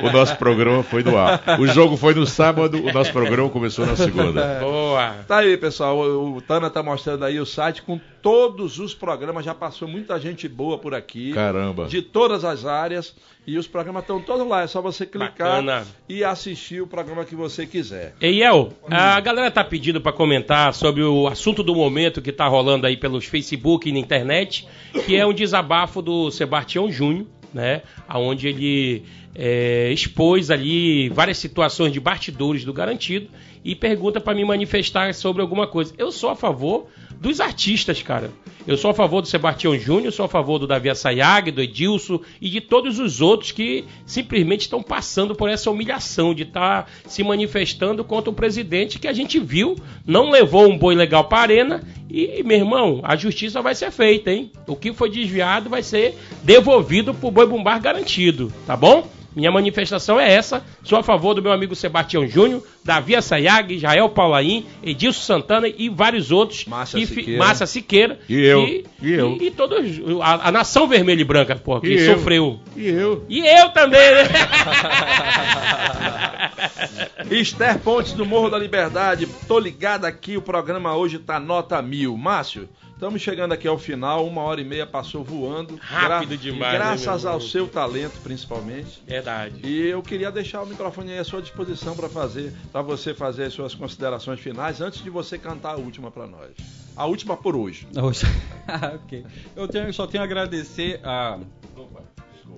o 0.03 0.13
nosso 0.13 0.37
programa 0.37 0.83
foi 0.83 1.03
no 1.03 1.17
ar. 1.17 1.43
O 1.59 1.67
jogo 1.67 1.97
foi 1.97 2.13
no 2.13 2.27
sábado, 2.27 2.77
o 2.77 2.93
nosso 2.93 3.11
programa 3.11 3.49
começou 3.49 3.87
na 3.87 3.97
segunda. 3.97 4.61
Boa. 4.61 5.15
Tá 5.27 5.39
aí, 5.39 5.57
pessoal. 5.57 5.97
O, 5.97 6.37
o 6.37 6.43
Tana 6.43 6.69
tá 6.69 6.83
mostrando 6.83 7.25
aí 7.25 7.41
o 7.41 7.47
site 7.47 7.81
com 7.81 7.99
todos 8.21 8.79
os 8.79 8.95
programas. 8.95 9.47
Já 9.47 9.55
passou 9.55 9.89
muita 9.89 10.21
gente 10.21 10.47
boa 10.47 10.77
por 10.77 10.95
aqui. 10.95 11.33
Caramba. 11.33 11.87
De 11.87 12.03
todas 12.03 12.45
as 12.45 12.67
áreas. 12.67 13.15
E 13.47 13.59
os 13.59 13.67
programas 13.67 14.03
estão 14.03 14.21
todos 14.21 14.47
lá. 14.47 14.63
É 14.63 14.67
só 14.67 14.81
você 14.81 15.05
clicar 15.05 15.63
Bacana. 15.63 15.87
e 16.09 16.25
assistir 16.25 16.81
o 16.81 16.87
programa 16.87 17.25
que 17.25 17.35
você 17.35 17.67
quiser. 17.67 18.15
Eiel, 18.21 18.73
a 18.91 19.21
galera 19.21 19.51
tá 19.51 19.63
pedindo 19.63 20.01
pra 20.01 20.13
comentar 20.13 20.73
sobre 20.73 21.03
o 21.03 21.27
assunto 21.27 21.63
do 21.63 21.75
momento 21.75 22.23
que 22.23 22.33
tá 22.33 22.47
rolando 22.47 22.87
aí 22.87 22.97
pelos 22.97 23.27
Facebook 23.27 23.89
e 23.89 23.93
na 23.93 23.99
internet, 23.99 24.67
que 25.05 25.17
é 25.17 25.27
um 25.27 25.35
desabafo 25.35 26.01
do 26.01 26.31
Sebastião 26.31 26.91
Júnior, 26.91 27.27
né? 27.53 27.83
Onde 28.09 28.49
ele 28.49 29.05
é, 29.35 29.91
expôs 29.93 30.51
ali 30.51 31.09
várias 31.11 31.39
situações 31.39 31.93
de 31.93 32.01
bastidores 32.01 32.65
do 32.65 32.73
garantido 32.73 33.29
e 33.65 33.75
pergunta 33.75 34.21
pra 34.21 34.35
me 34.35 34.45
manifestar 34.45 35.13
sobre 35.15 35.43
alguma 35.43 35.67
coisa. 35.67 35.93
Eu 35.99 36.13
sou 36.13 36.31
a 36.31 36.37
favor 36.37 36.87
dos 37.25 37.41
artistas, 37.41 38.03
cara. 38.03 38.31
Eu 38.67 38.77
sou 38.77 38.91
a 38.91 38.95
favor 38.95 39.23
do 39.23 39.29
Sebastião 39.29 39.79
Júnior, 39.79 40.13
sou 40.13 40.27
a 40.27 40.29
favor 40.29 40.59
do 40.59 40.67
Davi 40.67 40.91
Assayag, 40.91 41.51
do 41.51 41.63
Edilson 41.63 42.21
e 42.39 42.51
de 42.51 42.61
todos 42.61 42.99
os 42.99 43.23
outros 43.23 43.51
que 43.51 43.87
simplesmente 44.05 44.63
estão 44.63 44.83
passando 44.83 45.35
por 45.35 45.49
essa 45.49 45.71
humilhação 45.71 46.35
de 46.35 46.43
estar 46.43 46.83
tá 46.83 46.91
se 47.07 47.25
manifestando 47.25 48.05
contra 48.05 48.31
o 48.31 48.35
presidente 48.35 48.99
que 48.99 49.09
a 49.09 49.13
gente 49.15 49.41
viu, 49.41 49.75
não 50.07 50.31
levou 50.31 50.71
um 50.71 50.77
boi 50.77 50.95
legal 50.95 51.25
para 51.25 51.39
a 51.39 51.43
arena 51.43 51.83
e, 52.11 52.43
meu 52.43 52.59
irmão, 52.59 53.01
a 53.03 53.17
justiça 53.17 53.63
vai 53.63 53.75
ser 53.75 53.91
feita, 53.91 54.31
hein? 54.31 54.53
O 54.67 54.77
que 54.77 54.93
foi 54.93 55.09
desviado 55.09 55.71
vai 55.71 55.83
ser 55.83 56.15
devolvido 56.43 57.15
pro 57.15 57.31
boi 57.31 57.47
bombar 57.47 57.81
garantido, 57.81 58.53
tá 58.67 58.77
bom? 58.77 59.09
Minha 59.35 59.51
manifestação 59.51 60.21
é 60.21 60.33
essa. 60.33 60.63
Sou 60.83 60.99
a 60.99 61.03
favor 61.03 61.35
do 61.35 61.43
meu 61.43 61.53
amigo 61.53 61.75
Sebastião 61.75 62.27
Júnior, 62.27 62.63
Davi 62.85 63.17
Assayag, 63.17 63.79
Jael 63.79 64.09
Paulaim, 64.11 64.67
Edilson 64.83 65.21
Santana 65.21 65.69
e 65.69 65.89
vários 65.89 66.31
outros. 66.31 66.65
Márcia 66.67 66.99
e, 66.99 67.07
Siqueira. 67.07 67.39
Márcia 67.39 67.67
Siqueira. 67.67 68.19
E 68.29 68.41
eu. 68.41 68.63
E, 68.65 68.85
E 69.03 69.13
eu. 69.13 69.39
E, 69.41 69.47
e 69.47 69.51
todos. 69.51 70.01
A, 70.23 70.49
a 70.49 70.53
nação 70.53 70.87
vermelha 70.87 71.21
e 71.21 71.25
branca, 71.25 71.57
pô, 71.57 71.81
que 71.81 71.89
E 71.89 72.01
eu. 72.01 72.15
sofreu. 72.17 72.61
E 72.77 72.87
eu? 72.89 73.25
E 73.29 73.41
eu 73.47 73.71
também, 73.71 74.01
né? 74.15 74.25
Esther 77.31 77.79
Pontes 77.79 78.13
do 78.13 78.25
Morro 78.27 78.51
da 78.51 78.59
Liberdade, 78.59 79.27
tô 79.49 79.59
ligado 79.59 80.05
aqui, 80.05 80.37
o 80.37 80.43
programa 80.43 80.95
hoje 80.97 81.19
tá 81.19 81.41
nota 81.41 81.81
mil. 81.83 82.17
Márcio, 82.17 82.69
estamos 83.05 83.21
chegando 83.21 83.53
aqui 83.53 83.69
ao 83.69 83.77
final, 83.77 84.27
uma 84.27 84.41
hora 84.41 84.63
e 84.63 84.65
meia 84.65 84.87
passou 84.87 85.23
voando. 85.23 85.77
Rápido 85.79 86.39
demais, 86.39 86.73
né, 86.73 86.79
Graças 86.79 87.25
meu 87.25 87.33
ao 87.33 87.41
seu 87.41 87.69
talento, 87.69 88.19
principalmente. 88.23 89.03
Verdade. 89.07 89.61
E 89.63 89.89
eu 89.89 90.03
queria 90.03 90.33
deixar 90.33 90.63
o 90.63 90.67
microfone 90.67 91.13
aí 91.13 91.19
à 91.19 91.25
sua 91.25 91.43
disposição 91.43 91.95
para 91.95 92.09
fazer, 92.09 92.55
para 92.73 92.81
você 92.81 93.13
fazer 93.13 93.45
as 93.45 93.53
suas 93.53 93.75
considerações 93.75 94.41
finais 94.41 94.81
antes 94.81 95.03
de 95.03 95.11
você 95.11 95.37
cantar 95.37 95.75
a 95.75 95.77
última 95.77 96.11
para 96.11 96.27
nós. 96.27 96.53
A 96.97 97.05
última 97.05 97.37
por 97.37 97.55
hoje. 97.55 97.87
Hoje. 97.95 98.25
ok. 98.95 99.27
Eu 99.55 99.69
tenho, 99.69 99.93
só 99.93 100.07
tenho 100.07 100.23
a 100.23 100.25
agradecer 100.25 100.99
a. 101.05 101.39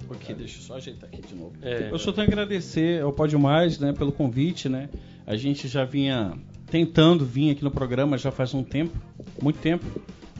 Ok, 0.08 0.32
deixa 0.32 0.58
eu 0.58 0.62
só 0.62 0.76
ajeitar 0.76 1.08
aqui 1.12 1.22
de 1.22 1.34
novo. 1.34 1.56
É. 1.60 1.88
Eu 1.90 1.98
só 1.98 2.12
tenho 2.12 2.28
a 2.28 2.30
agradecer 2.30 3.02
ao 3.02 3.12
Pode 3.12 3.36
Mais, 3.36 3.80
né, 3.80 3.92
pelo 3.92 4.12
convite, 4.12 4.68
né? 4.68 4.88
A 5.26 5.34
gente 5.36 5.66
já 5.66 5.84
vinha 5.84 6.38
tentando 6.70 7.24
vir 7.24 7.50
aqui 7.50 7.64
no 7.64 7.70
programa 7.70 8.16
já 8.16 8.30
faz 8.30 8.54
um 8.54 8.62
tempo, 8.62 8.96
muito 9.42 9.58
tempo, 9.58 9.84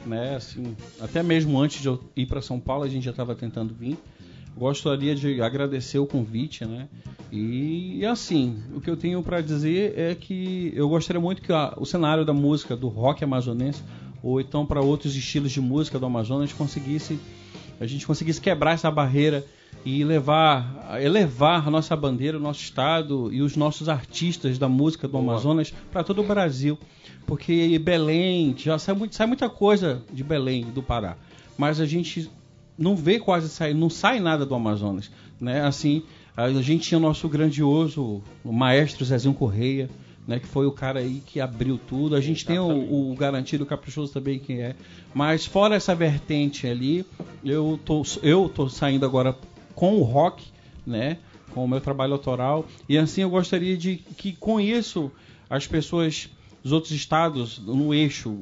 né? 0.07 0.35
Assim, 0.35 0.75
até 0.99 1.21
mesmo 1.21 1.59
antes 1.59 1.81
de 1.81 1.87
eu 1.87 1.99
ir 2.15 2.25
para 2.25 2.41
São 2.41 2.59
Paulo, 2.59 2.83
a 2.83 2.87
gente 2.89 3.03
já 3.03 3.11
estava 3.11 3.35
tentando 3.35 3.73
vir. 3.73 3.97
Gostaria 4.55 5.13
de 5.15 5.39
agradecer 5.41 5.99
o 5.99 6.07
convite, 6.07 6.65
né? 6.65 6.87
E, 7.31 8.03
assim, 8.05 8.57
o 8.73 8.81
que 8.81 8.89
eu 8.89 8.97
tenho 8.97 9.21
para 9.21 9.41
dizer 9.41 9.93
é 9.97 10.15
que 10.15 10.71
eu 10.75 10.87
gostaria 10.89 11.21
muito 11.21 11.41
que 11.41 11.51
a- 11.53 11.73
o 11.77 11.85
cenário 11.85 12.25
da 12.25 12.33
música, 12.33 12.75
do 12.75 12.87
rock 12.87 13.23
amazonense, 13.23 13.83
ou 14.23 14.41
então 14.41 14.65
para 14.65 14.81
outros 14.81 15.15
estilos 15.15 15.51
de 15.51 15.61
música 15.61 15.99
do 15.99 16.05
Amazonas, 16.05 16.51
conseguisse 16.53 17.19
a 17.79 17.85
gente 17.85 18.07
conseguisse 18.07 18.41
quebrar 18.41 18.71
essa 18.71 18.89
barreira 18.89 19.45
e 19.85 20.03
levar, 20.03 20.97
elevar 21.01 21.67
a 21.67 21.71
nossa 21.71 21.95
bandeira, 21.95 22.37
o 22.37 22.41
nosso 22.41 22.61
estado 22.61 23.29
e 23.31 23.41
os 23.41 23.55
nossos 23.55 23.87
artistas 23.87 24.57
da 24.57 24.67
música 24.67 25.07
do 25.07 25.17
Amazonas 25.17 25.73
para 25.91 26.03
todo 26.03 26.21
o 26.21 26.25
Brasil. 26.25 26.77
Porque 27.25 27.77
Belém, 27.79 28.53
já 28.57 28.77
sai, 28.79 28.95
muito- 28.95 29.15
sai 29.15 29.27
muita 29.27 29.49
coisa 29.49 30.01
de 30.11 30.23
Belém, 30.23 30.65
do 30.65 30.81
Pará. 30.83 31.15
Mas 31.57 31.79
a 31.79 31.85
gente 31.85 32.29
não 32.77 32.95
vê 32.95 33.19
quase 33.19 33.49
sair, 33.49 33.73
não 33.73 33.89
sai 33.89 34.19
nada 34.19 34.45
do 34.45 34.53
Amazonas. 34.55 35.09
Né? 35.39 35.61
Assim, 35.61 36.03
a 36.35 36.49
gente 36.61 36.87
tinha 36.89 36.97
o 36.97 37.01
nosso 37.01 37.27
grandioso 37.27 38.21
o 38.43 38.51
maestro 38.51 39.03
Zezinho 39.05 39.33
Correia, 39.33 39.89
né, 40.27 40.39
que 40.39 40.45
foi 40.47 40.65
o 40.65 40.71
cara 40.73 40.99
aí 40.99 41.21
que 41.25 41.39
abriu 41.39 41.77
tudo. 41.87 42.13
A 42.15 42.19
gente 42.21 42.45
tem 42.45 42.59
o, 42.59 43.11
o 43.11 43.15
Garantido 43.15 43.65
Caprichoso 43.65 44.11
também, 44.11 44.37
que 44.39 44.53
é. 44.59 44.75
Mas 45.13 45.45
fora 45.45 45.75
essa 45.75 45.95
vertente 45.95 46.67
ali, 46.67 47.05
eu 47.45 47.79
tô, 47.85 48.03
eu 48.21 48.49
tô 48.53 48.67
saindo 48.67 49.05
agora 49.05 49.33
com 49.77 49.99
o 49.99 50.01
rock, 50.01 50.43
né, 50.87 51.19
com 51.53 51.63
o 51.63 51.67
meu 51.67 51.79
trabalho 51.79 52.13
autoral. 52.13 52.65
E 52.89 52.97
assim 52.97 53.21
eu 53.21 53.29
gostaria 53.29 53.77
de 53.77 53.97
que 53.97 54.33
com 54.33 54.59
isso 54.59 55.11
as 55.47 55.67
pessoas 55.67 56.29
dos 56.63 56.71
outros 56.71 56.91
estados 56.91 57.59
no 57.59 57.93
eixo, 57.93 58.39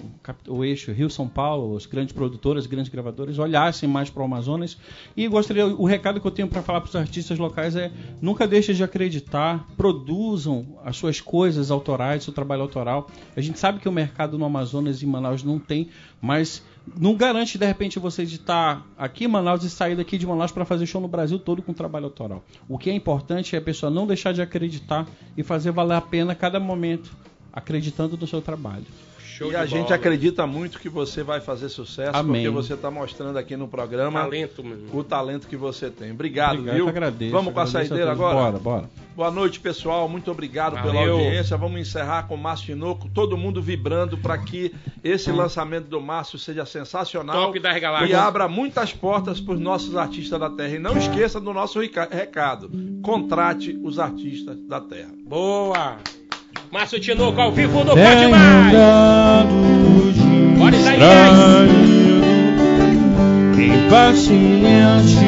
o 0.48 0.64
eixo 0.64 0.94
Rio-São 0.94 1.28
Paulo, 1.28 1.76
as 1.76 1.86
grandes 1.86 2.16
produtoras, 2.16 2.64
as 2.64 2.70
grandes 2.70 2.90
gravadoras, 2.90 3.38
olhassem 3.38 3.88
mais 3.88 4.10
para 4.10 4.22
o 4.22 4.26
Amazonas. 4.26 4.78
E 5.16 5.28
gostaria, 5.28 5.68
o 5.68 5.86
recado 5.86 6.22
que 6.22 6.26
eu 6.26 6.32
tenho 6.32 6.48
para 6.48 6.62
falar 6.62 6.80
para 6.80 6.88
os 6.88 6.96
artistas 6.96 7.38
locais 7.38 7.76
é: 7.76 7.92
nunca 8.22 8.48
deixem 8.48 8.74
de 8.74 8.84
acreditar, 8.84 9.68
produzam 9.76 10.66
as 10.86 10.96
suas 10.96 11.20
coisas 11.20 11.70
autorais, 11.70 12.24
seu 12.24 12.32
trabalho 12.32 12.62
autoral. 12.62 13.08
A 13.36 13.42
gente 13.42 13.60
sabe 13.60 13.80
que 13.80 13.90
o 13.90 13.92
mercado 13.92 14.38
no 14.38 14.46
Amazonas 14.46 15.02
e 15.02 15.06
em 15.06 15.10
Manaus 15.10 15.44
não 15.44 15.60
tem, 15.60 15.90
mas 16.22 16.64
não 16.98 17.16
garante 17.16 17.58
de 17.58 17.66
repente 17.66 17.98
você 18.00 18.26
de 18.26 18.36
estar 18.36 18.86
aqui 18.98 19.26
em 19.26 19.28
Manaus 19.28 19.64
e 19.64 19.70
sair 19.70 19.96
daqui 19.96 20.18
de 20.18 20.26
Manaus 20.26 20.52
para 20.52 20.66
fazer 20.66 20.86
show 20.86 21.02
no 21.02 21.08
Brasil 21.08 21.40
todo 21.40 21.62
com 21.62 21.74
trabalho 21.74 22.06
autoral. 22.06 22.44
O 22.68 22.78
que 22.78 22.90
é 22.90 22.94
importante 22.94 23.56
é 23.56 23.60
a 23.60 23.62
pessoa 23.62 23.90
não 23.90 24.06
deixar 24.06 24.34
de 24.34 24.42
acreditar 24.42 25.08
e 25.36 25.44
fazer 25.44 25.72
valer 25.72 25.96
a 25.96 26.02
pena 26.02 26.36
cada 26.36 26.60
momento, 26.60 27.12
acreditando 27.52 28.18
no 28.18 28.28
seu 28.28 28.42
trabalho. 28.42 28.86
Show 29.38 29.48
e 29.48 29.52
de 29.52 29.56
a 29.58 29.66
gente 29.66 29.84
bola. 29.84 29.96
acredita 29.96 30.48
muito 30.48 30.80
que 30.80 30.88
você 30.90 31.24
vai 31.24 31.42
fazer 31.42 31.70
sucesso, 31.70 32.16
Amém. 32.16 32.44
porque 32.46 32.50
você 32.50 32.74
está 32.74 32.90
mostrando 32.90 33.38
aqui 33.38 33.56
no 33.58 33.68
programa 33.68 34.22
Talento, 34.22 34.64
o 34.94 35.04
talento 35.04 35.48
que 35.48 35.58
você 35.58 35.90
tem. 35.90 36.12
Obrigado, 36.12 36.54
Obrigado, 36.60 36.76
viu? 36.76 36.86
eu 36.86 36.90
agradeço. 36.90 37.32
Vamos 37.32 37.54
com 37.54 37.60
a 37.60 37.68
saideira 37.68 38.12
agora? 38.12 38.36
Bora, 38.36 38.58
bora. 38.60 38.90
Boa 39.16 39.32
noite, 39.32 39.60
pessoal. 39.62 40.10
Muito 40.10 40.30
obrigado 40.30 40.74
pela 40.82 40.94
Valeu. 40.94 41.14
audiência. 41.14 41.56
Vamos 41.56 41.80
encerrar 41.80 42.28
com 42.28 42.36
o 42.36 42.38
Márcio 42.38 42.68
Tinoco, 42.76 43.08
todo 43.14 43.38
mundo 43.38 43.62
vibrando 43.62 44.18
para 44.18 44.38
que 44.38 44.74
esse 45.04 45.32
lançamento 45.32 45.86
do 45.88 46.02
Márcio 46.02 46.38
seja 46.38 46.66
sensacional 46.66 47.46
Top 47.48 47.60
das 47.60 47.80
galáxias. 47.80 48.10
e 48.12 48.14
abra 48.14 48.48
muitas 48.50 48.92
portas 48.94 49.40
para 49.40 49.54
os 49.54 49.60
nossos 49.60 49.96
artistas 49.96 50.38
da 50.40 50.50
terra. 50.50 50.76
E 50.76 50.80
não 50.80 50.98
esqueça 50.98 51.40
do 51.40 51.54
nosso 51.54 51.80
reca- 51.80 52.10
recado: 52.12 52.70
contrate 53.02 53.80
os 53.84 54.00
artistas 54.00 54.58
da 54.68 54.82
terra. 54.82 55.12
Boa! 55.26 55.98
Márcio 56.72 57.00
Tinoco 57.00 57.40
ao 57.40 57.52
vivo 57.52 57.84
no 57.84 57.96
Pode 57.96 58.28
Mais! 58.28 58.74
Bora, 60.58 60.76
Isaías! 60.76 61.96
impaciente 63.96 65.26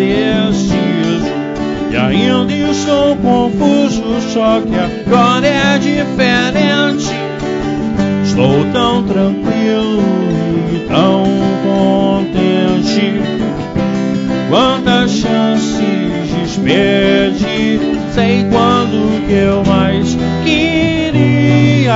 indeciso. 0.00 0.62
E 1.90 1.96
ainda 1.96 2.52
estou 2.52 3.16
confuso, 3.16 4.20
só 4.32 4.60
que 4.60 4.74
agora 4.74 5.46
é 5.46 5.78
diferente. 5.78 7.12
Estou 8.24 8.64
tão 8.72 9.02
tranquilo 9.04 10.02
e 10.72 10.78
tão 10.88 11.24
contente. 11.62 13.20
Quantas 14.48 15.10
chances 15.10 16.01
despedi, 16.52 17.80
sei 18.14 18.46
quando 18.50 19.26
que 19.26 19.32
eu 19.32 19.64
mais 19.64 20.16
queria. 20.44 21.94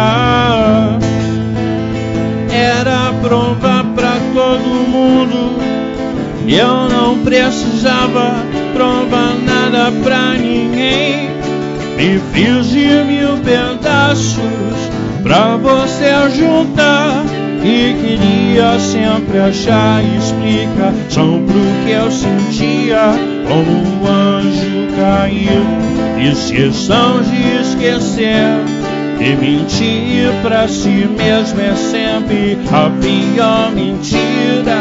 Era 2.51 3.13
prova 3.21 3.85
pra 3.95 4.17
todo 4.33 4.89
mundo. 4.89 5.61
Eu 6.49 6.89
não 6.89 7.19
precisava 7.19 8.37
provar 8.73 9.35
nada 9.45 9.93
pra 10.03 10.33
ninguém. 10.35 11.29
Me 11.97 12.21
fiz 12.33 12.67
de 12.69 13.05
mil 13.05 13.37
pedaços 13.39 14.41
pra 15.23 15.57
você 15.57 16.31
juntar. 16.35 17.25
E 17.63 17.95
queria 17.95 18.79
sempre 18.79 19.39
achar 19.39 20.01
explicação 20.17 21.43
pro 21.45 21.85
que 21.85 21.91
eu 21.91 22.11
sentia. 22.13 23.36
Como 23.49 23.71
um 23.71 24.07
anjo 24.07 24.89
caído, 24.97 25.65
esqueção 26.21 27.23
de 27.23 27.61
esquecer. 27.61 28.65
E 29.19 29.35
mentir 29.35 30.31
pra 30.43 30.69
si 30.69 31.09
mesmo 31.17 31.59
é 31.61 31.75
sempre 31.75 32.59
a 32.71 32.91
pior 33.01 33.73
mentira. 33.73 34.77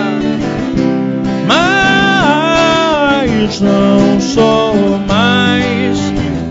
Mas 1.48 1.62
não 3.62 4.20
sou 4.20 5.00
mais 5.08 5.98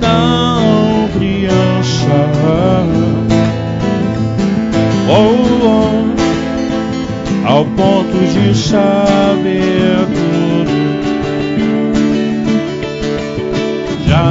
tão 0.00 1.10
criança. 1.18 2.08
Oh, 5.10 5.36
oh, 5.66 6.04
ao 7.46 7.66
ponto 7.66 8.16
de 8.32 8.56
saber 8.56 10.06
tudo. 10.14 10.33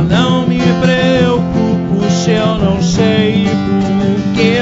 Não 0.09 0.47
me 0.47 0.61
preocupo 0.81 2.09
se 2.09 2.31
eu 2.31 2.57
não 2.57 2.81
sei 2.81 3.47
porquê. 3.47 4.59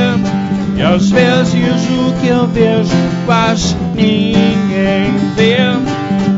E 0.77 0.81
às 0.81 1.09
vezes 1.09 1.53
o 1.89 2.13
que 2.21 2.27
eu 2.27 2.47
vejo 2.47 2.91
quase 3.25 3.75
ninguém 3.95 5.11
vê. 5.35 5.57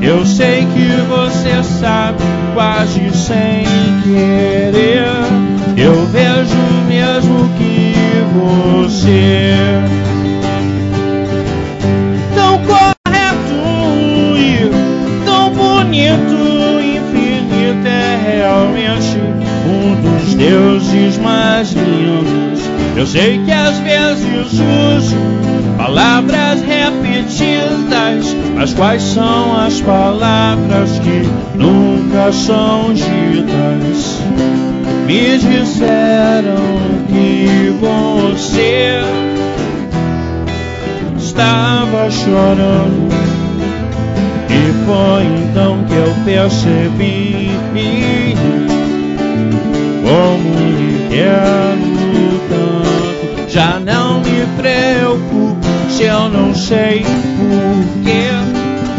Eu 0.01 0.25
sei 0.25 0.65
que 0.73 1.01
você 1.07 1.63
sabe 1.63 2.23
quase 2.53 3.09
sem 3.11 3.63
querer. 4.03 5.05
Eu 5.77 6.05
vejo 6.07 6.57
mesmo 6.88 7.49
que 7.57 7.93
você 8.34 10.02
Eu 22.95 23.07
sei 23.07 23.38
que 23.44 23.52
às 23.52 23.77
vezes 23.80 24.53
uso 24.53 25.18
palavras 25.77 26.61
repetidas, 26.61 28.35
mas 28.56 28.73
quais 28.73 29.02
são 29.02 29.60
as 29.60 29.81
palavras 29.81 30.99
que 30.99 31.57
nunca 31.57 32.31
são 32.31 32.94
ditas? 32.94 34.22
Me 35.06 35.38
disseram 35.38 36.64
que 37.07 37.73
você 37.81 39.02
estava 41.18 42.10
chorando. 42.10 43.10
E 44.49 44.85
foi 44.85 45.23
então 45.44 45.84
que 45.85 45.94
eu 45.94 46.14
percebi 46.23 47.52
como 50.03 50.62
quero 51.14 52.40
tanto. 52.49 53.52
Já 53.52 53.80
não 53.80 54.19
me 54.19 54.45
preocupo 54.57 55.57
se 55.90 56.03
eu 56.03 56.27
não 56.30 56.56
sei 56.56 57.06
porquê. 57.38 58.30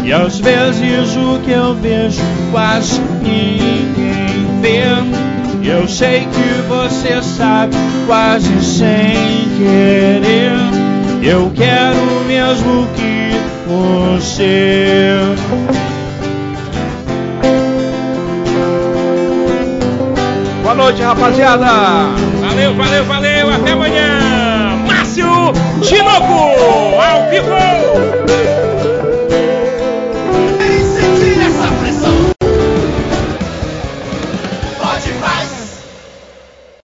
E 0.03 0.13
às 0.13 0.39
vezes 0.39 1.15
o 1.17 1.39
que 1.39 1.51
eu 1.51 1.73
vejo 1.75 2.21
quase 2.51 3.01
ninguém 3.21 4.61
vê. 4.61 4.85
Eu 5.67 5.87
sei 5.87 6.21
que 6.21 6.61
você 6.69 7.21
sabe, 7.23 7.75
quase 8.05 8.63
sem 8.63 9.15
querer. 9.57 10.51
Eu 11.23 11.51
quero 11.55 12.23
mesmo 12.27 12.87
que 12.95 13.31
você. 13.67 15.17
Boa 20.65 20.73
noite, 20.73 21.03
rapaziada. 21.03 21.67
Valeu, 22.41 22.73
valeu, 22.73 23.05
valeu. 23.05 23.53
Até 23.53 23.73
amanhã. 23.73 24.75
Márcio 24.87 25.27
Tinoco, 25.79 26.33
ao 26.99 27.29
vivo. 27.29 28.54